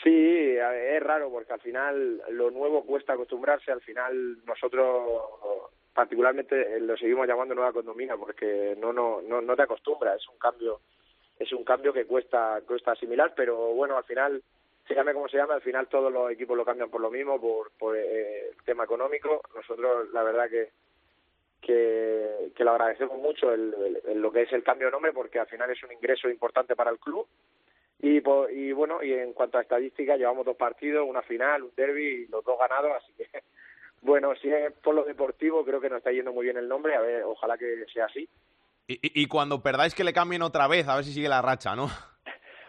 Sí, 0.04 0.56
es 0.58 1.04
raro 1.04 1.30
porque 1.32 1.54
al 1.54 1.62
final 1.62 2.22
lo 2.30 2.52
nuevo 2.52 2.86
cuesta 2.86 3.14
acostumbrarse, 3.14 3.72
al 3.72 3.82
final 3.82 4.38
nosotros 4.46 5.22
particularmente 5.94 6.76
eh, 6.76 6.80
lo 6.80 6.96
seguimos 6.96 7.28
llamando 7.28 7.56
nueva 7.56 7.74
condomina 7.74 8.16
porque 8.16 8.76
no 8.80 8.94
no 8.94 9.22
no, 9.22 9.42
no 9.42 9.56
te 9.56 9.64
acostumbras, 9.64 10.22
es 10.22 10.28
un 10.30 10.38
cambio 10.38 10.82
es 11.40 11.52
un 11.52 11.64
cambio 11.64 11.92
que 11.94 12.06
cuesta 12.06 12.62
cuesta 12.68 12.92
asimilar, 12.92 13.34
pero 13.36 13.56
bueno, 13.74 13.98
al 13.98 14.04
final 14.04 14.42
se 14.88 14.96
llame 14.96 15.14
como 15.14 15.28
se 15.28 15.38
llame, 15.38 15.54
al 15.56 15.62
final 15.62 15.88
todos 15.88 16.12
los 16.14 16.32
equipos 16.32 16.56
lo 16.56 16.64
cambian 16.64 16.90
por 16.90 17.02
lo 17.02 17.12
mismo, 17.12 17.42
por, 17.42 17.72
por 17.78 17.98
eh, 17.98 18.52
tema 18.66 18.86
económico. 18.86 19.42
Nosotros 19.56 20.10
la 20.14 20.24
verdad 20.24 20.50
que 20.50 20.70
que, 21.62 22.52
lo 22.60 22.72
agradecemos 22.72 23.18
mucho 23.18 23.52
el- 23.52 23.76
lo 24.16 24.32
que 24.32 24.44
es 24.44 24.54
el 24.54 24.64
cambio 24.64 24.88
de 24.88 24.92
nombre 24.92 25.12
porque 25.12 25.40
al 25.40 25.48
final 25.48 25.70
es 25.72 25.84
un 25.84 25.92
ingreso 25.92 26.30
importante 26.30 26.76
para 26.76 26.92
el 26.92 27.00
club 27.00 27.28
y, 28.00 28.22
po- 28.22 28.50
y 28.50 28.72
bueno, 28.72 29.02
y 29.04 29.14
en 29.14 29.34
cuanto 29.34 29.58
a 29.58 29.62
estadísticas, 29.62 30.18
llevamos 30.18 30.46
dos 30.46 30.56
partidos, 30.58 31.08
una 31.08 31.22
final, 31.22 31.64
un 31.64 31.72
derby 31.76 32.06
y 32.24 32.28
los 32.28 32.44
dos 32.46 32.58
ganados, 32.60 32.92
así 32.98 33.14
que 33.14 33.28
bueno, 34.02 34.36
si 34.36 34.50
es 34.50 34.72
por 34.74 34.94
lo 34.96 35.04
deportivo, 35.04 35.66
creo 35.66 35.82
que 35.82 35.90
nos 35.90 35.98
está 36.00 36.12
yendo 36.12 36.32
muy 36.34 36.46
bien 36.46 36.58
el 36.58 36.68
nombre, 36.68 36.96
a 36.96 37.02
ver, 37.02 37.24
ojalá 37.24 37.58
que 37.58 37.86
sea 37.94 38.06
así. 38.06 38.28
Y, 38.88 38.94
y- 38.94 39.24
y 39.24 39.28
cuando 39.28 39.62
perdáis 39.62 39.94
que 39.96 40.04
le 40.04 40.14
cambien 40.14 40.42
otra 40.42 40.68
vez, 40.68 40.88
a 40.88 40.96
ver 40.96 41.04
si 41.04 41.14
sigue 41.14 41.28
la 41.30 41.42
racha, 41.42 41.76
¿no? 41.76 41.88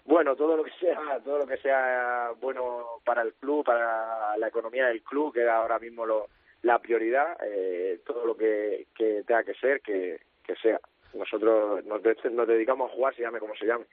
Bueno, 0.04 0.34
todo 0.36 0.56
lo 0.56 0.64
que 0.64 0.70
sea, 0.80 1.20
todo 1.22 1.36
lo 1.40 1.46
que 1.46 1.58
sea 1.58 2.30
bueno 2.40 2.86
para 3.04 3.20
el 3.20 3.34
club, 3.34 3.62
para 3.62 4.38
la 4.38 4.48
economía 4.48 4.86
del 4.86 5.02
club, 5.02 5.34
que 5.34 5.46
ahora 5.46 5.78
mismo 5.78 6.06
lo, 6.06 6.28
la 6.62 6.78
prioridad, 6.78 7.36
eh, 7.44 8.00
todo 8.06 8.24
lo 8.24 8.34
que, 8.34 8.86
que 8.96 9.22
tenga 9.26 9.44
que 9.44 9.52
ser, 9.52 9.82
que, 9.82 10.18
que 10.42 10.56
sea. 10.62 10.80
Nosotros 11.12 11.84
nos, 11.84 12.00
nos 12.32 12.48
dedicamos 12.48 12.90
a 12.90 12.94
jugar, 12.94 13.14
se 13.16 13.20
llame 13.20 13.38
como 13.38 13.54
se 13.56 13.66
llame. 13.66 13.84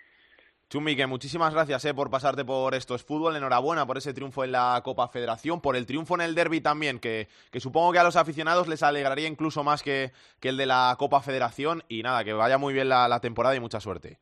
Chumi, 0.69 0.95
que 0.95 1.05
muchísimas 1.05 1.53
gracias 1.53 1.85
eh, 1.85 1.93
por 1.93 2.09
pasarte 2.09 2.43
por 2.43 2.73
Esto 2.73 2.95
es 2.95 3.03
Fútbol. 3.03 3.35
Enhorabuena 3.35 3.85
por 3.85 3.97
ese 3.97 4.13
triunfo 4.13 4.43
en 4.43 4.51
la 4.51 4.81
Copa 4.83 5.07
Federación, 5.07 5.61
por 5.61 5.75
el 5.75 5.85
triunfo 5.85 6.15
en 6.15 6.21
el 6.21 6.33
Derby 6.33 6.59
también, 6.59 6.99
que, 6.99 7.27
que 7.51 7.59
supongo 7.59 7.91
que 7.91 7.99
a 7.99 8.03
los 8.03 8.15
aficionados 8.15 8.67
les 8.67 8.81
alegraría 8.81 9.27
incluso 9.27 9.63
más 9.63 9.83
que, 9.83 10.11
que 10.39 10.49
el 10.49 10.57
de 10.57 10.65
la 10.65 10.95
Copa 10.97 11.21
Federación. 11.21 11.83
Y 11.87 12.01
nada, 12.01 12.23
que 12.23 12.33
vaya 12.33 12.57
muy 12.57 12.73
bien 12.73 12.89
la, 12.89 13.07
la 13.07 13.19
temporada 13.19 13.55
y 13.55 13.59
mucha 13.59 13.79
suerte. 13.79 14.19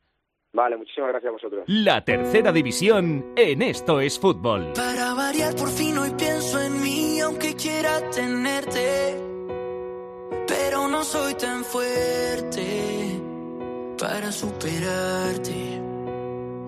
Vale, 0.52 0.76
muchísimas 0.76 1.10
gracias 1.10 1.30
a 1.30 1.32
vosotros. 1.32 1.64
La 1.66 2.04
tercera 2.04 2.52
división 2.52 3.32
en 3.36 3.62
Esto 3.62 4.00
es 4.00 4.20
Fútbol. 4.20 4.72
Para 4.74 5.14
variar 5.14 5.56
por 5.56 5.68
fin 5.68 5.98
hoy 5.98 6.10
pienso 6.16 6.62
en 6.62 6.80
mí 6.80 7.20
aunque 7.20 7.54
quiera 7.54 8.10
tenerte 8.10 9.16
Pero 10.46 10.86
no 10.88 11.02
soy 11.02 11.34
tan 11.34 11.64
fuerte 11.64 13.20
para 13.98 14.30
superarte 14.30 15.93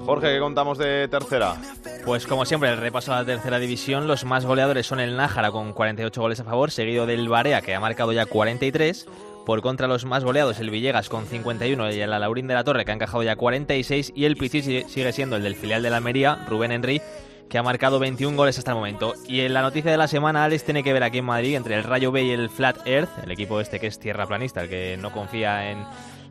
Jorge, 0.07 0.33
¿qué 0.35 0.39
contamos 0.41 0.79
de 0.79 1.09
tercera? 1.09 1.57
Pues 2.05 2.27
como 2.27 2.45
siempre, 2.45 2.71
el 2.71 2.77
repaso 2.79 3.13
a 3.13 3.17
la 3.17 3.25
tercera 3.25 3.59
división, 3.59 4.07
los 4.07 4.25
más 4.25 4.47
goleadores 4.47 4.87
son 4.87 5.01
el 5.01 5.17
Nájara 5.17 5.51
con 5.51 5.73
48 5.73 6.21
goles 6.21 6.39
a 6.41 6.45
favor, 6.45 6.71
seguido 6.71 7.07
del 7.07 7.29
Barea 7.29 7.61
que 7.61 7.75
ha 7.75 7.81
marcado 7.81 8.13
ya 8.13 8.25
43. 8.27 9.07
Por 9.45 9.63
contra, 9.63 9.87
los 9.89 10.05
más 10.05 10.25
goleados, 10.25 10.59
el 10.61 10.71
Villegas 10.71 11.09
con 11.09 11.27
51 11.27 11.93
y 11.93 12.01
el 12.01 12.13
Alaurín 12.13 12.47
de 12.47 12.55
la 12.55 12.65
Torre 12.65 12.85
que 12.85 12.93
ha 12.93 12.95
encajado 12.95 13.23
ya 13.25 13.37
46 13.37 14.13
y 14.15 14.25
el 14.25 14.37
Pichi 14.37 14.63
sigue- 14.63 14.89
sigue 14.89 15.13
siendo 15.13 15.37
el 15.37 15.43
del 15.43 15.55
filial 15.57 15.83
de 15.83 15.91
la 15.91 15.97
Almería, 15.99 16.45
Rubén 16.49 16.73
Henry, 16.73 17.01
que 17.49 17.59
ha 17.59 17.63
marcado 17.63 17.99
21 18.01 18.37
goles 18.37 18.59
hasta 18.59 18.73
el 18.73 18.77
momento. 18.77 19.15
Y 19.29 19.41
en 19.41 19.55
la 19.55 19.63
noticia 19.63 19.91
de 19.91 19.97
la 19.97 20.09
semana, 20.09 20.45
Alex 20.45 20.65
tiene 20.65 20.83
que 20.83 20.93
ver 20.93 21.03
aquí 21.05 21.19
en 21.19 21.25
Madrid 21.27 21.55
entre 21.57 21.77
el 21.77 21.85
Rayo 21.85 22.11
B 22.13 22.25
y 22.25 22.31
el 22.31 22.49
Flat 22.51 22.87
Earth, 22.87 23.11
el 23.25 23.31
equipo 23.31 23.61
este 23.61 23.79
que 23.81 23.87
es 23.89 23.99
tierra 24.01 24.27
planista, 24.27 24.63
el 24.63 24.69
que 24.69 24.97
no 25.01 25.13
confía 25.13 25.71
en 25.71 25.79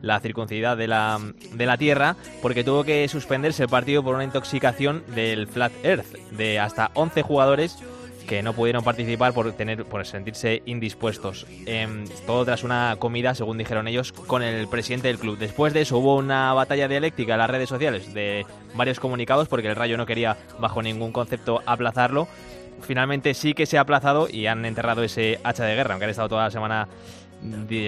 la 0.01 0.19
circuncidad 0.19 0.77
de 0.77 0.87
la, 0.87 1.19
de 1.53 1.65
la 1.65 1.77
Tierra, 1.77 2.15
porque 2.41 2.63
tuvo 2.63 2.83
que 2.83 3.07
suspenderse 3.07 3.63
el 3.63 3.69
partido 3.69 4.03
por 4.03 4.15
una 4.15 4.23
intoxicación 4.23 5.03
del 5.13 5.47
Flat 5.47 5.73
Earth 5.83 6.15
de 6.31 6.59
hasta 6.59 6.91
11 6.93 7.21
jugadores 7.21 7.77
que 8.25 8.43
no 8.43 8.53
pudieron 8.53 8.83
participar 8.83 9.33
por 9.33 9.51
tener 9.53 9.85
por 9.85 10.05
sentirse 10.05 10.61
indispuestos. 10.65 11.45
Em, 11.65 12.05
todo 12.25 12.43
tras 12.45 12.63
una 12.63 12.95
comida, 12.99 13.35
según 13.35 13.57
dijeron 13.57 13.87
ellos, 13.87 14.11
con 14.11 14.43
el 14.43 14.67
presidente 14.67 15.07
del 15.07 15.19
club. 15.19 15.37
Después 15.37 15.73
de 15.73 15.81
eso 15.81 15.97
hubo 15.97 16.15
una 16.17 16.53
batalla 16.53 16.87
dialéctica 16.87 17.33
en 17.33 17.39
las 17.39 17.49
redes 17.49 17.69
sociales 17.69 18.13
de 18.13 18.45
varios 18.73 18.99
comunicados 18.99 19.47
porque 19.47 19.67
el 19.67 19.75
Rayo 19.75 19.97
no 19.97 20.05
quería 20.05 20.37
bajo 20.59 20.81
ningún 20.81 21.11
concepto 21.11 21.61
aplazarlo. 21.65 22.27
Finalmente 22.81 23.33
sí 23.33 23.53
que 23.53 23.65
se 23.65 23.77
ha 23.77 23.81
aplazado 23.81 24.27
y 24.29 24.47
han 24.47 24.65
enterrado 24.65 25.03
ese 25.03 25.39
hacha 25.43 25.63
de 25.63 25.75
guerra, 25.75 25.93
aunque 25.93 26.05
han 26.05 26.11
estado 26.11 26.29
toda 26.29 26.43
la 26.43 26.51
semana 26.51 26.87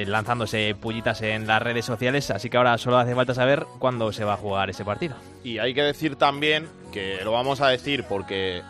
lanzándose 0.07 0.75
pullitas 0.75 1.21
en 1.21 1.47
las 1.47 1.61
redes 1.61 1.85
sociales, 1.85 2.31
así 2.31 2.49
que 2.49 2.57
ahora 2.57 2.77
solo 2.77 2.97
hace 2.97 3.15
falta 3.15 3.33
saber 3.33 3.65
cuándo 3.79 4.11
se 4.11 4.23
va 4.23 4.33
a 4.33 4.37
jugar 4.37 4.69
ese 4.69 4.85
partido. 4.85 5.15
Y 5.43 5.59
hay 5.59 5.73
que 5.73 5.83
decir 5.83 6.15
también, 6.15 6.67
que 6.91 7.19
lo 7.23 7.31
vamos 7.31 7.61
a 7.61 7.67
decir 7.67 8.03
porque 8.07 8.61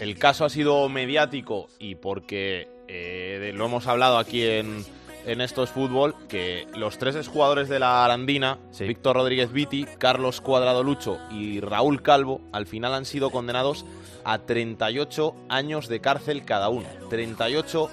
el 0.00 0.18
caso 0.18 0.44
ha 0.44 0.50
sido 0.50 0.88
mediático 0.88 1.68
y 1.78 1.94
porque 1.96 2.68
eh, 2.88 3.52
lo 3.54 3.66
hemos 3.66 3.86
hablado 3.86 4.18
aquí 4.18 4.44
en, 4.44 4.84
en 5.26 5.40
Estos 5.40 5.70
Fútbol, 5.70 6.14
que 6.28 6.66
los 6.74 6.98
tres 6.98 7.16
exjugadores 7.16 7.68
de 7.68 7.78
la 7.78 8.04
Arandina, 8.04 8.58
Víctor 8.78 9.16
Rodríguez 9.16 9.52
Viti, 9.52 9.86
Carlos 9.98 10.40
Cuadrado 10.40 10.82
Lucho 10.82 11.18
y 11.30 11.60
Raúl 11.60 12.02
Calvo, 12.02 12.40
al 12.52 12.66
final 12.66 12.94
han 12.94 13.04
sido 13.04 13.30
condenados 13.30 13.84
a 14.24 14.38
38 14.38 15.34
años 15.48 15.88
de 15.88 16.00
cárcel 16.00 16.44
cada 16.44 16.68
uno. 16.68 16.88
38 17.10 17.88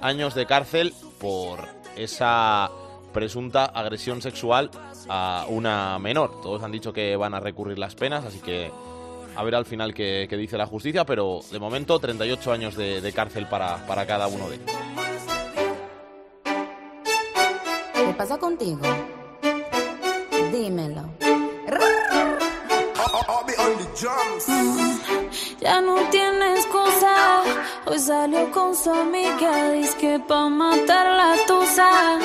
años 0.00 0.34
de 0.34 0.46
cárcel 0.46 0.94
por 1.18 1.77
esa 2.02 2.70
presunta 3.12 3.64
agresión 3.64 4.22
sexual 4.22 4.70
a 5.08 5.46
una 5.48 5.98
menor. 5.98 6.40
Todos 6.42 6.62
han 6.62 6.72
dicho 6.72 6.92
que 6.92 7.16
van 7.16 7.34
a 7.34 7.40
recurrir 7.40 7.78
las 7.78 7.94
penas, 7.94 8.24
así 8.24 8.38
que 8.38 8.70
a 9.36 9.42
ver 9.42 9.54
al 9.54 9.66
final 9.66 9.94
qué, 9.94 10.26
qué 10.28 10.36
dice 10.36 10.58
la 10.58 10.66
justicia, 10.66 11.04
pero 11.04 11.40
de 11.50 11.58
momento 11.58 11.98
38 11.98 12.52
años 12.52 12.76
de, 12.76 13.00
de 13.00 13.12
cárcel 13.12 13.46
para, 13.46 13.86
para 13.86 14.06
cada 14.06 14.26
uno 14.26 14.48
de 14.48 14.56
ellos. 14.56 14.72
¿Qué 17.94 18.14
pasa 18.16 18.38
contigo? 18.38 18.80
Dímelo. 20.52 21.04
Ya 25.60 25.80
no 25.80 25.96
tiene 26.10 26.54
excusa. 26.54 27.42
Hoy 27.86 27.98
salió 27.98 28.50
con 28.52 28.76
su 28.76 28.90
amiga. 28.92 29.72
Dice 29.72 29.96
que 29.98 30.20
pa' 30.20 30.48
matar 30.48 31.06
la 31.06 31.34
tusa. 31.46 32.18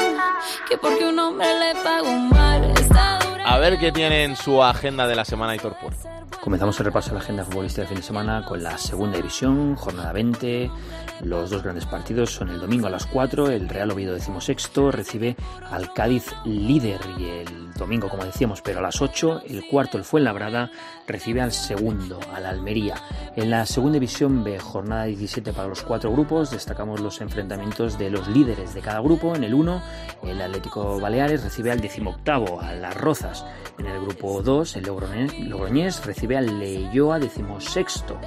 Que 0.69 0.77
porque 0.77 1.05
un 1.07 1.17
hombre 1.17 1.47
le 1.59 1.81
pagó 1.81 2.11
mal. 2.11 2.63
Está 2.71 3.19
dura. 3.19 3.43
a 3.45 3.57
ver 3.57 3.79
qué 3.79 3.91
tiene 3.91 4.23
en 4.23 4.35
su 4.35 4.61
agenda 4.61 5.07
de 5.07 5.15
la 5.15 5.25
semana 5.25 5.55
Hitor 5.55 5.75
Puerto. 5.79 6.07
Comenzamos 6.41 6.77
el 6.79 6.85
repaso 6.85 7.09
de 7.09 7.15
la 7.15 7.21
agenda 7.21 7.45
futbolística 7.45 7.83
de 7.83 7.87
fin 7.87 7.97
de 7.97 8.03
semana 8.03 8.43
con 8.45 8.61
la 8.61 8.77
segunda 8.77 9.17
división, 9.17 9.75
jornada 9.75 10.11
20. 10.11 10.69
Los 11.23 11.49
dos 11.49 11.63
grandes 11.63 11.85
partidos 11.85 12.31
son 12.31 12.49
el 12.49 12.59
domingo 12.59 12.87
a 12.87 12.89
las 12.89 13.05
4, 13.05 13.49
el 13.49 13.69
Real 13.69 13.91
Oviedo 13.91 14.13
decimosexto 14.13 14.91
recibe 14.91 15.37
al 15.71 15.93
Cádiz 15.93 16.33
líder 16.43 16.99
y 17.17 17.25
el 17.25 17.73
domingo, 17.73 18.09
como 18.09 18.25
decíamos, 18.25 18.61
pero 18.61 18.79
a 18.79 18.81
las 18.81 19.01
8, 19.01 19.43
el 19.47 19.65
cuarto, 19.67 19.97
el 19.97 20.03
Fuenlabrada, 20.03 20.69
recibe 21.07 21.41
al 21.41 21.53
segundo, 21.53 22.19
al 22.33 22.45
Almería. 22.45 22.95
En 23.35 23.49
la 23.49 23.65
segunda 23.65 23.93
división 23.93 24.43
B, 24.43 24.59
jornada 24.59 25.05
17 25.05 25.53
para 25.53 25.69
los 25.69 25.81
cuatro 25.81 26.11
grupos, 26.11 26.51
destacamos 26.51 26.99
los 26.99 27.21
enfrentamientos 27.21 27.97
de 27.97 28.09
los 28.09 28.27
líderes 28.27 28.73
de 28.73 28.81
cada 28.81 28.99
grupo. 28.99 29.35
En 29.35 29.43
el 29.43 29.53
1, 29.53 29.81
el 30.23 30.41
Atlético 30.41 30.99
Baleares 30.99 31.43
recibe 31.43 31.71
al 31.71 31.79
decimoctavo, 31.79 32.61
a 32.61 32.73
las 32.73 32.95
Rozas. 32.95 33.45
En 33.79 33.85
el 33.87 34.01
grupo 34.01 34.41
2, 34.43 34.75
el 34.75 34.83
Logroñés, 34.83 36.05
recibe 36.05 36.37
al 36.37 36.59
Leyoa 36.59 37.17
decimosexto. 37.17 38.19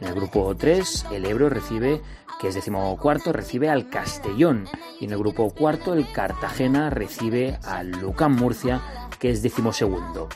En 0.00 0.08
el 0.08 0.14
grupo 0.14 0.54
3, 0.56 1.06
el 1.12 1.24
Ebro 1.24 1.48
recibe, 1.48 2.02
que 2.40 2.48
es 2.48 2.54
decimocuarto, 2.54 3.32
recibe 3.32 3.70
al 3.70 3.88
Castellón. 3.88 4.66
Y 5.00 5.06
en 5.06 5.12
el 5.12 5.18
grupo 5.18 5.50
cuarto, 5.50 5.94
el 5.94 6.10
Cartagena 6.12 6.90
recibe 6.90 7.58
al 7.64 7.90
Lucán 7.90 8.32
Murcia, 8.32 8.82
que 9.18 9.30
es 9.30 9.42
decimosegundo. 9.42 10.28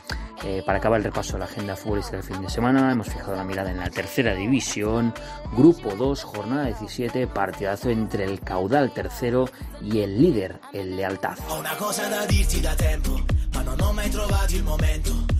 Eh, 0.43 0.63
para 0.65 0.77
acabar 0.77 0.99
el 0.99 1.03
repaso 1.03 1.33
de 1.33 1.39
la 1.39 1.45
agenda 1.45 1.75
futbolística 1.75 2.17
del 2.17 2.25
fin 2.25 2.41
de 2.41 2.49
semana, 2.49 2.89
hemos 2.91 3.09
fijado 3.09 3.35
la 3.35 3.43
mirada 3.43 3.71
en 3.71 3.77
la 3.77 3.89
tercera 3.89 4.33
división, 4.33 5.13
grupo 5.55 5.95
2, 5.95 6.23
jornada 6.23 6.65
17, 6.65 7.27
partidazo 7.27 7.89
entre 7.89 8.23
el 8.23 8.39
caudal 8.39 8.93
tercero 8.93 9.49
y 9.81 9.99
el 9.99 10.21
líder, 10.21 10.61
el 10.71 10.95
Lealtad. 10.95 11.37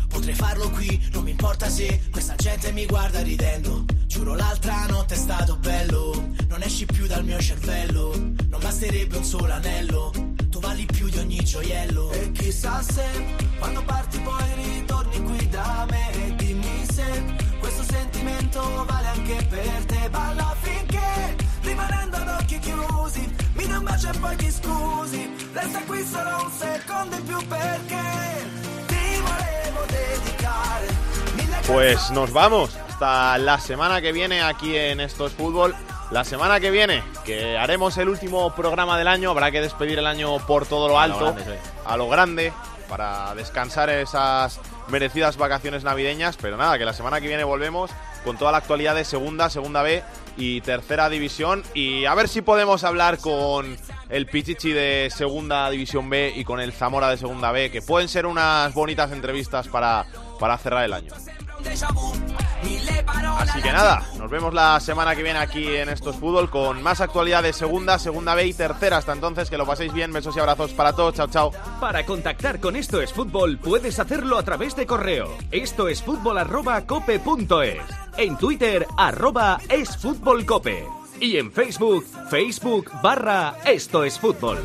Potrei 0.10 0.34
farlo 0.34 0.70
qui, 0.72 1.10
non 1.14 1.24
mi 1.24 1.32
importa 1.32 1.70
se 1.70 2.01
questa 2.12 2.36
gente 2.36 2.72
mi 2.72 2.86
guarda 2.86 3.22
ridendo. 3.22 3.86
Giuro 4.07 4.34
l'altra 4.34 4.86
notte 4.88 5.14
è 5.14 5.18
stato 5.18 5.55
bello, 5.55 6.32
non 6.49 6.62
esci 6.62 6.86
più 6.86 7.07
dal 7.07 7.24
mio 7.24 7.39
cervello. 7.39 8.14
Non 8.49 8.60
basterebbe 8.60 9.18
un 9.18 9.24
solo 9.24 9.53
anello, 9.53 10.12
tu 10.49 10.60
vali 10.60 10.86
più 10.86 11.07
di 11.10 11.20
ogni 11.20 11.43
gioiello. 11.43 12.12
E 12.12 12.32
chissà 12.32 12.82
se 12.82 13.05
quando 13.60 13.84
parti 13.84 14.20
poi 14.20 14.53
ritorni 14.55 15.24
qui 15.24 15.47
da 15.49 15.86
me 15.89 16.12
e 16.12 16.36
dimmi 16.36 16.86
se 16.91 17.24
questo 17.60 17.84
sentimento 17.84 18.86
vale 18.86 19.07
anche 19.07 19.47
per 19.49 19.86
te. 19.86 20.10
Balla 20.10 20.55
finché 20.60 21.36
rimanendo 21.62 22.18
ad 22.18 22.28
occhi 22.41 22.60
chiusi, 22.60 23.36
mi 23.53 23.68
dai 23.68 23.78
un 23.78 23.84
bacio 23.84 24.10
e 24.10 24.18
poi 24.18 24.36
ti 24.36 24.51
scusi. 24.51 25.30
Resta 25.53 25.82
qui 25.84 26.03
solo 26.03 26.43
un 26.43 26.51
secondo 26.51 27.16
in 27.16 27.24
più 27.24 27.47
perché 27.47 28.68
Pues 31.68 32.10
nos 32.12 32.34
vamos 32.34 32.76
hasta 32.90 33.38
la 33.38 33.60
semana 33.60 34.02
que 34.02 34.12
viene 34.12 34.42
aquí 34.42 34.76
en 34.76 35.00
Esto 35.00 35.28
es 35.28 35.34
Fútbol. 35.34 35.76
La 36.12 36.24
semana 36.24 36.60
que 36.60 36.72
viene, 36.72 37.04
que 37.24 37.58
haremos 37.58 37.96
el 37.98 38.10
último 38.10 38.56
programa 38.56 38.98
del 38.98 39.08
año, 39.08 39.30
habrá 39.30 39.52
que 39.52 39.62
despedir 39.62 40.00
el 40.00 40.08
año 40.08 40.40
por 40.48 40.66
todo 40.66 40.88
lo 40.88 41.00
A 41.00 41.08
lo 41.08 41.14
alto, 41.14 41.26
grande, 41.34 41.44
sí. 41.44 41.70
a 41.86 41.98
lo 41.98 42.10
grande, 42.10 42.54
para 42.90 43.36
descansar 43.36 43.92
esas 43.92 44.60
merecidas 44.88 45.38
vacaciones 45.38 45.84
navideñas. 45.84 46.36
Pero 46.38 46.58
nada, 46.58 46.80
que 46.80 46.86
la 46.86 46.94
semana 46.94 47.22
que 47.22 47.28
viene 47.28 47.44
volvemos 47.44 47.92
con 48.26 48.38
toda 48.38 48.52
la 48.52 48.58
actualidad 48.58 48.96
de 48.96 49.06
segunda, 49.06 49.52
segunda 49.52 49.84
B 49.84 50.04
y 50.40 50.62
tercera 50.62 51.10
división. 51.10 51.64
Y 51.76 52.06
a 52.06 52.16
ver 52.16 52.28
si 52.28 52.42
podemos 52.42 52.84
hablar 52.84 53.20
con 53.20 53.78
el 54.10 54.26
Pichichi 54.26 54.72
de 54.72 55.10
segunda 55.16 55.70
división 55.70 56.10
B 56.10 56.34
y 56.36 56.44
con 56.44 56.60
el 56.60 56.72
Zamora 56.72 57.10
de 57.10 57.18
segunda 57.18 57.52
B, 57.52 57.70
que 57.70 57.82
pueden 57.82 58.08
ser 58.08 58.26
unas 58.26 58.74
bonitas 58.74 59.12
entrevistas 59.12 59.68
para, 59.68 60.06
para 60.40 60.58
cerrar 60.58 60.86
el 60.86 60.94
año. 60.94 61.14
Así 63.39 63.62
que 63.62 63.72
nada, 63.72 64.03
nos 64.18 64.30
vemos 64.30 64.53
la 64.53 64.80
semana 64.80 65.16
que 65.16 65.24
viene 65.24 65.39
aquí 65.39 65.76
en 65.76 65.89
Estos 65.89 66.18
Fútbol 66.18 66.49
con 66.49 66.84
más 66.84 67.01
actualidad 67.01 67.41
de 67.41 67.53
segunda, 67.53 67.97
segunda 67.97 68.36
B 68.36 68.47
y 68.47 68.53
tercera. 68.53 68.97
Hasta 68.97 69.14
entonces, 69.14 69.49
que 69.49 69.57
lo 69.57 69.66
paséis 69.66 69.93
bien, 69.93 70.14
besos 70.14 70.36
y 70.36 70.39
abrazos 70.39 70.72
para 70.74 70.93
todos. 70.93 71.16
Chao, 71.16 71.28
chao. 71.28 71.51
Para 71.80 72.05
contactar 72.05 72.60
con 72.60 72.76
Esto 72.76 73.01
es 73.01 73.14
Fútbol 73.14 73.57
puedes 73.57 73.99
hacerlo 73.99 74.38
a 74.38 74.43
través 74.43 74.76
de 74.76 74.86
correo. 74.86 75.36
Esto 75.51 75.88
es 75.88 76.01
fútbol 76.01 76.38
arroba 76.38 76.86
cope 76.86 77.20
punto 77.20 77.62
es. 77.62 77.82
En 78.18 78.38
Twitter 78.38 78.86
arroba 78.97 79.60
es 79.70 79.97
fútbol 79.97 80.45
cope. 80.45 80.86
Y 81.20 81.38
en 81.38 81.51
Facebook, 81.51 82.05
Facebook 82.30 82.91
barra 83.01 83.55
Esto 83.66 84.03
es 84.03 84.20
Fútbol. 84.20 84.60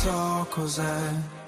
so 0.00 0.46
cos'è 0.48 1.39